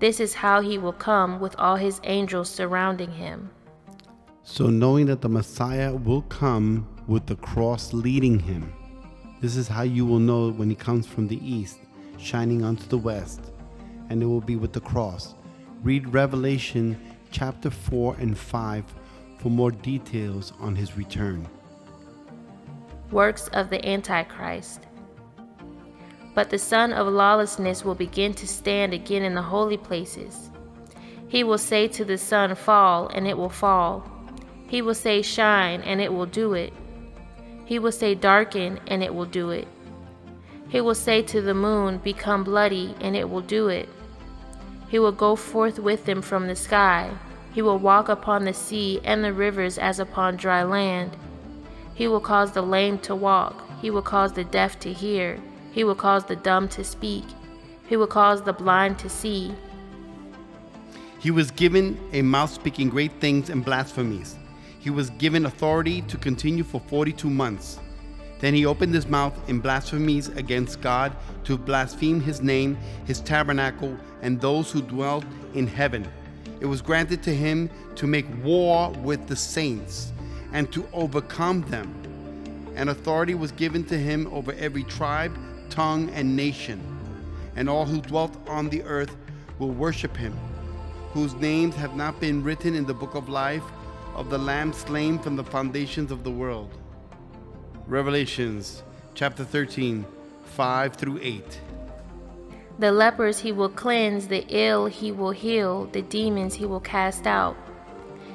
This 0.00 0.18
is 0.18 0.34
how 0.34 0.60
he 0.60 0.76
will 0.76 0.94
come 0.94 1.38
with 1.38 1.54
all 1.56 1.76
his 1.76 2.00
angels 2.02 2.50
surrounding 2.50 3.12
him. 3.12 3.48
So, 4.42 4.66
knowing 4.66 5.06
that 5.06 5.20
the 5.20 5.28
Messiah 5.28 5.94
will 5.94 6.22
come 6.22 6.88
with 7.06 7.26
the 7.26 7.36
cross 7.36 7.92
leading 7.92 8.40
him, 8.40 8.72
this 9.40 9.54
is 9.54 9.68
how 9.68 9.82
you 9.82 10.04
will 10.04 10.18
know 10.18 10.50
when 10.50 10.68
he 10.68 10.74
comes 10.74 11.06
from 11.06 11.28
the 11.28 11.38
east, 11.48 11.78
shining 12.18 12.64
onto 12.64 12.86
the 12.88 12.98
west, 12.98 13.40
and 14.10 14.22
it 14.22 14.26
will 14.26 14.40
be 14.40 14.56
with 14.56 14.72
the 14.72 14.80
cross. 14.80 15.34
Read 15.82 16.12
Revelation 16.12 17.00
chapter 17.30 17.70
4 17.70 18.16
and 18.18 18.36
5 18.36 18.84
for 19.38 19.50
more 19.50 19.70
details 19.70 20.52
on 20.60 20.74
his 20.74 20.96
return. 20.96 21.48
Works 23.10 23.48
of 23.48 23.70
the 23.70 23.86
Antichrist. 23.88 24.80
But 26.34 26.50
the 26.50 26.58
Son 26.58 26.92
of 26.92 27.06
Lawlessness 27.06 27.84
will 27.84 27.94
begin 27.94 28.34
to 28.34 28.46
stand 28.46 28.92
again 28.92 29.22
in 29.22 29.34
the 29.34 29.42
holy 29.42 29.76
places. 29.76 30.50
He 31.28 31.44
will 31.44 31.58
say 31.58 31.88
to 31.88 32.04
the 32.04 32.18
sun, 32.18 32.54
Fall, 32.54 33.08
and 33.08 33.26
it 33.26 33.36
will 33.36 33.48
fall. 33.48 34.08
He 34.66 34.82
will 34.82 34.94
say, 34.94 35.22
Shine, 35.22 35.80
and 35.82 36.00
it 36.00 36.12
will 36.12 36.26
do 36.26 36.54
it. 36.54 36.72
He 37.64 37.78
will 37.78 37.92
say, 37.92 38.14
Darken, 38.14 38.80
and 38.86 39.02
it 39.02 39.14
will 39.14 39.26
do 39.26 39.50
it. 39.50 39.68
He 40.68 40.80
will 40.80 40.94
say 40.94 41.22
to 41.22 41.40
the 41.40 41.54
moon, 41.54 41.98
Become 41.98 42.44
bloody, 42.44 42.94
and 43.00 43.16
it 43.16 43.28
will 43.28 43.40
do 43.40 43.68
it. 43.68 43.88
He 44.88 44.98
will 44.98 45.12
go 45.12 45.36
forth 45.36 45.78
with 45.78 46.04
them 46.04 46.22
from 46.22 46.46
the 46.46 46.56
sky 46.56 47.12
he 47.58 47.62
will 47.62 47.78
walk 47.78 48.08
upon 48.08 48.44
the 48.44 48.54
sea 48.54 49.00
and 49.02 49.24
the 49.24 49.32
rivers 49.32 49.78
as 49.78 49.98
upon 49.98 50.36
dry 50.36 50.62
land. 50.62 51.16
He 51.92 52.06
will 52.06 52.20
cause 52.20 52.52
the 52.52 52.62
lame 52.62 52.98
to 53.00 53.16
walk. 53.16 53.64
He 53.80 53.90
will 53.90 54.02
cause 54.02 54.32
the 54.32 54.44
deaf 54.44 54.78
to 54.80 54.92
hear. 54.92 55.40
He 55.72 55.82
will 55.82 55.96
cause 55.96 56.24
the 56.24 56.36
dumb 56.36 56.68
to 56.68 56.84
speak. 56.84 57.24
He 57.88 57.96
will 57.96 58.06
cause 58.06 58.42
the 58.42 58.52
blind 58.52 58.98
to 59.00 59.08
see. 59.08 59.52
He 61.18 61.32
was 61.32 61.50
given 61.50 61.98
a 62.12 62.22
mouth 62.22 62.50
speaking 62.50 62.88
great 62.90 63.12
things 63.20 63.50
and 63.50 63.64
blasphemies. 63.64 64.36
He 64.78 64.90
was 64.90 65.10
given 65.10 65.46
authority 65.46 66.02
to 66.02 66.16
continue 66.16 66.62
for 66.62 66.80
42 66.80 67.28
months. 67.28 67.80
Then 68.40 68.54
he 68.54 68.66
opened 68.66 68.94
his 68.94 69.06
mouth 69.06 69.36
in 69.48 69.60
blasphemies 69.60 70.28
against 70.28 70.80
God 70.80 71.14
to 71.44 71.58
blaspheme 71.58 72.20
his 72.20 72.40
name, 72.40 72.76
his 73.04 73.20
tabernacle, 73.20 73.96
and 74.22 74.40
those 74.40 74.70
who 74.70 74.80
dwelt 74.82 75.24
in 75.54 75.66
heaven 75.66 76.06
it 76.60 76.66
was 76.66 76.82
granted 76.82 77.22
to 77.22 77.34
him 77.34 77.70
to 77.96 78.06
make 78.06 78.26
war 78.42 78.90
with 79.02 79.26
the 79.28 79.36
saints 79.36 80.12
and 80.52 80.72
to 80.72 80.86
overcome 80.92 81.62
them. 81.62 81.94
And 82.74 82.90
authority 82.90 83.34
was 83.34 83.52
given 83.52 83.84
to 83.84 83.98
him 83.98 84.28
over 84.32 84.52
every 84.54 84.84
tribe, 84.84 85.36
tongue, 85.70 86.10
and 86.10 86.34
nation. 86.34 86.80
And 87.56 87.68
all 87.68 87.86
who 87.86 88.00
dwelt 88.00 88.36
on 88.48 88.68
the 88.68 88.82
earth 88.82 89.16
will 89.58 89.70
worship 89.70 90.16
him, 90.16 90.36
whose 91.12 91.34
names 91.34 91.74
have 91.76 91.96
not 91.96 92.20
been 92.20 92.42
written 92.42 92.74
in 92.74 92.86
the 92.86 92.94
book 92.94 93.14
of 93.14 93.28
life 93.28 93.64
of 94.14 94.30
the 94.30 94.38
Lamb 94.38 94.72
slain 94.72 95.18
from 95.18 95.36
the 95.36 95.44
foundations 95.44 96.10
of 96.10 96.24
the 96.24 96.30
world. 96.30 96.70
Revelations 97.88 98.82
chapter 99.14 99.44
13, 99.44 100.04
5 100.44 100.94
through 100.94 101.20
8. 101.22 101.60
The 102.78 102.92
lepers 102.92 103.38
he 103.38 103.50
will 103.50 103.70
cleanse, 103.70 104.28
the 104.28 104.44
ill 104.50 104.84
he 104.84 105.10
will 105.10 105.30
heal, 105.30 105.86
the 105.86 106.02
demons 106.02 106.54
he 106.54 106.66
will 106.66 106.80
cast 106.80 107.26
out. 107.26 107.56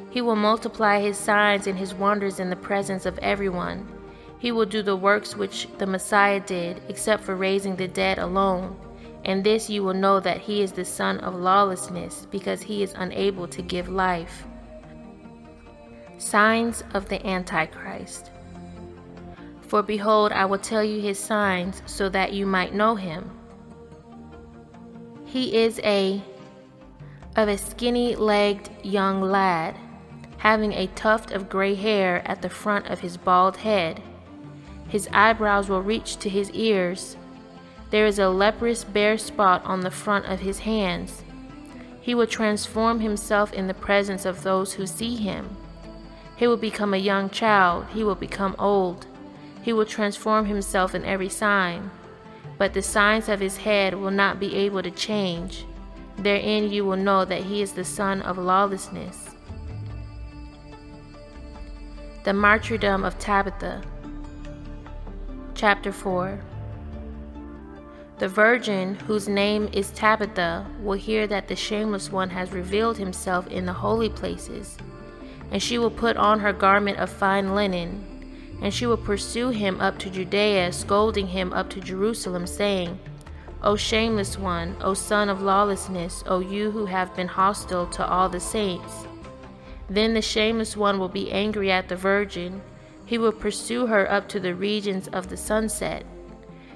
He 0.10 0.22
will 0.22 0.36
multiply 0.36 1.01
his 1.01 1.20
signs 1.20 1.68
and 1.68 1.78
his 1.78 1.93
wonders 1.93 2.39
in 2.39 2.49
the 2.49 2.56
presence 2.56 3.06
of 3.06 3.20
everyone. 3.20 3.88
He 4.39 4.51
will 4.51 4.66
do 4.66 4.82
the 4.82 4.95
works 4.95 5.36
which 5.36 5.68
the 5.78 5.86
Messiah 5.86 6.39
did, 6.39 6.82
except 6.89 7.24
for 7.24 7.36
raising 7.36 7.76
the 7.76 7.88
dead 7.88 8.18
alone. 8.18 8.76
And 9.24 9.43
this 9.43 9.70
you 9.70 9.84
will 9.84 9.93
know 9.93 10.20
that 10.20 10.41
he 10.41 10.64
is 10.64 10.72
the 10.72 10.84
son 10.84 11.20
of 11.20 11.36
lawlessness, 11.36 12.26
because 12.32 12.64
he 12.64 12.82
is 12.82 12.95
unable 12.95 13.47
to 13.49 13.62
give 13.62 13.88
life. 13.88 14.47
Signs 16.18 16.84
of 16.95 17.08
the 17.08 17.24
Antichrist. 17.24 18.32
For 19.74 19.82
behold, 19.82 20.32
I 20.32 20.46
will 20.46 20.60
tell 20.60 20.84
you 20.84 21.02
his 21.02 21.18
signs, 21.18 21.82
so 21.88 22.08
that 22.10 22.32
you 22.32 22.46
might 22.46 22.76
know 22.76 22.94
him. 22.94 23.32
He 25.26 25.58
is 25.58 25.80
a 25.84 26.22
of 27.36 27.48
a 27.48 27.58
skinny-legged 27.58 28.70
young 28.84 29.20
lad, 29.20 29.76
having 30.38 30.74
a 30.74 30.86
tuft 30.94 31.32
of 31.32 31.50
gray 31.50 31.74
hair 31.74 32.22
at 32.28 32.44
the 32.44 32.52
front 32.52 32.86
of 32.86 33.00
his 33.00 33.18
bald 33.18 33.58
head. 33.58 34.00
His 34.90 35.10
eyebrows 35.12 35.70
will 35.70 35.82
reach 35.82 36.18
to 36.18 36.30
his 36.30 36.52
ears. 36.52 37.18
There 37.90 38.06
is 38.06 38.20
a 38.20 38.30
leprous 38.30 38.84
bare 38.84 39.18
spot 39.18 39.66
on 39.66 39.80
the 39.80 39.90
front 39.90 40.28
of 40.28 40.42
his 40.42 40.60
hands. 40.60 41.24
He 42.00 42.14
will 42.14 42.28
transform 42.28 43.00
himself 43.00 43.52
in 43.52 43.66
the 43.66 43.74
presence 43.74 44.24
of 44.24 44.44
those 44.44 44.74
who 44.74 44.86
see 44.86 45.16
him. 45.16 45.58
He 46.36 46.46
will 46.46 46.58
become 46.58 46.94
a 46.94 46.98
young 46.98 47.32
child. 47.32 47.88
He 47.92 48.04
will 48.04 48.14
become 48.14 48.56
old. 48.60 49.08
He 49.64 49.74
will 49.74 49.86
transform 49.86 50.45
himself 50.45 50.93
in 50.93 51.03
every 51.05 51.30
sign 51.30 51.89
but 52.57 52.74
the 52.74 52.82
signs 52.82 53.30
of 53.30 53.39
his 53.39 53.57
head 53.57 53.93
will 53.93 54.11
not 54.11 54.39
be 54.39 54.55
able 54.55 54.84
to 54.84 54.91
change. 54.91 55.66
Therein 56.18 56.72
you 56.72 56.86
will 56.86 56.97
know 56.97 57.26
that 57.26 57.43
he 57.43 57.61
is 57.61 57.74
the 57.74 57.84
son 57.84 58.22
of 58.22 58.38
lawlessness. 58.38 59.30
The 62.24 62.34
Martyrdom 62.34 63.03
of 63.03 63.20
Tabitha, 63.20 63.82
Chapter 65.55 65.91
4 65.91 66.39
The 68.20 68.30
virgin, 68.30 68.95
whose 68.95 69.28
name 69.28 69.70
is 69.74 69.91
Tabitha, 69.91 70.66
will 70.82 70.93
hear 70.97 71.28
that 71.28 71.47
the 71.47 71.55
shameless 71.55 72.11
one 72.11 72.30
has 72.30 72.51
revealed 72.51 72.97
himself 72.97 73.47
in 73.47 73.66
the 73.66 73.74
holy 73.74 74.09
places, 74.09 74.78
and 75.51 75.61
she 75.61 75.78
will 75.78 75.91
put 75.91 76.16
on 76.16 76.39
her 76.39 76.53
garment 76.53 76.97
of 76.97 77.09
fine 77.09 77.55
linen 77.55 78.12
and 78.64 78.74
she 78.74 78.86
will 78.86 78.97
pursue 78.97 79.49
him 79.49 79.80
up 79.82 79.99
to 79.99 80.09
Judea, 80.09 80.72
scolding 80.72 81.28
him 81.28 81.51
up 81.51 81.70
to 81.72 81.82
Jerusalem, 81.82 82.47
saying, 82.47 82.97
O 83.61 83.76
shameless 83.76 84.39
one, 84.39 84.78
O 84.80 84.93
son 84.93 85.28
of 85.28 85.41
lawlessness, 85.41 86.24
O 86.28 86.39
you 86.39 86.72
who 86.72 86.86
have 86.86 87.14
been 87.14 87.28
hostile 87.28 87.86
to 87.88 88.07
all 88.07 88.30
the 88.30 88.39
saints. 88.39 89.05
Then 89.89 90.14
the 90.14 90.22
shameless 90.22 90.78
one 90.78 90.97
will 90.97 91.09
be 91.09 91.30
angry 91.30 91.72
at 91.72 91.89
the 91.89 91.97
virgin. 91.97 92.61
He 93.05 93.18
will 93.18 93.34
pursue 93.34 93.86
her 93.88 94.09
up 94.09 94.30
to 94.30 94.39
the 94.39 94.55
regions 94.55 95.09
of 95.09 95.28
the 95.28 95.38
sunset. 95.38 96.05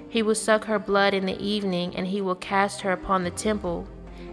He 0.10 0.22
will 0.22 0.36
suck 0.36 0.66
her 0.66 0.80
blood 0.80 1.14
in 1.14 1.26
the 1.26 1.42
evening, 1.42 1.96
and 1.96 2.08
he 2.08 2.20
will 2.20 2.36
cast 2.36 2.82
her 2.82 2.92
upon 2.92 3.24
the 3.24 3.32
temple, 3.32 3.88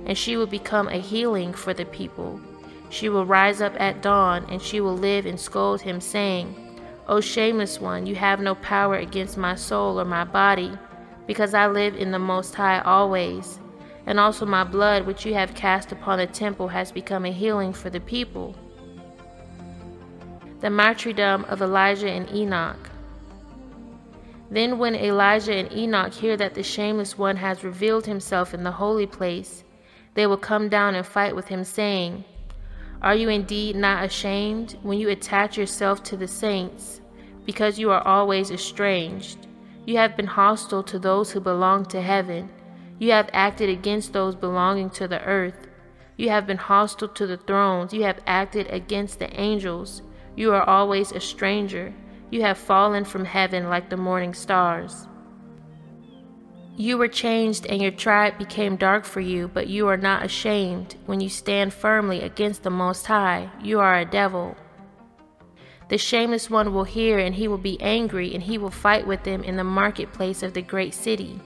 and 0.07 0.19
she 0.19 0.37
will 0.37 0.47
become 0.47 0.89
a 0.89 0.99
healing 0.99 1.53
for 1.55 1.73
the 1.73 1.85
people. 1.85 2.41
She 2.91 3.09
will 3.09 3.27
rise 3.27 3.61
up 3.61 3.81
at 3.81 4.03
dawn, 4.03 4.45
and 4.49 4.61
she 4.61 4.81
will 4.81 4.97
live 4.97 5.25
and 5.25 5.39
scold 5.39 5.83
him, 5.83 6.01
saying, 6.01 6.64
O 7.07 7.21
shameless 7.21 7.81
one, 7.81 8.07
you 8.07 8.15
have 8.15 8.41
no 8.41 8.55
power 8.55 8.97
against 8.97 9.37
my 9.37 9.55
soul 9.55 10.01
or 10.01 10.05
my 10.05 10.25
body, 10.25 10.73
because 11.27 11.53
I 11.53 11.67
live 11.67 11.95
in 11.95 12.11
the 12.11 12.19
Most 12.19 12.55
High 12.55 12.81
always. 12.81 13.61
And 14.07 14.21
also 14.21 14.47
my 14.47 14.65
blood, 14.65 15.07
which 15.07 15.25
you 15.25 15.35
have 15.35 15.55
cast 15.55 15.93
upon 15.93 16.19
the 16.19 16.27
temple, 16.27 16.69
has 16.69 16.93
become 16.93 17.25
a 17.25 17.33
healing 17.33 17.73
for 17.73 17.91
the 17.91 18.01
people. 18.01 18.55
The 20.61 20.71
martyrdom 20.71 21.45
of 21.45 21.61
Elijah 21.61 22.11
and 22.11 22.31
Enoch. 22.31 22.91
Then, 24.51 24.79
when 24.79 24.95
Elijah 24.95 25.55
and 25.55 25.73
Enoch 25.73 26.13
hear 26.13 26.37
that 26.37 26.55
the 26.55 26.63
shameless 26.63 27.19
one 27.19 27.37
has 27.37 27.65
revealed 27.65 28.07
himself 28.07 28.55
in 28.55 28.63
the 28.63 28.71
holy 28.73 29.07
place, 29.07 29.65
they 30.15 30.27
will 30.27 30.37
come 30.37 30.69
down 30.69 30.95
and 30.95 31.07
fight 31.07 31.35
with 31.35 31.49
him, 31.49 31.65
saying, 31.65 32.25
are 33.05 33.15
you 33.15 33.29
indeed 33.29 33.77
not 33.77 34.03
ashamed 34.03 34.79
when 34.83 34.99
you 34.99 35.11
attach 35.11 35.59
yourself 35.59 36.03
to 36.05 36.17
the 36.17 36.27
saints, 36.27 37.03
because 37.45 37.79
you 37.79 37.91
are 37.91 38.01
always 38.01 38.51
estranged? 38.51 39.47
You 39.85 39.99
have 39.99 40.17
been 40.17 40.27
hostile 40.27 40.83
to 40.85 40.99
those 40.99 41.31
who 41.31 41.41
belong 41.41 41.85
to 41.87 42.01
heaven. 42.01 42.49
You 42.99 43.11
have 43.11 43.29
acted 43.35 43.69
against 43.69 44.15
those 44.15 44.35
belonging 44.35 44.89
to 44.91 45.07
the 45.07 45.23
earth. 45.23 45.69
You 46.17 46.31
have 46.31 46.47
been 46.47 46.57
hostile 46.57 47.09
to 47.09 47.27
the 47.27 47.37
thrones. 47.37 47.93
You 47.93 48.05
have 48.05 48.23
acted 48.27 48.69
against 48.71 49.19
the 49.19 49.39
angels. 49.39 50.01
You 50.35 50.55
are 50.55 50.67
always 50.67 51.13
a 51.13 51.21
stranger. 51.21 51.93
You 52.31 52.41
have 52.41 52.57
fallen 52.57 53.05
from 53.05 53.27
heaven 53.27 53.69
like 53.69 53.91
the 53.91 53.99
morning 53.99 54.33
stars. 54.33 55.09
You 56.77 56.99
were 56.99 57.07
changed, 57.07 57.67
and 57.67 57.81
your 57.81 57.93
tribe 57.93 58.37
became 58.37 58.75
dark 58.75 59.05
for 59.05 59.21
you, 59.21 59.47
but 59.47 59.69
you 59.69 59.87
are 59.87 59.97
not 59.97 60.25
ashamed. 60.25 60.97
When 61.07 61.21
you 61.21 61.29
stand 61.29 61.73
firmly 61.73 62.21
against 62.21 62.65
the 62.65 62.71
Most 62.71 63.07
High, 63.07 63.49
you 63.63 63.79
are 63.79 63.97
a 63.97 64.05
devil. 64.05 64.57
The 65.89 65.99
shameless 65.99 66.51
one 66.51 66.75
will 66.75 66.83
hear, 66.83 67.19
and 67.19 67.33
he 67.33 67.47
will 67.47 67.59
be 67.59 67.81
angry, 67.81 68.35
and 68.35 68.43
he 68.43 68.59
will 68.59 68.71
fight 68.71 69.07
with 69.07 69.23
them 69.23 69.45
in 69.45 69.57
the 69.57 69.63
marketplace 69.63 70.43
of 70.43 70.55
the 70.55 70.63
great 70.63 70.95
city. 70.95 71.39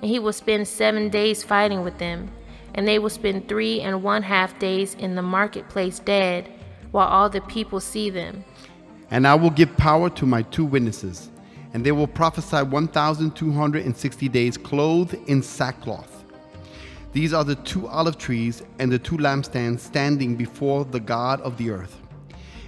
And 0.00 0.10
he 0.10 0.18
will 0.18 0.32
spend 0.32 0.66
seven 0.66 1.10
days 1.10 1.42
fighting 1.42 1.84
with 1.84 1.98
them, 1.98 2.30
and 2.74 2.88
they 2.88 2.98
will 2.98 3.10
spend 3.10 3.48
three 3.48 3.82
and 3.82 4.02
one 4.02 4.22
half 4.22 4.58
days 4.58 4.94
in 4.94 5.16
the 5.16 5.22
marketplace 5.22 5.98
dead, 5.98 6.50
while 6.92 7.08
all 7.08 7.28
the 7.28 7.42
people 7.42 7.80
see 7.80 8.08
them. 8.08 8.42
And 9.10 9.26
I 9.26 9.34
will 9.34 9.50
give 9.50 9.76
power 9.76 10.08
to 10.08 10.24
my 10.24 10.40
two 10.40 10.64
witnesses, 10.64 11.28
and 11.74 11.84
they 11.84 11.92
will 11.92 12.06
prophesy 12.06 12.62
1,260 12.62 14.28
days 14.28 14.56
clothed 14.56 15.14
in 15.26 15.42
sackcloth. 15.42 16.24
These 17.12 17.32
are 17.32 17.44
the 17.44 17.56
two 17.56 17.88
olive 17.88 18.18
trees 18.18 18.62
and 18.78 18.90
the 18.90 18.98
two 18.98 19.18
lampstands 19.18 19.80
standing 19.80 20.36
before 20.36 20.84
the 20.84 21.00
God 21.00 21.40
of 21.42 21.56
the 21.58 21.70
earth. 21.70 21.98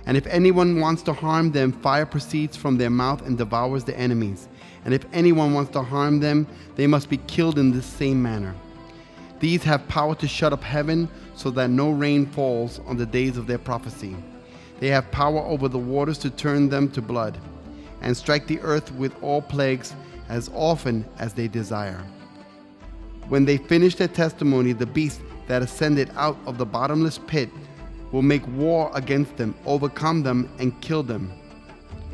And 0.07 0.17
if 0.17 0.27
anyone 0.27 0.81
wants 0.81 1.03
to 1.05 1.15
harm 1.15 1.51
them, 1.53 1.73
fire 1.73 2.05
proceeds 2.05 2.57
from 2.57 2.77
their 2.77 2.91
mouth 2.91 3.27
and 3.27 3.39
devours 3.39 3.85
the 3.85 3.99
enemies. 3.99 4.49
And 4.85 4.93
if 4.93 5.07
anyone 5.15 5.55
wants 5.55 5.73
to 5.73 5.83
harm 5.83 6.21
them, 6.21 6.47
they 6.77 6.87
must 6.87 7.09
be 7.09 7.17
killed 7.17 7.59
in 7.59 7.73
this 7.73 7.87
same 7.87 8.23
manner. 8.23 8.55
These 9.41 9.65
have 9.65 9.89
power 9.89 10.15
to 10.17 10.29
shut 10.29 10.53
up 10.53 10.63
heaven 10.63 11.09
so 11.35 11.51
that 11.53 11.71
no 11.71 11.91
rain 11.91 12.27
falls 12.27 12.81
on 12.87 12.99
the 12.99 13.07
days 13.07 13.39
of 13.39 13.47
their 13.47 13.59
prophecy. 13.59 14.15
They 14.79 14.89
have 14.89 15.11
power 15.11 15.41
over 15.41 15.69
the 15.69 15.79
waters 15.79 16.19
to 16.19 16.31
turn 16.31 16.69
them 16.69 16.91
to 16.91 17.01
blood, 17.01 17.39
and 18.05 18.17
strike 18.17 18.47
the 18.47 18.61
earth 18.61 18.93
with 18.93 19.21
all 19.23 19.43
plagues 19.43 19.95
as 20.29 20.51
often 20.55 21.05
as 21.19 21.33
they 21.33 21.49
desire. 21.49 22.05
When 23.29 23.45
they 23.45 23.57
finish 23.57 23.97
their 23.97 24.09
testimony, 24.09 24.73
the 24.73 24.87
beast 24.87 25.21
that 25.49 25.63
ascended 25.63 26.11
out 26.15 26.37
of 26.47 26.59
the 26.59 26.67
bottomless 26.67 27.19
pit 27.19 27.49
will 28.13 28.23
make 28.23 28.47
war 28.49 28.91
against 28.95 29.37
them, 29.37 29.55
overcome 29.65 30.23
them, 30.23 30.49
and 30.59 30.81
kill 30.81 31.03
them. 31.03 31.33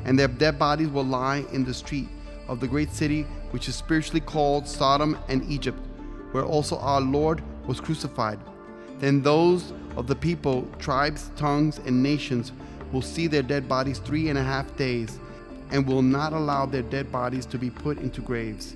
And 0.04 0.18
their 0.18 0.28
dead 0.28 0.58
bodies 0.58 0.88
will 0.88 1.04
lie 1.04 1.44
in 1.52 1.64
the 1.64 1.74
street 1.74 2.08
of 2.48 2.60
the 2.60 2.68
great 2.68 2.90
city, 2.90 3.22
which 3.50 3.68
is 3.68 3.74
spiritually 3.74 4.20
called 4.20 4.66
Sodom 4.66 5.18
and 5.28 5.44
Egypt, 5.50 5.78
where 6.30 6.44
also 6.44 6.78
our 6.78 7.00
Lord 7.00 7.42
was 7.66 7.80
crucified. 7.80 8.38
Then 8.98 9.22
those 9.22 9.72
of 9.96 10.06
the 10.06 10.14
people, 10.14 10.68
tribes, 10.78 11.30
tongues, 11.36 11.78
and 11.84 12.02
nations 12.02 12.52
will 12.92 13.02
see 13.02 13.26
their 13.26 13.42
dead 13.42 13.68
bodies 13.68 13.98
three 13.98 14.28
and 14.28 14.38
a 14.38 14.42
half 14.42 14.74
days, 14.76 15.18
and 15.70 15.86
will 15.86 16.02
not 16.02 16.32
allow 16.32 16.66
their 16.66 16.82
dead 16.82 17.10
bodies 17.12 17.46
to 17.46 17.58
be 17.58 17.70
put 17.70 17.98
into 17.98 18.20
graves. 18.20 18.74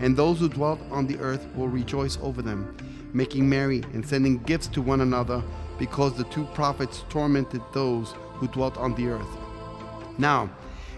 And 0.00 0.16
those 0.16 0.38
who 0.38 0.48
dwelt 0.48 0.80
on 0.90 1.06
the 1.06 1.18
earth 1.18 1.46
will 1.54 1.68
rejoice 1.68 2.18
over 2.22 2.42
them, 2.42 2.76
making 3.12 3.48
merry 3.48 3.82
and 3.92 4.06
sending 4.06 4.38
gifts 4.38 4.68
to 4.68 4.82
one 4.82 5.00
another, 5.00 5.42
because 5.78 6.14
the 6.14 6.24
two 6.24 6.44
prophets 6.54 7.04
tormented 7.08 7.62
those 7.72 8.14
who 8.34 8.48
dwelt 8.48 8.76
on 8.76 8.94
the 8.94 9.08
earth. 9.08 9.36
Now, 10.18 10.50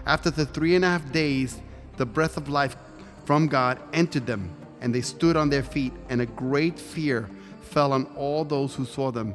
after 0.06 0.30
the 0.30 0.46
three 0.46 0.74
and 0.74 0.84
a 0.84 0.88
half 0.88 1.12
days, 1.12 1.60
the 1.96 2.06
breath 2.06 2.36
of 2.36 2.48
life 2.48 2.76
from 3.24 3.46
God 3.46 3.78
entered 3.92 4.26
them, 4.26 4.50
and 4.80 4.94
they 4.94 5.02
stood 5.02 5.36
on 5.36 5.50
their 5.50 5.62
feet, 5.62 5.92
and 6.08 6.20
a 6.20 6.26
great 6.26 6.78
fear 6.78 7.28
fell 7.60 7.92
on 7.92 8.06
all 8.16 8.44
those 8.44 8.74
who 8.74 8.84
saw 8.84 9.10
them. 9.10 9.34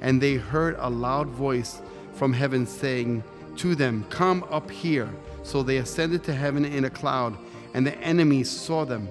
And 0.00 0.20
they 0.20 0.34
heard 0.34 0.76
a 0.78 0.90
loud 0.90 1.28
voice 1.28 1.80
from 2.14 2.32
heaven 2.32 2.66
saying 2.66 3.22
to 3.56 3.74
them, 3.74 4.04
Come 4.10 4.44
up 4.50 4.70
here. 4.70 5.08
So 5.42 5.62
they 5.62 5.78
ascended 5.78 6.24
to 6.24 6.34
heaven 6.34 6.64
in 6.64 6.84
a 6.84 6.90
cloud, 6.90 7.36
and 7.74 7.86
the 7.86 7.96
enemies 7.98 8.50
saw 8.50 8.84
them. 8.84 9.08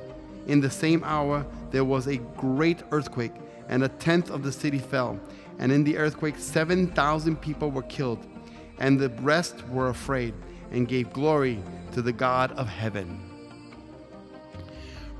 In 0.47 0.61
the 0.61 0.69
same 0.69 1.03
hour 1.03 1.45
there 1.71 1.86
was 1.86 2.07
a 2.07 2.17
great 2.17 2.84
earthquake, 2.91 3.34
and 3.67 3.84
a 3.84 3.89
tenth 3.89 4.30
of 4.30 4.43
the 4.43 4.51
city 4.51 4.80
fell. 4.80 5.19
And 5.59 5.71
in 5.71 5.84
the 5.84 5.97
earthquake, 5.97 6.38
7,000 6.38 7.36
people 7.41 7.69
were 7.69 7.84
killed, 7.84 8.25
and 8.80 8.99
the 8.99 9.09
rest 9.21 9.67
were 9.69 9.89
afraid 9.89 10.34
and 10.71 10.88
gave 10.88 11.11
glory 11.11 11.61
to 11.91 12.01
the 12.01 12.13
God 12.13 12.51
of 12.53 12.67
heaven. 12.67 13.19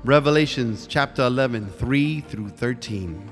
Revelations 0.02 0.86
chapter 0.86 1.22
11, 1.22 1.68
3 1.68 2.20
through 2.22 2.48
13. 2.48 3.30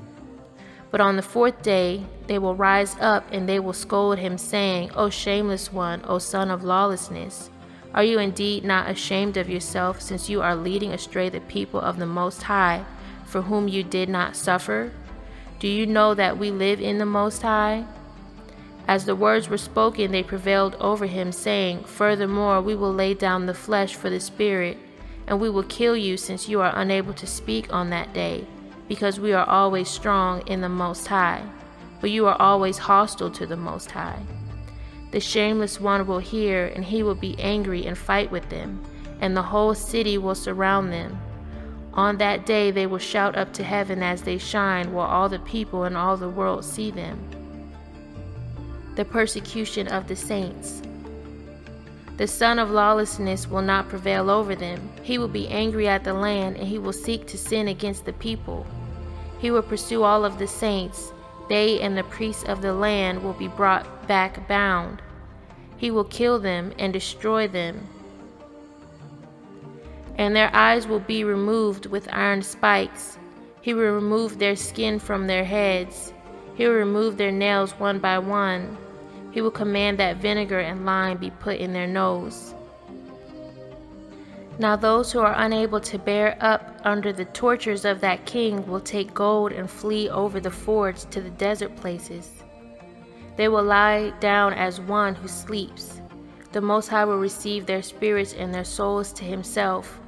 But 0.91 1.01
on 1.01 1.17
the 1.17 1.23
fourth 1.23 1.63
day 1.63 2.05
they 2.27 2.39
will 2.39 2.55
rise 2.55 2.95
up 3.01 3.25
and 3.33 3.49
they 3.49 3.59
will 3.59 3.73
scold 3.73 4.19
him, 4.19 4.37
saying, 4.37 4.91
O 4.95 5.09
shameless 5.09 5.73
one, 5.73 6.03
O 6.05 6.19
son 6.19 6.51
of 6.51 6.65
lawlessness, 6.65 7.51
are 7.99 8.05
you 8.05 8.21
indeed 8.21 8.65
not 8.65 8.89
ashamed 8.89 9.37
of 9.37 9.51
yourself, 9.51 10.01
since 10.01 10.31
you 10.31 10.41
are 10.41 10.55
leading 10.55 10.93
astray 10.93 11.29
the 11.29 11.41
people 11.41 11.81
of 11.81 11.99
the 11.99 12.07
Most 12.07 12.45
High, 12.45 12.85
for 13.27 13.43
whom 13.43 13.67
you 13.67 13.83
did 13.83 14.09
not 14.09 14.37
suffer? 14.37 14.93
Do 15.59 15.67
you 15.67 15.85
know 15.85 16.15
that 16.15 16.39
we 16.39 16.53
live 16.53 16.81
in 16.81 16.99
the 16.99 17.05
Most 17.05 17.43
High? 17.43 17.87
As 18.87 19.05
the 19.05 19.17
words 19.17 19.49
were 19.49 19.59
spoken, 19.59 20.13
they 20.13 20.23
prevailed 20.23 20.77
over 20.77 21.07
him, 21.07 21.33
saying, 21.33 21.83
Furthermore, 21.83 22.63
we 22.63 22.77
will 22.77 22.95
lay 22.95 23.15
down 23.15 23.47
the 23.47 23.53
flesh 23.53 23.97
for 23.97 24.09
the 24.11 24.21
Spirit, 24.21 24.79
and 25.27 25.41
we 25.41 25.51
will 25.51 25.65
kill 25.65 25.97
you, 25.97 26.17
since 26.17 26.49
you 26.49 26.61
are 26.61 26.73
unable 26.77 27.15
to 27.15 27.27
speak 27.27 27.73
on 27.73 27.91
that 27.91 28.15
day 28.15 28.47
because 28.89 29.21
we 29.21 29.33
are 29.33 29.49
always 29.49 29.89
strong 29.89 30.47
in 30.47 30.61
the 30.61 30.69
Most 30.69 31.09
High, 31.09 31.43
but 32.01 32.11
you 32.11 32.27
are 32.27 32.41
always 32.41 32.79
hostile 32.79 33.31
to 33.33 33.45
the 33.45 33.57
Most 33.57 33.91
High. 33.91 34.23
The 35.11 35.21
shameless 35.21 35.81
one 35.81 36.07
will 36.07 36.19
hear, 36.19 36.67
and 36.67 36.85
he 36.85 37.03
will 37.03 37.15
be 37.15 37.39
angry 37.39 37.87
and 37.87 37.97
fight 37.97 38.31
with 38.31 38.49
them, 38.51 38.85
and 39.21 39.37
the 39.37 39.43
whole 39.43 39.75
city 39.75 40.19
will 40.19 40.35
surround 40.35 40.93
them. 40.93 41.19
On 41.95 42.19
that 42.19 42.47
day 42.47 42.71
they 42.71 42.87
will 42.87 42.99
shout 42.99 43.37
up 43.37 43.53
to 43.55 43.65
heaven 43.65 44.03
as 44.03 44.23
they 44.23 44.39
shine, 44.39 44.93
while 44.93 45.07
all 45.07 45.29
the 45.29 45.39
people 45.41 45.85
in 45.85 45.97
all 45.97 46.17
the 46.17 46.29
world 46.29 46.65
see 46.65 46.91
them. 46.91 47.19
The 48.97 49.05
persecution 49.05 49.89
of 49.89 50.09
the 50.09 50.17
saints. 50.17 50.83
The 52.19 52.27
son 52.27 52.59
of 52.59 52.71
lawlessness 52.71 53.49
will 53.49 53.63
not 53.63 53.89
prevail 53.89 54.29
over 54.29 54.57
them. 54.57 54.91
He 55.03 55.19
will 55.19 55.29
be 55.29 55.49
angry 55.49 55.87
at 55.89 56.05
the 56.05 56.15
land, 56.15 56.57
and 56.57 56.67
he 56.67 56.79
will 56.79 56.93
seek 56.93 57.27
to 57.29 57.39
sin 57.39 57.69
against 57.69 58.05
the 58.05 58.13
people. 58.15 58.67
He 59.39 59.53
will 59.53 59.63
pursue 59.63 60.03
all 60.03 60.25
of 60.25 60.39
the 60.39 60.49
saints. 60.49 61.13
They 61.49 61.81
and 61.81 61.97
the 61.97 62.05
priests 62.05 62.45
of 62.45 62.63
the 62.63 62.73
land 62.73 63.23
will 63.23 63.33
be 63.33 63.49
brought 63.49 64.07
back 64.07 64.47
bound. 64.49 65.03
He 65.77 65.91
will 65.91 66.05
kill 66.05 66.39
them 66.39 66.73
and 66.79 66.93
destroy 66.93 67.49
them. 67.49 67.89
And 70.17 70.35
their 70.35 70.55
eyes 70.55 70.87
will 70.87 71.01
be 71.01 71.25
removed 71.25 71.87
with 71.87 72.09
iron 72.13 72.43
spikes. 72.43 73.19
He 73.61 73.73
will 73.73 73.93
remove 73.93 74.39
their 74.39 74.57
skin 74.57 74.99
from 74.99 75.27
their 75.27 75.45
heads. 75.45 76.13
He 76.57 76.67
will 76.67 76.75
remove 76.75 77.17
their 77.17 77.31
nails 77.31 77.73
one 77.73 78.01
by 78.01 78.19
one. 78.19 78.77
He 79.31 79.41
will 79.41 79.51
command 79.51 79.99
that 79.99 80.17
vinegar 80.17 80.59
and 80.59 80.85
lime 80.85 81.19
be 81.19 81.31
put 81.31 81.59
in 81.59 81.73
their 81.73 81.87
nose. 81.87 82.55
Now 84.59 84.75
those 84.75 85.13
who 85.13 85.21
are 85.21 85.35
unable 85.37 85.81
to 85.81 85.99
bear 85.99 86.37
up 86.41 86.81
under 86.83 87.13
the 87.13 87.27
tortures 87.27 87.85
of 87.85 88.01
that 88.01 88.27
king 88.27 88.67
will 88.67 88.81
take 88.81 89.15
gold 89.15 89.53
and 89.53 89.71
flee 89.71 90.11
over 90.11 90.41
the 90.41 90.51
fords 90.51 91.05
to 91.07 91.21
the 91.21 91.31
desert 91.31 91.77
places. 91.77 92.43
They 93.37 93.47
will 93.47 93.63
lie 93.63 94.11
down 94.19 94.53
as 94.53 94.81
one 94.81 95.15
who 95.15 95.29
sleeps. 95.29 96.01
The 96.51 96.61
Most 96.61 96.89
High 96.89 97.05
will 97.05 97.19
receive 97.19 97.67
their 97.67 97.83
spirits 97.83 98.35
and 98.35 98.53
their 98.53 98.65
souls 98.65 99.13
to 99.13 99.25
himself. 99.25 100.01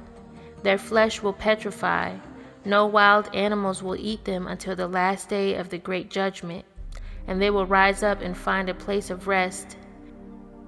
Their 0.63 0.77
flesh 0.77 1.21
will 1.21 1.33
petrify. 1.33 2.17
No 2.65 2.85
wild 2.85 3.33
animals 3.33 3.81
will 3.81 3.95
eat 3.95 4.25
them 4.25 4.47
until 4.47 4.75
the 4.75 4.87
last 4.87 5.29
day 5.29 5.55
of 5.55 5.69
the 5.69 5.77
great 5.77 6.09
judgment, 6.09 6.65
and 7.25 7.41
they 7.41 7.49
will 7.49 7.65
rise 7.65 8.03
up 8.03 8.21
and 8.21 8.35
find 8.35 8.67
a 8.67 8.73
place 8.73 9.09
of 9.09 9.27
rest. 9.27 9.77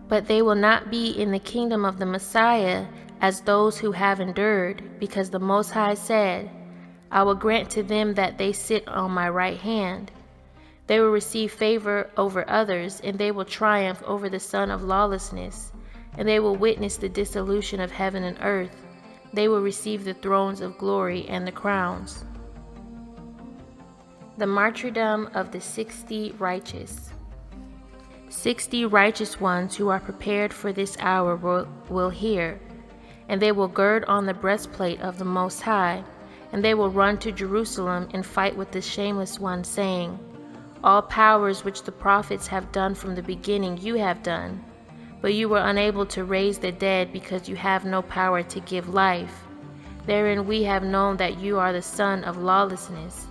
But 0.08 0.28
they 0.28 0.42
will 0.42 0.56
not 0.56 0.90
be 0.90 1.10
in 1.10 1.32
the 1.32 1.40
kingdom 1.40 1.84
of 1.84 2.00
the 2.00 2.06
Messiah 2.06 2.86
as 3.24 3.40
those 3.40 3.78
who 3.80 3.94
have 3.94 4.20
endured, 4.20 5.00
because 5.00 5.30
the 5.30 5.40
Most 5.40 5.72
High 5.72 5.94
said, 5.94 6.52
I 7.10 7.24
will 7.24 7.36
grant 7.36 7.70
to 7.70 7.82
them 7.82 8.16
that 8.16 8.38
they 8.38 8.52
sit 8.52 8.86
on 8.86 9.12
my 9.12 9.30
right 9.30 9.58
hand. 9.58 10.12
They 10.88 11.00
will 11.00 11.10
receive 11.10 11.54
favor 11.54 12.10
over 12.18 12.44
others, 12.50 13.00
and 13.02 13.18
they 13.18 13.32
will 13.32 13.46
triumph 13.46 14.04
over 14.06 14.28
the 14.30 14.42
son 14.42 14.70
of 14.70 14.84
lawlessness, 14.84 15.72
and 16.18 16.28
they 16.28 16.42
will 16.42 16.58
witness 16.58 16.98
the 16.98 17.08
dissolution 17.08 17.80
of 17.80 17.92
heaven 17.92 18.24
and 18.24 18.38
earth. 18.42 18.76
They 19.32 19.48
will 19.48 19.62
receive 19.62 20.04
the 20.04 20.16
thrones 20.16 20.60
of 20.60 20.78
glory 20.78 21.26
and 21.30 21.48
the 21.48 21.52
crowns. 21.54 22.26
The 24.38 24.48
martyrdom 24.48 25.30
of 25.34 25.54
the 25.54 25.62
sixty 25.62 26.34
righteous. 26.40 27.12
Sixty 28.28 28.86
righteous 28.86 29.40
ones 29.40 29.78
who 29.78 29.88
are 29.88 30.02
prepared 30.02 30.52
for 30.54 30.74
this 30.74 30.98
hour 31.00 31.38
will, 31.38 31.70
will 31.88 32.10
hear 32.10 32.60
and 33.30 33.42
they 33.42 33.52
will 33.52 33.68
gird 33.68 34.04
on 34.06 34.26
the 34.26 34.34
breastplate 34.34 35.02
of 35.02 35.18
the 35.18 35.26
Most 35.26 35.62
High, 35.62 36.04
and 36.52 36.64
they 36.64 36.74
will 36.74 36.90
run 36.90 37.18
to 37.20 37.32
Jerusalem 37.32 38.08
and 38.14 38.26
fight 38.26 38.56
with 38.56 38.72
the 38.72 38.82
shameless 38.82 39.40
one, 39.40 39.64
saying, 39.64 40.20
All 40.84 41.02
powers 41.02 41.64
which 41.64 41.84
the 41.84 41.92
prophets 41.92 42.48
have 42.48 42.72
done 42.72 42.96
from 42.96 43.16
the 43.16 43.24
beginning 43.24 43.78
you 43.78 43.96
have 43.96 44.22
done, 44.22 44.64
but 45.22 45.34
you 45.34 45.50
were 45.50 45.60
unable 45.66 46.06
to 46.08 46.24
raise 46.24 46.60
the 46.60 46.72
dead 46.72 47.12
because 47.12 47.50
you 47.50 47.56
have 47.56 47.86
no 47.86 48.02
power 48.02 48.44
to 48.44 48.60
give 48.60 48.94
life. 48.94 49.44
Therein 50.06 50.46
we 50.46 50.64
have 50.64 50.84
known 50.84 51.18
that 51.18 51.40
you 51.40 51.58
are 51.60 51.72
the 51.72 51.82
son 51.82 52.24
of 52.26 52.38
lawlessness. 52.38 53.26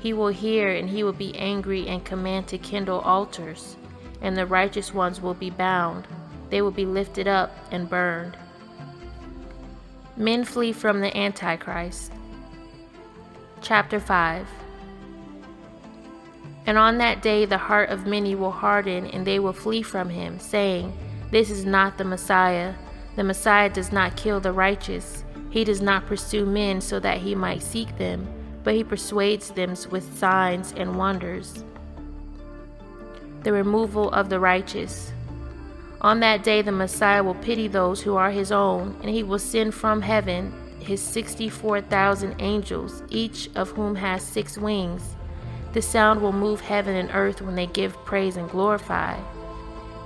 He 0.00 0.12
will 0.12 0.28
hear, 0.28 0.70
and 0.70 0.88
he 0.88 1.04
will 1.04 1.12
be 1.12 1.36
angry 1.36 1.86
and 1.88 2.04
command 2.04 2.48
to 2.48 2.58
kindle 2.58 3.00
altars, 3.00 3.76
and 4.22 4.36
the 4.36 4.46
righteous 4.46 4.94
ones 4.94 5.20
will 5.20 5.34
be 5.34 5.50
bound. 5.50 6.06
They 6.48 6.62
will 6.62 6.70
be 6.70 6.86
lifted 6.86 7.28
up 7.28 7.50
and 7.70 7.88
burned. 7.88 8.36
Men 10.18 10.46
flee 10.46 10.72
from 10.72 11.02
the 11.02 11.14
Antichrist. 11.14 12.10
Chapter 13.60 14.00
5 14.00 14.48
And 16.64 16.78
on 16.78 16.96
that 16.98 17.20
day 17.20 17.44
the 17.44 17.58
heart 17.58 17.90
of 17.90 18.06
many 18.06 18.34
will 18.34 18.50
harden, 18.50 19.06
and 19.08 19.26
they 19.26 19.38
will 19.38 19.52
flee 19.52 19.82
from 19.82 20.08
him, 20.08 20.38
saying, 20.38 20.96
This 21.30 21.50
is 21.50 21.66
not 21.66 21.98
the 21.98 22.04
Messiah. 22.04 22.72
The 23.16 23.24
Messiah 23.24 23.68
does 23.68 23.92
not 23.92 24.16
kill 24.16 24.40
the 24.40 24.52
righteous. 24.52 25.22
He 25.50 25.64
does 25.64 25.82
not 25.82 26.06
pursue 26.06 26.46
men 26.46 26.80
so 26.80 26.98
that 27.00 27.18
he 27.18 27.34
might 27.34 27.62
seek 27.62 27.98
them, 27.98 28.26
but 28.64 28.74
he 28.74 28.84
persuades 28.84 29.50
them 29.50 29.74
with 29.90 30.16
signs 30.16 30.72
and 30.78 30.96
wonders. 30.96 31.62
The 33.42 33.52
removal 33.52 34.10
of 34.12 34.30
the 34.30 34.40
righteous. 34.40 35.12
On 36.06 36.20
that 36.20 36.44
day, 36.44 36.62
the 36.62 36.70
Messiah 36.70 37.22
will 37.24 37.34
pity 37.34 37.66
those 37.66 38.00
who 38.00 38.14
are 38.14 38.30
his 38.30 38.52
own, 38.52 38.96
and 39.00 39.10
he 39.10 39.24
will 39.24 39.40
send 39.40 39.74
from 39.74 40.00
heaven 40.00 40.54
his 40.78 41.02
64,000 41.02 42.36
angels, 42.38 43.02
each 43.10 43.50
of 43.56 43.70
whom 43.72 43.96
has 43.96 44.22
six 44.22 44.56
wings 44.56 45.16
the 45.76 45.82
sound 45.82 46.22
will 46.22 46.32
move 46.32 46.62
heaven 46.62 46.96
and 46.96 47.10
earth 47.12 47.42
when 47.42 47.54
they 47.54 47.66
give 47.66 48.02
praise 48.06 48.38
and 48.38 48.48
glorify. 48.48 49.20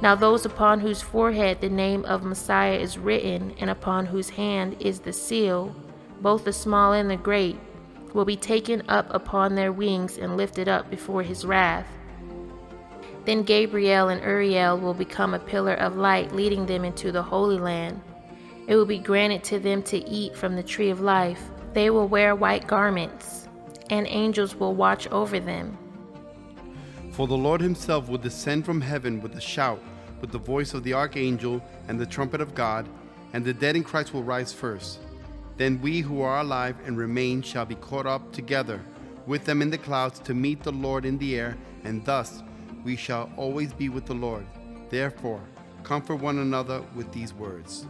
Now, 0.02 0.16
those 0.16 0.44
upon 0.44 0.80
whose 0.80 1.00
forehead 1.00 1.60
the 1.60 1.68
name 1.68 2.04
of 2.06 2.24
Messiah 2.24 2.76
is 2.76 2.98
written, 2.98 3.54
and 3.60 3.70
upon 3.70 4.06
whose 4.06 4.30
hand 4.30 4.76
is 4.80 4.98
the 4.98 5.12
seal, 5.12 5.76
both 6.20 6.44
the 6.44 6.52
small 6.52 6.92
and 6.92 7.08
the 7.08 7.16
great, 7.16 7.56
will 8.14 8.24
be 8.24 8.34
taken 8.34 8.82
up 8.88 9.06
upon 9.14 9.54
their 9.54 9.70
wings 9.70 10.18
and 10.18 10.36
lifted 10.36 10.66
up 10.66 10.90
before 10.90 11.22
his 11.22 11.44
wrath. 11.44 11.86
Then 13.30 13.44
Gabriel 13.44 14.08
and 14.08 14.20
Uriel 14.22 14.76
will 14.76 14.92
become 14.92 15.34
a 15.34 15.38
pillar 15.38 15.74
of 15.74 15.94
light, 15.94 16.34
leading 16.34 16.66
them 16.66 16.84
into 16.84 17.12
the 17.12 17.22
Holy 17.22 17.58
Land. 17.58 18.02
It 18.66 18.74
will 18.74 18.84
be 18.84 18.98
granted 18.98 19.44
to 19.44 19.60
them 19.60 19.84
to 19.84 19.98
eat 19.98 20.34
from 20.34 20.56
the 20.56 20.64
tree 20.64 20.90
of 20.90 21.00
life. 21.00 21.40
They 21.72 21.90
will 21.90 22.08
wear 22.08 22.34
white 22.34 22.66
garments 22.66 23.46
and 23.88 24.04
angels 24.08 24.56
will 24.56 24.74
watch 24.74 25.06
over 25.12 25.38
them. 25.38 25.78
For 27.12 27.28
the 27.28 27.36
Lord 27.36 27.60
himself 27.60 28.08
will 28.08 28.18
descend 28.18 28.66
from 28.66 28.80
heaven 28.80 29.22
with 29.22 29.36
a 29.36 29.40
shout, 29.40 29.80
with 30.20 30.32
the 30.32 30.38
voice 30.38 30.74
of 30.74 30.82
the 30.82 30.94
archangel 30.94 31.62
and 31.86 32.00
the 32.00 32.06
trumpet 32.06 32.40
of 32.40 32.56
God, 32.56 32.88
and 33.32 33.44
the 33.44 33.54
dead 33.54 33.76
in 33.76 33.84
Christ 33.84 34.12
will 34.12 34.24
rise 34.24 34.52
first. 34.52 34.98
Then 35.56 35.80
we 35.80 36.00
who 36.00 36.20
are 36.20 36.40
alive 36.40 36.74
and 36.84 36.98
remain 36.98 37.42
shall 37.42 37.64
be 37.64 37.76
caught 37.76 38.06
up 38.06 38.32
together 38.32 38.80
with 39.24 39.44
them 39.44 39.62
in 39.62 39.70
the 39.70 39.78
clouds 39.78 40.18
to 40.18 40.34
meet 40.34 40.64
the 40.64 40.72
Lord 40.72 41.04
in 41.04 41.16
the 41.18 41.38
air, 41.38 41.56
and 41.84 42.04
thus 42.04 42.42
we 42.84 42.96
shall 42.96 43.30
always 43.36 43.72
be 43.72 43.88
with 43.88 44.06
the 44.06 44.14
Lord. 44.14 44.46
Therefore, 44.88 45.40
comfort 45.82 46.16
one 46.16 46.38
another 46.38 46.82
with 46.94 47.12
these 47.12 47.34
words. 47.34 47.86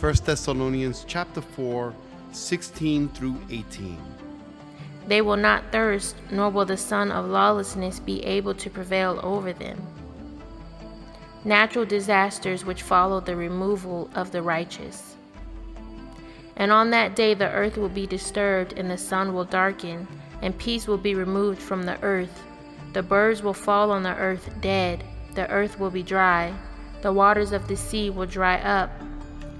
1 0.00 0.14
Thessalonians 0.24 1.04
chapter 1.08 1.40
4, 1.40 1.92
16 2.32 3.08
through 3.08 3.36
18. 3.50 3.98
They 5.06 5.22
will 5.22 5.36
not 5.36 5.72
thirst, 5.72 6.16
nor 6.30 6.50
will 6.50 6.66
the 6.66 6.76
son 6.76 7.10
of 7.10 7.26
lawlessness 7.26 7.98
be 7.98 8.24
able 8.24 8.54
to 8.54 8.70
prevail 8.70 9.18
over 9.22 9.52
them. 9.52 9.80
Natural 11.44 11.84
disasters 11.84 12.64
which 12.64 12.82
follow 12.82 13.20
the 13.20 13.34
removal 13.34 14.10
of 14.14 14.30
the 14.32 14.42
righteous. 14.42 15.16
And 16.56 16.70
on 16.70 16.90
that 16.90 17.16
day 17.16 17.34
the 17.34 17.50
earth 17.50 17.78
will 17.78 17.88
be 17.88 18.06
disturbed, 18.06 18.74
and 18.76 18.90
the 18.90 18.98
sun 18.98 19.32
will 19.32 19.44
darken, 19.44 20.06
and 20.42 20.58
peace 20.58 20.86
will 20.86 20.98
be 20.98 21.14
removed 21.14 21.60
from 21.60 21.84
the 21.84 22.00
earth. 22.02 22.42
The 22.92 23.02
birds 23.02 23.42
will 23.42 23.54
fall 23.54 23.90
on 23.90 24.02
the 24.02 24.16
earth 24.16 24.50
dead, 24.60 25.04
the 25.34 25.48
earth 25.50 25.78
will 25.78 25.90
be 25.90 26.02
dry, 26.02 26.54
the 27.02 27.12
waters 27.12 27.52
of 27.52 27.68
the 27.68 27.76
sea 27.76 28.10
will 28.10 28.26
dry 28.26 28.56
up. 28.58 28.90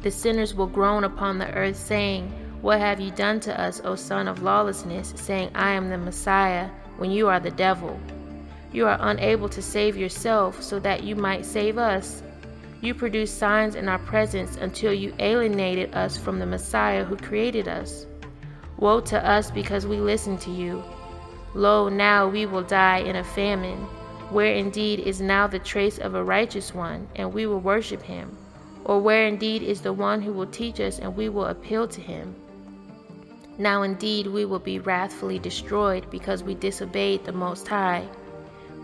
The 0.02 0.10
sinners 0.10 0.54
will 0.54 0.66
groan 0.66 1.04
upon 1.04 1.38
the 1.38 1.52
earth, 1.52 1.76
saying, 1.76 2.32
what 2.60 2.80
have 2.80 2.98
you 2.98 3.12
done 3.12 3.38
to 3.40 3.60
us, 3.60 3.80
O 3.84 3.94
son 3.94 4.26
of 4.26 4.42
lawlessness, 4.42 5.12
saying, 5.16 5.50
I 5.54 5.70
am 5.70 5.90
the 5.90 5.98
Messiah, 5.98 6.68
when 6.96 7.12
you 7.12 7.28
are 7.28 7.38
the 7.38 7.52
devil? 7.52 7.98
You 8.72 8.86
are 8.86 8.98
unable 9.00 9.48
to 9.50 9.62
save 9.62 9.96
yourself, 9.96 10.60
so 10.62 10.80
that 10.80 11.04
you 11.04 11.14
might 11.14 11.46
save 11.46 11.78
us. 11.78 12.22
You 12.80 12.94
produced 12.94 13.38
signs 13.38 13.76
in 13.76 13.88
our 13.88 13.98
presence 14.00 14.56
until 14.56 14.92
you 14.92 15.14
alienated 15.20 15.94
us 15.94 16.16
from 16.16 16.38
the 16.38 16.46
Messiah 16.46 17.04
who 17.04 17.16
created 17.16 17.68
us. 17.68 18.06
Woe 18.76 19.00
to 19.02 19.24
us 19.24 19.50
because 19.50 19.86
we 19.86 19.98
listened 19.98 20.40
to 20.40 20.50
you. 20.50 20.82
Lo, 21.54 21.88
now 21.88 22.28
we 22.28 22.46
will 22.46 22.62
die 22.62 22.98
in 22.98 23.16
a 23.16 23.24
famine, 23.24 23.78
where 24.30 24.52
indeed 24.52 25.00
is 25.00 25.20
now 25.20 25.46
the 25.46 25.58
trace 25.58 25.98
of 25.98 26.14
a 26.14 26.22
righteous 26.22 26.74
one, 26.74 27.08
and 27.16 27.32
we 27.32 27.46
will 27.46 27.60
worship 27.60 28.02
him. 28.02 28.36
Or 28.84 29.00
where 29.00 29.26
indeed 29.26 29.62
is 29.62 29.80
the 29.80 29.92
one 29.92 30.20
who 30.22 30.32
will 30.32 30.46
teach 30.46 30.80
us, 30.80 30.98
and 30.98 31.16
we 31.16 31.28
will 31.28 31.46
appeal 31.46 31.88
to 31.88 32.00
him. 32.00 32.34
Now 33.56 33.82
indeed 33.82 34.26
we 34.26 34.44
will 34.44 34.60
be 34.60 34.78
wrathfully 34.78 35.38
destroyed 35.38 36.10
because 36.10 36.42
we 36.42 36.54
disobeyed 36.54 37.24
the 37.24 37.32
Most 37.32 37.66
High. 37.66 38.06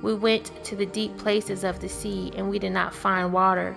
We 0.03 0.15
went 0.15 0.51
to 0.65 0.75
the 0.75 0.87
deep 0.87 1.17
places 1.17 1.65
of 1.65 1.81
the 1.81 1.89
sea, 1.89 2.33
and 2.37 2.51
we 2.51 2.59
did 2.59 2.73
not 2.73 2.95
find 2.95 3.33
water. 3.33 3.77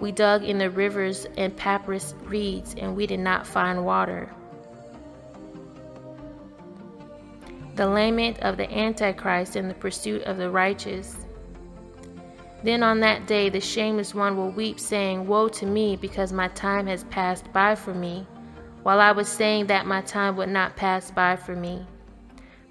We 0.00 0.10
dug 0.10 0.42
in 0.42 0.58
the 0.58 0.70
rivers 0.70 1.26
and 1.36 1.56
papyrus 1.56 2.14
reeds, 2.24 2.74
and 2.76 2.96
we 2.96 3.06
did 3.06 3.20
not 3.20 3.46
find 3.46 3.84
water. 3.84 4.28
The 7.74 7.88
lament 7.88 8.38
of 8.40 8.56
the 8.56 8.70
Antichrist 8.70 9.56
in 9.56 9.68
the 9.68 9.74
pursuit 9.74 10.22
of 10.22 10.36
the 10.36 10.50
righteous. 10.50 11.16
Then 12.62 12.82
on 12.82 13.00
that 13.00 13.26
day 13.26 13.48
the 13.48 13.60
shameless 13.60 14.14
one 14.14 14.36
will 14.36 14.50
weep, 14.50 14.78
saying, 14.78 15.26
Woe 15.26 15.48
to 15.48 15.66
me, 15.66 15.96
because 15.96 16.32
my 16.32 16.48
time 16.48 16.86
has 16.86 17.04
passed 17.04 17.52
by 17.52 17.74
for 17.74 17.94
me 17.94 18.26
while 18.82 19.00
I 19.00 19.12
was 19.12 19.28
saying 19.28 19.66
that 19.66 19.86
my 19.86 20.00
time 20.02 20.36
would 20.36 20.48
not 20.48 20.76
pass 20.76 21.10
by 21.10 21.36
for 21.36 21.54
me. 21.54 21.86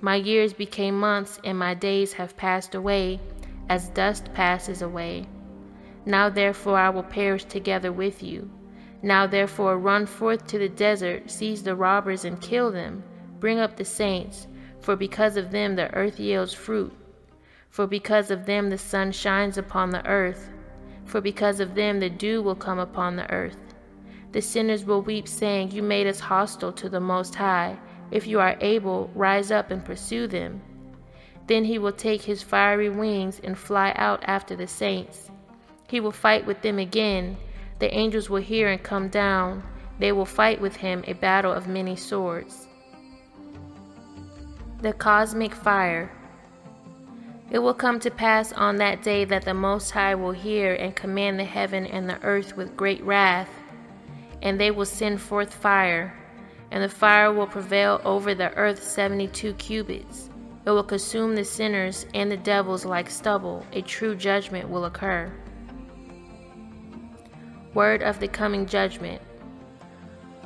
My 0.01 0.15
years 0.15 0.53
became 0.53 0.99
months, 0.99 1.39
and 1.43 1.57
my 1.57 1.73
days 1.73 2.13
have 2.13 2.35
passed 2.35 2.75
away, 2.75 3.19
as 3.69 3.89
dust 3.89 4.33
passes 4.33 4.81
away. 4.81 5.27
Now 6.05 6.29
therefore 6.29 6.77
I 6.77 6.89
will 6.89 7.03
perish 7.03 7.45
together 7.45 7.91
with 7.91 8.23
you. 8.23 8.49
Now 9.01 9.25
therefore 9.25 9.77
run 9.77 10.05
forth 10.05 10.47
to 10.47 10.59
the 10.59 10.69
desert, 10.69 11.29
seize 11.29 11.63
the 11.63 11.75
robbers 11.75 12.25
and 12.25 12.41
kill 12.41 12.71
them, 12.71 13.03
bring 13.39 13.59
up 13.59 13.77
the 13.77 13.85
saints, 13.85 14.47
for 14.81 14.95
because 14.95 15.37
of 15.37 15.51
them 15.51 15.75
the 15.75 15.93
earth 15.93 16.19
yields 16.19 16.53
fruit. 16.53 16.93
For 17.69 17.87
because 17.87 18.31
of 18.31 18.45
them 18.45 18.69
the 18.69 18.77
sun 18.77 19.11
shines 19.11 19.57
upon 19.57 19.91
the 19.91 20.05
earth, 20.05 20.49
for 21.05 21.21
because 21.21 21.59
of 21.59 21.75
them 21.75 21.99
the 21.99 22.09
dew 22.09 22.41
will 22.41 22.55
come 22.55 22.79
upon 22.79 23.15
the 23.15 23.31
earth. 23.31 23.71
The 24.31 24.41
sinners 24.41 24.85
will 24.85 25.01
weep, 25.01 25.27
saying, 25.27 25.71
You 25.71 25.83
made 25.83 26.07
us 26.07 26.19
hostile 26.19 26.71
to 26.73 26.89
the 26.89 26.99
Most 26.99 27.35
High. 27.35 27.77
If 28.11 28.27
you 28.27 28.39
are 28.39 28.57
able, 28.61 29.09
rise 29.13 29.51
up 29.51 29.71
and 29.71 29.83
pursue 29.83 30.27
them. 30.27 30.61
Then 31.47 31.65
he 31.65 31.77
will 31.77 31.91
take 31.91 32.21
his 32.21 32.43
fiery 32.43 32.89
wings 32.89 33.41
and 33.43 33.57
fly 33.57 33.93
out 33.95 34.23
after 34.25 34.55
the 34.55 34.67
saints. 34.67 35.29
He 35.89 35.99
will 35.99 36.11
fight 36.11 36.45
with 36.45 36.61
them 36.61 36.79
again. 36.79 37.37
The 37.79 37.93
angels 37.93 38.29
will 38.29 38.41
hear 38.41 38.69
and 38.69 38.81
come 38.81 39.09
down. 39.09 39.63
They 39.99 40.11
will 40.13 40.25
fight 40.25 40.61
with 40.61 40.77
him 40.77 41.03
a 41.07 41.13
battle 41.13 41.51
of 41.51 41.67
many 41.67 41.95
swords. 41.95 42.67
The 44.81 44.93
cosmic 44.93 45.53
fire. 45.53 46.11
It 47.49 47.59
will 47.59 47.73
come 47.73 47.99
to 47.99 48.11
pass 48.11 48.51
on 48.53 48.77
that 48.77 49.03
day 49.03 49.25
that 49.25 49.45
the 49.45 49.53
Most 49.53 49.91
High 49.91 50.15
will 50.15 50.31
hear 50.31 50.73
and 50.73 50.95
command 50.95 51.39
the 51.39 51.43
heaven 51.45 51.85
and 51.85 52.09
the 52.09 52.21
earth 52.23 52.55
with 52.55 52.77
great 52.77 53.03
wrath 53.03 53.49
and 54.41 54.59
they 54.59 54.71
will 54.71 54.85
send 54.85 55.21
forth 55.21 55.53
fire, 55.53 56.13
and 56.71 56.83
the 56.83 56.89
fire 56.89 57.31
will 57.31 57.47
prevail 57.47 58.01
over 58.03 58.33
the 58.33 58.53
earth 58.55 58.83
seventy 58.83 59.27
two 59.27 59.53
cubits. 59.53 60.29
It 60.65 60.71
will 60.71 60.83
consume 60.83 61.35
the 61.35 61.43
sinners 61.43 62.05
and 62.13 62.31
the 62.31 62.37
devils 62.37 62.85
like 62.85 63.09
stubble. 63.09 63.65
A 63.73 63.81
true 63.81 64.15
judgment 64.15 64.69
will 64.69 64.85
occur. 64.85 65.31
Word 67.73 68.03
of 68.03 68.19
the 68.19 68.27
coming 68.27 68.65
judgment. 68.65 69.21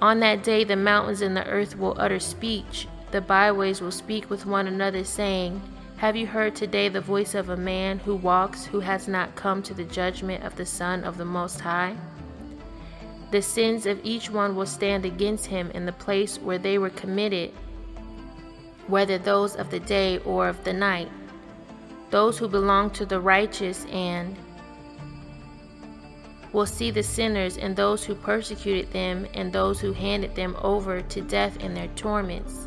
On 0.02 0.20
that 0.20 0.44
day, 0.44 0.64
the 0.64 0.76
mountains 0.76 1.22
and 1.22 1.36
the 1.36 1.46
earth 1.48 1.78
will 1.78 1.96
utter 1.98 2.20
speech. 2.20 2.88
The 3.12 3.22
byways 3.22 3.82
will 3.82 3.91
speak 3.91 4.30
with 4.30 4.45
one 4.45 4.68
another, 4.68 5.03
saying, 5.03 5.62
Have 5.97 6.16
you 6.16 6.28
heard 6.28 6.56
today 6.56 6.89
the 6.89 7.01
voice 7.01 7.36
of 7.36 7.49
a 7.49 7.58
man 7.58 7.99
who 7.99 8.16
walks, 8.16 8.66
who 8.66 8.80
has 8.80 9.08
not 9.08 9.36
come 9.36 9.62
to 9.64 9.74
the 9.74 9.84
judgment 9.84 10.43
of 10.43 10.56
the 10.56 10.66
Son 10.66 11.03
of 11.03 11.18
the 11.18 11.26
Most 11.26 11.62
High? 11.62 11.95
The 13.32 13.41
sins 13.41 13.86
of 13.86 13.99
each 14.03 14.30
one 14.30 14.56
will 14.56 14.66
stand 14.66 15.06
against 15.06 15.45
him 15.45 15.72
in 15.72 15.86
the 15.86 15.91
place 15.91 16.38
where 16.38 16.58
they 16.58 16.78
were 16.78 16.89
committed, 16.91 17.51
whether 18.88 19.18
those 19.18 19.56
of 19.56 19.70
the 19.72 19.80
day 19.80 20.20
or 20.20 20.47
of 20.47 20.64
the 20.64 20.74
night. 20.74 21.10
Those 22.12 22.38
who 22.38 22.47
belong 22.47 22.91
to 22.91 23.06
the 23.06 23.20
righteous 23.20 23.86
and 23.86 24.38
will 26.53 26.66
see 26.66 26.91
the 26.91 27.03
sinners 27.03 27.58
and 27.58 27.76
those 27.76 28.06
who 28.06 28.16
persecuted 28.16 28.91
them 28.93 29.28
and 29.34 29.51
those 29.51 29.80
who 29.80 29.91
handed 29.91 30.34
them 30.36 30.56
over 30.62 31.01
to 31.01 31.22
death 31.22 31.58
in 31.58 31.74
their 31.74 31.89
torments. 31.89 32.64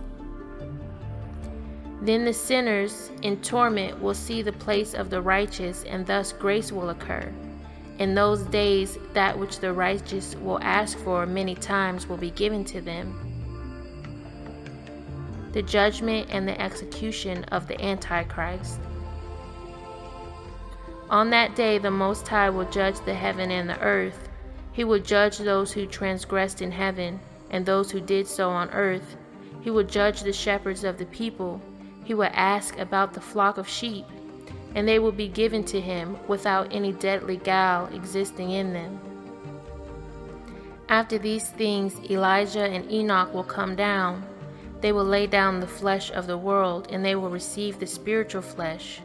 Then 2.00 2.24
the 2.24 2.32
sinners 2.32 3.10
in 3.22 3.40
torment 3.42 4.00
will 4.00 4.14
see 4.14 4.40
the 4.42 4.52
place 4.52 4.94
of 4.94 5.10
the 5.10 5.20
righteous, 5.20 5.84
and 5.84 6.06
thus 6.06 6.32
grace 6.32 6.70
will 6.70 6.90
occur. 6.90 7.32
In 7.98 8.14
those 8.14 8.42
days, 8.42 8.96
that 9.14 9.36
which 9.36 9.58
the 9.58 9.72
righteous 9.72 10.36
will 10.36 10.60
ask 10.62 10.96
for 10.98 11.26
many 11.26 11.56
times 11.56 12.06
will 12.06 12.16
be 12.16 12.30
given 12.30 12.64
to 12.66 12.80
them. 12.80 13.12
The 15.52 15.62
judgment 15.62 16.28
and 16.30 16.46
the 16.46 16.60
execution 16.60 17.42
of 17.44 17.66
the 17.66 17.80
Antichrist. 17.82 18.78
On 21.10 21.30
that 21.30 21.56
day, 21.56 21.78
the 21.78 21.90
Most 21.90 22.28
High 22.28 22.50
will 22.50 22.70
judge 22.70 23.00
the 23.00 23.14
heaven 23.14 23.50
and 23.50 23.68
the 23.68 23.80
earth. 23.80 24.28
He 24.72 24.84
will 24.84 25.00
judge 25.00 25.38
those 25.38 25.72
who 25.72 25.86
transgressed 25.86 26.62
in 26.62 26.70
heaven 26.70 27.18
and 27.50 27.66
those 27.66 27.90
who 27.90 28.00
did 28.00 28.28
so 28.28 28.50
on 28.50 28.70
earth. 28.70 29.16
He 29.62 29.70
will 29.70 29.82
judge 29.82 30.20
the 30.20 30.32
shepherds 30.32 30.84
of 30.84 30.98
the 30.98 31.06
people. 31.06 31.60
He 32.08 32.14
will 32.14 32.30
ask 32.32 32.78
about 32.78 33.12
the 33.12 33.20
flock 33.20 33.58
of 33.58 33.68
sheep, 33.68 34.06
and 34.74 34.88
they 34.88 34.98
will 34.98 35.12
be 35.12 35.28
given 35.28 35.62
to 35.64 35.78
him 35.78 36.16
without 36.26 36.72
any 36.72 36.90
deadly 36.90 37.36
gall 37.36 37.84
existing 37.92 38.50
in 38.50 38.72
them. 38.72 38.98
After 40.88 41.18
these 41.18 41.50
things, 41.50 42.00
Elijah 42.10 42.64
and 42.64 42.90
Enoch 42.90 43.34
will 43.34 43.44
come 43.44 43.76
down. 43.76 44.24
They 44.80 44.90
will 44.90 45.04
lay 45.04 45.26
down 45.26 45.60
the 45.60 45.66
flesh 45.66 46.10
of 46.10 46.26
the 46.26 46.38
world, 46.38 46.88
and 46.90 47.04
they 47.04 47.14
will 47.14 47.28
receive 47.28 47.78
the 47.78 47.86
spiritual 47.86 48.40
flesh. 48.40 49.02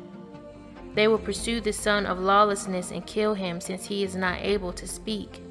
They 0.93 1.09
will 1.09 1.17
pursue 1.17 1.59
the 1.59 1.73
son 1.73 2.05
of 2.05 2.21
lawlessness 2.21 2.91
and 2.91 3.05
kill 3.05 3.33
him, 3.33 3.59
since 3.59 3.85
he 3.85 4.05
is 4.05 4.15
not 4.15 4.39
able 4.39 4.71
to 4.71 4.87
speak. 4.87 5.41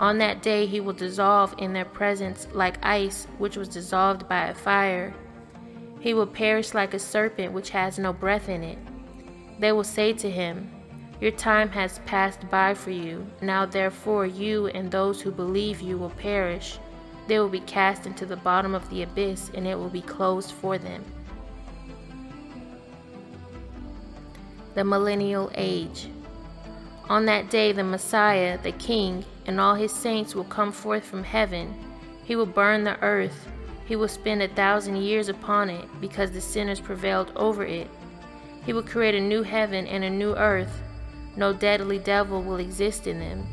On 0.00 0.18
that 0.18 0.42
day 0.42 0.66
he 0.66 0.80
will 0.80 0.92
dissolve 0.92 1.54
in 1.58 1.72
their 1.72 1.84
presence 1.84 2.48
like 2.52 2.84
ice 2.84 3.28
which 3.38 3.56
was 3.56 3.68
dissolved 3.68 4.28
by 4.28 4.48
a 4.48 4.54
fire. 4.54 5.14
He 6.06 6.14
will 6.14 6.28
perish 6.28 6.72
like 6.72 6.94
a 6.94 7.00
serpent 7.00 7.52
which 7.52 7.70
has 7.70 7.98
no 7.98 8.12
breath 8.12 8.48
in 8.48 8.62
it. 8.62 8.78
They 9.58 9.72
will 9.72 9.82
say 9.82 10.12
to 10.12 10.30
him, 10.30 10.70
Your 11.20 11.32
time 11.32 11.68
has 11.70 11.98
passed 12.06 12.48
by 12.48 12.74
for 12.74 12.92
you. 12.92 13.26
Now 13.42 13.66
therefore 13.66 14.24
you 14.24 14.68
and 14.68 14.88
those 14.88 15.20
who 15.20 15.32
believe 15.32 15.80
you 15.80 15.98
will 15.98 16.10
perish. 16.10 16.78
They 17.26 17.40
will 17.40 17.48
be 17.48 17.58
cast 17.58 18.06
into 18.06 18.24
the 18.24 18.36
bottom 18.36 18.72
of 18.72 18.88
the 18.88 19.02
abyss, 19.02 19.50
and 19.52 19.66
it 19.66 19.76
will 19.76 19.88
be 19.88 20.00
closed 20.00 20.52
for 20.52 20.78
them. 20.78 21.04
the 24.74 24.84
millennial 24.84 25.50
age. 25.56 26.06
On 27.08 27.26
that 27.26 27.50
day, 27.50 27.72
the 27.72 27.82
Messiah, 27.82 28.58
the 28.62 28.70
King, 28.70 29.24
and 29.46 29.58
all 29.58 29.74
his 29.74 29.90
saints 29.90 30.36
will 30.36 30.44
come 30.44 30.70
forth 30.70 31.04
from 31.04 31.24
heaven. 31.24 31.74
He 32.22 32.36
will 32.36 32.46
burn 32.46 32.84
the 32.84 33.02
earth. 33.02 33.48
He 33.86 33.96
will 33.96 34.08
spend 34.08 34.42
a 34.42 34.48
thousand 34.48 34.96
years 34.96 35.28
upon 35.28 35.70
it, 35.70 35.88
because 36.00 36.32
the 36.32 36.40
sinners 36.40 36.80
prevailed 36.80 37.32
over 37.36 37.64
it. 37.64 37.88
He 38.64 38.72
will 38.72 38.82
create 38.82 39.14
a 39.14 39.20
new 39.20 39.42
heaven 39.42 39.86
and 39.86 40.02
a 40.02 40.10
new 40.10 40.34
earth. 40.34 40.82
No 41.36 41.52
deadly 41.52 41.98
devil 41.98 42.42
will 42.42 42.56
exist 42.56 43.06
in 43.06 43.20
them. 43.20 43.46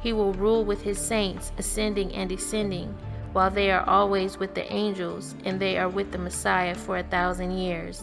He 0.00 0.12
will 0.12 0.34
rule 0.34 0.64
with 0.64 0.82
his 0.82 0.98
saints, 0.98 1.52
ascending 1.56 2.12
and 2.12 2.28
descending, 2.28 2.94
while 3.32 3.50
they 3.50 3.70
are 3.70 3.88
always 3.88 4.38
with 4.38 4.54
the 4.54 4.70
angels, 4.72 5.34
and 5.44 5.58
they 5.58 5.78
are 5.78 5.88
with 5.88 6.12
the 6.12 6.18
Messiah 6.18 6.74
for 6.74 6.98
a 6.98 7.02
thousand 7.02 7.56
years. 7.56 8.02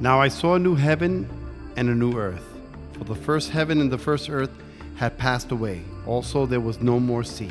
Now 0.00 0.20
I 0.20 0.28
saw 0.28 0.54
a 0.54 0.58
new 0.58 0.76
heaven 0.76 1.28
and 1.76 1.88
a 1.88 1.94
new 1.94 2.16
earth, 2.16 2.44
for 2.92 3.04
the 3.04 3.14
first 3.16 3.50
heaven 3.50 3.80
and 3.80 3.90
the 3.90 3.98
first 3.98 4.30
earth 4.30 4.50
had 4.94 5.18
passed 5.18 5.50
away. 5.50 5.82
Also 6.06 6.46
there 6.46 6.60
was 6.60 6.80
no 6.80 7.00
more 7.00 7.24
sea. 7.24 7.50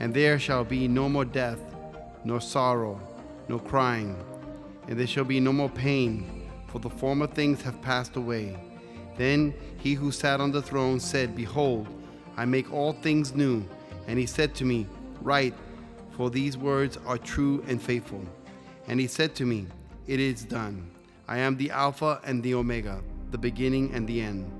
And 0.00 0.12
there 0.12 0.38
shall 0.38 0.64
be 0.64 0.88
no 0.88 1.08
more 1.08 1.24
death, 1.24 1.60
nor 2.24 2.40
sorrow, 2.40 3.00
nor 3.48 3.60
crying, 3.60 4.16
and 4.88 4.98
there 4.98 5.06
shall 5.06 5.24
be 5.24 5.40
no 5.40 5.52
more 5.52 5.68
pain, 5.68 6.48
for 6.66 6.78
the 6.78 6.90
former 6.90 7.26
things 7.26 7.62
have 7.62 7.80
passed 7.82 8.16
away. 8.16 8.56
Then 9.16 9.54
he 9.78 9.94
who 9.94 10.10
sat 10.10 10.40
on 10.40 10.50
the 10.50 10.62
throne 10.62 10.98
said, 10.98 11.36
Behold, 11.36 11.86
I 12.36 12.44
make 12.44 12.72
all 12.72 12.94
things 12.94 13.34
new. 13.34 13.64
And 14.06 14.18
he 14.18 14.26
said 14.26 14.54
to 14.56 14.64
me, 14.64 14.86
Write, 15.20 15.54
for 16.12 16.30
these 16.30 16.56
words 16.56 16.98
are 17.06 17.18
true 17.18 17.62
and 17.68 17.80
faithful. 17.80 18.24
And 18.88 18.98
he 18.98 19.06
said 19.06 19.34
to 19.36 19.44
me, 19.44 19.66
It 20.06 20.20
is 20.20 20.44
done. 20.44 20.90
I 21.28 21.38
am 21.38 21.56
the 21.56 21.70
Alpha 21.70 22.20
and 22.24 22.42
the 22.42 22.54
Omega, 22.54 23.02
the 23.30 23.38
beginning 23.38 23.92
and 23.92 24.08
the 24.08 24.20
end. 24.20 24.50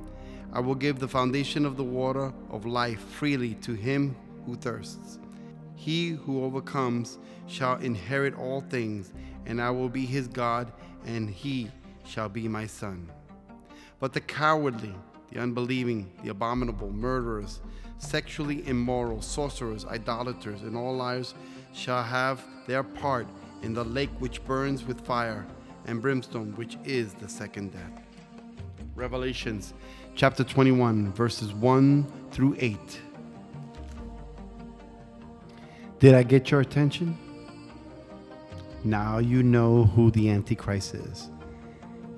I 0.53 0.61
will 0.61 0.75
give 0.75 0.99
the 0.99 1.09
foundation 1.09 1.65
of 1.65 1.77
the 1.77 1.85
water 1.85 2.33
of 2.51 2.67
life 2.67 3.01
freely 3.01 3.55
to 3.63 3.73
him 3.73 4.15
who 4.45 4.57
thirsts. 4.57 5.20
He 5.81 6.11
who 6.11 6.45
overcomes 6.45 7.17
shall 7.47 7.77
inherit 7.77 8.37
all 8.37 8.61
things, 8.61 9.15
and 9.47 9.63
I 9.63 9.71
will 9.71 9.89
be 9.89 10.05
his 10.05 10.29
God, 10.29 10.71
and 11.07 11.31
he 11.31 11.71
shall 12.05 12.29
be 12.29 12.47
my 12.49 12.67
son. 12.67 13.09
But 13.99 14.13
the 14.13 14.21
cowardly, 14.21 14.95
the 15.33 15.41
unbelieving, 15.41 16.13
the 16.23 16.29
abominable, 16.29 16.91
murderers, 16.91 17.63
sexually 17.97 18.69
immoral, 18.69 19.23
sorcerers, 19.23 19.87
idolaters, 19.87 20.61
and 20.61 20.77
all 20.77 20.95
liars 20.95 21.33
shall 21.73 22.03
have 22.03 22.45
their 22.67 22.83
part 22.83 23.27
in 23.63 23.73
the 23.73 23.85
lake 23.85 24.11
which 24.19 24.45
burns 24.45 24.85
with 24.85 25.01
fire 25.01 25.47
and 25.87 26.03
brimstone, 26.03 26.53
which 26.57 26.77
is 26.85 27.15
the 27.15 27.29
second 27.29 27.73
death. 27.73 28.05
Revelations 28.95 29.73
chapter 30.15 30.45
21, 30.45 31.11
verses 31.15 31.55
1 31.55 32.07
through 32.33 32.55
8. 32.59 33.01
Did 36.01 36.15
I 36.15 36.23
get 36.23 36.51
your 36.51 36.63
attention? 36.63 37.15
Now 38.85 39.19
you 39.19 39.43
know 39.43 39.85
who 39.85 40.11
the 40.11 40.31
Antichrist 40.31 40.95
is. 40.95 41.29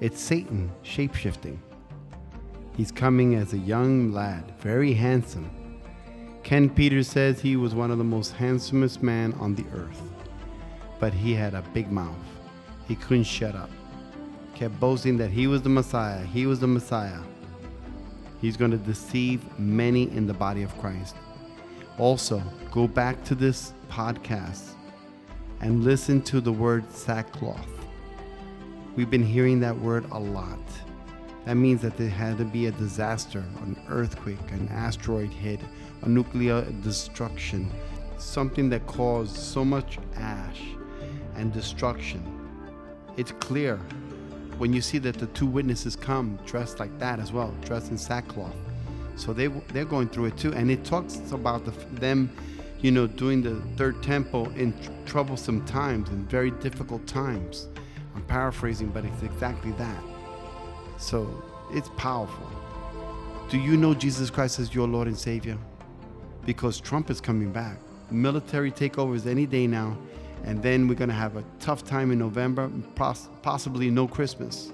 It's 0.00 0.20
Satan 0.20 0.70
shapeshifting. 0.84 1.58
He's 2.76 2.92
coming 2.92 3.34
as 3.34 3.54
a 3.54 3.58
young 3.58 4.12
lad, 4.12 4.44
very 4.60 4.94
handsome. 4.94 5.50
Ken 6.44 6.70
Peters 6.70 7.08
says 7.08 7.40
he 7.40 7.56
was 7.56 7.74
one 7.74 7.90
of 7.90 7.98
the 7.98 8.04
most 8.04 8.34
handsomest 8.34 9.02
men 9.02 9.32
on 9.40 9.56
the 9.56 9.64
earth, 9.74 10.00
but 11.00 11.12
he 11.12 11.34
had 11.34 11.54
a 11.54 11.62
big 11.74 11.90
mouth. 11.90 12.14
He 12.86 12.94
couldn't 12.94 13.24
shut 13.24 13.56
up. 13.56 13.70
Kept 14.54 14.78
boasting 14.78 15.16
that 15.16 15.32
he 15.32 15.48
was 15.48 15.60
the 15.60 15.68
Messiah. 15.68 16.24
He 16.24 16.46
was 16.46 16.60
the 16.60 16.68
Messiah. 16.68 17.18
He's 18.40 18.56
going 18.56 18.70
to 18.70 18.76
deceive 18.76 19.42
many 19.58 20.04
in 20.04 20.28
the 20.28 20.34
body 20.34 20.62
of 20.62 20.78
Christ. 20.78 21.16
Also, 22.02 22.42
go 22.72 22.88
back 22.88 23.22
to 23.22 23.36
this 23.36 23.74
podcast 23.88 24.72
and 25.60 25.84
listen 25.84 26.20
to 26.22 26.40
the 26.40 26.50
word 26.50 26.90
sackcloth. 26.90 27.86
We've 28.96 29.08
been 29.08 29.24
hearing 29.24 29.60
that 29.60 29.78
word 29.78 30.06
a 30.10 30.18
lot. 30.18 30.58
That 31.44 31.54
means 31.54 31.80
that 31.82 31.96
there 31.96 32.10
had 32.10 32.38
to 32.38 32.44
be 32.44 32.66
a 32.66 32.72
disaster, 32.72 33.38
an 33.62 33.80
earthquake, 33.88 34.50
an 34.50 34.68
asteroid 34.72 35.30
hit, 35.30 35.60
a 36.02 36.08
nuclear 36.08 36.62
destruction, 36.82 37.70
something 38.18 38.68
that 38.70 38.84
caused 38.88 39.36
so 39.36 39.64
much 39.64 40.00
ash 40.16 40.60
and 41.36 41.52
destruction 41.52 42.42
it's 43.16 43.32
clear 43.32 43.76
when 44.58 44.72
you 44.72 44.80
see 44.80 44.98
that 44.98 45.18
the 45.18 45.26
two 45.28 45.46
witnesses 45.46 45.96
come 45.96 46.38
dressed 46.46 46.80
like 46.80 46.98
that 46.98 47.20
as 47.20 47.32
well, 47.32 47.54
dressed 47.62 47.90
in 47.90 47.98
sackcloth. 47.98 48.56
So 49.16 49.32
they 49.32 49.46
they're 49.46 49.84
going 49.84 50.08
through 50.08 50.26
it 50.26 50.36
too, 50.36 50.52
and 50.52 50.70
it 50.70 50.84
talks 50.84 51.20
about 51.32 51.64
the, 51.64 51.70
them, 52.00 52.30
you 52.80 52.90
know, 52.90 53.06
doing 53.06 53.42
the 53.42 53.60
third 53.76 54.02
temple 54.02 54.48
in 54.50 54.72
tr- 54.80 54.90
troublesome 55.06 55.64
times 55.66 56.08
and 56.08 56.28
very 56.28 56.50
difficult 56.50 57.06
times. 57.06 57.68
I'm 58.14 58.22
paraphrasing, 58.22 58.88
but 58.88 59.04
it's 59.04 59.22
exactly 59.22 59.72
that. 59.72 60.02
So 60.98 61.42
it's 61.72 61.90
powerful. 61.96 62.48
Do 63.48 63.58
you 63.58 63.76
know 63.76 63.94
Jesus 63.94 64.30
Christ 64.30 64.58
as 64.58 64.74
your 64.74 64.88
Lord 64.88 65.08
and 65.08 65.18
Savior? 65.18 65.58
Because 66.44 66.80
Trump 66.80 67.10
is 67.10 67.20
coming 67.20 67.52
back. 67.52 67.78
Military 68.10 68.70
takeovers 68.70 69.26
any 69.26 69.46
day 69.46 69.66
now 69.66 69.96
and 70.44 70.62
then 70.62 70.88
we're 70.88 70.94
going 70.94 71.08
to 71.08 71.14
have 71.14 71.36
a 71.36 71.44
tough 71.60 71.84
time 71.84 72.10
in 72.10 72.18
November, 72.18 72.70
possibly 73.42 73.90
no 73.90 74.08
Christmas. 74.08 74.72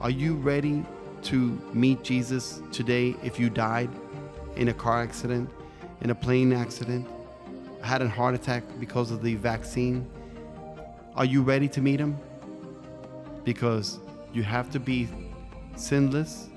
Are 0.00 0.10
you 0.10 0.34
ready 0.34 0.84
to 1.24 1.60
meet 1.72 2.02
Jesus 2.02 2.62
today 2.72 3.14
if 3.22 3.38
you 3.38 3.50
died 3.50 3.90
in 4.56 4.68
a 4.68 4.74
car 4.74 5.02
accident, 5.02 5.50
in 6.00 6.10
a 6.10 6.14
plane 6.14 6.52
accident, 6.52 7.08
had 7.82 8.02
a 8.02 8.08
heart 8.08 8.34
attack 8.34 8.64
because 8.78 9.10
of 9.10 9.22
the 9.22 9.34
vaccine? 9.36 10.08
Are 11.14 11.24
you 11.24 11.42
ready 11.42 11.68
to 11.68 11.80
meet 11.80 12.00
him? 12.00 12.18
Because 13.44 13.98
you 14.32 14.42
have 14.42 14.70
to 14.70 14.80
be 14.80 15.08
sinless, 15.76 16.48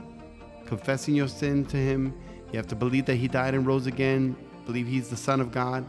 confessing 0.66 1.16
your 1.16 1.28
sin 1.28 1.66
to 1.66 1.78
him. 1.78 2.14
You 2.52 2.58
have 2.58 2.68
to 2.68 2.76
believe 2.76 3.06
that 3.06 3.16
he 3.16 3.28
died 3.28 3.54
and 3.54 3.66
rose 3.66 3.88
again, 3.88 4.36
believe 4.66 4.88
he's 4.88 5.10
the 5.10 5.18
Son 5.18 5.42
of 5.42 5.52
God 5.52 5.86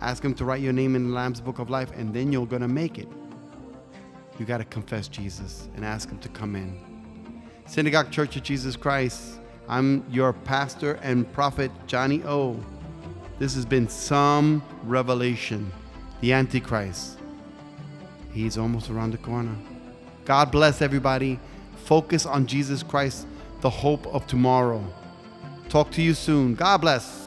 Ask 0.00 0.22
Him 0.22 0.34
to 0.34 0.44
write 0.44 0.60
your 0.60 0.72
name 0.72 0.96
in 0.96 1.08
the 1.08 1.14
Lamb's 1.14 1.40
Book 1.40 1.58
of 1.58 1.70
Life, 1.70 1.90
and 1.96 2.12
then 2.12 2.32
you're 2.32 2.46
going 2.46 2.62
to 2.62 2.68
make 2.68 2.98
it. 2.98 3.08
You 4.38 4.44
got 4.44 4.58
to 4.58 4.64
confess 4.64 5.08
Jesus 5.08 5.68
and 5.76 5.84
ask 5.84 6.10
Him 6.10 6.18
to 6.18 6.28
come 6.28 6.56
in. 6.56 6.93
Synagogue 7.66 8.10
Church 8.10 8.36
of 8.36 8.42
Jesus 8.42 8.76
Christ. 8.76 9.40
I'm 9.68 10.04
your 10.10 10.32
pastor 10.32 10.94
and 11.02 11.30
prophet, 11.32 11.70
Johnny 11.86 12.22
O. 12.24 12.62
This 13.38 13.54
has 13.54 13.64
been 13.64 13.88
some 13.88 14.62
revelation. 14.84 15.72
The 16.20 16.32
Antichrist. 16.32 17.18
He's 18.32 18.58
almost 18.58 18.90
around 18.90 19.12
the 19.12 19.18
corner. 19.18 19.56
God 20.24 20.52
bless 20.52 20.82
everybody. 20.82 21.40
Focus 21.84 22.26
on 22.26 22.46
Jesus 22.46 22.82
Christ, 22.82 23.26
the 23.60 23.70
hope 23.70 24.06
of 24.08 24.26
tomorrow. 24.26 24.84
Talk 25.68 25.90
to 25.92 26.02
you 26.02 26.14
soon. 26.14 26.54
God 26.54 26.80
bless. 26.80 27.23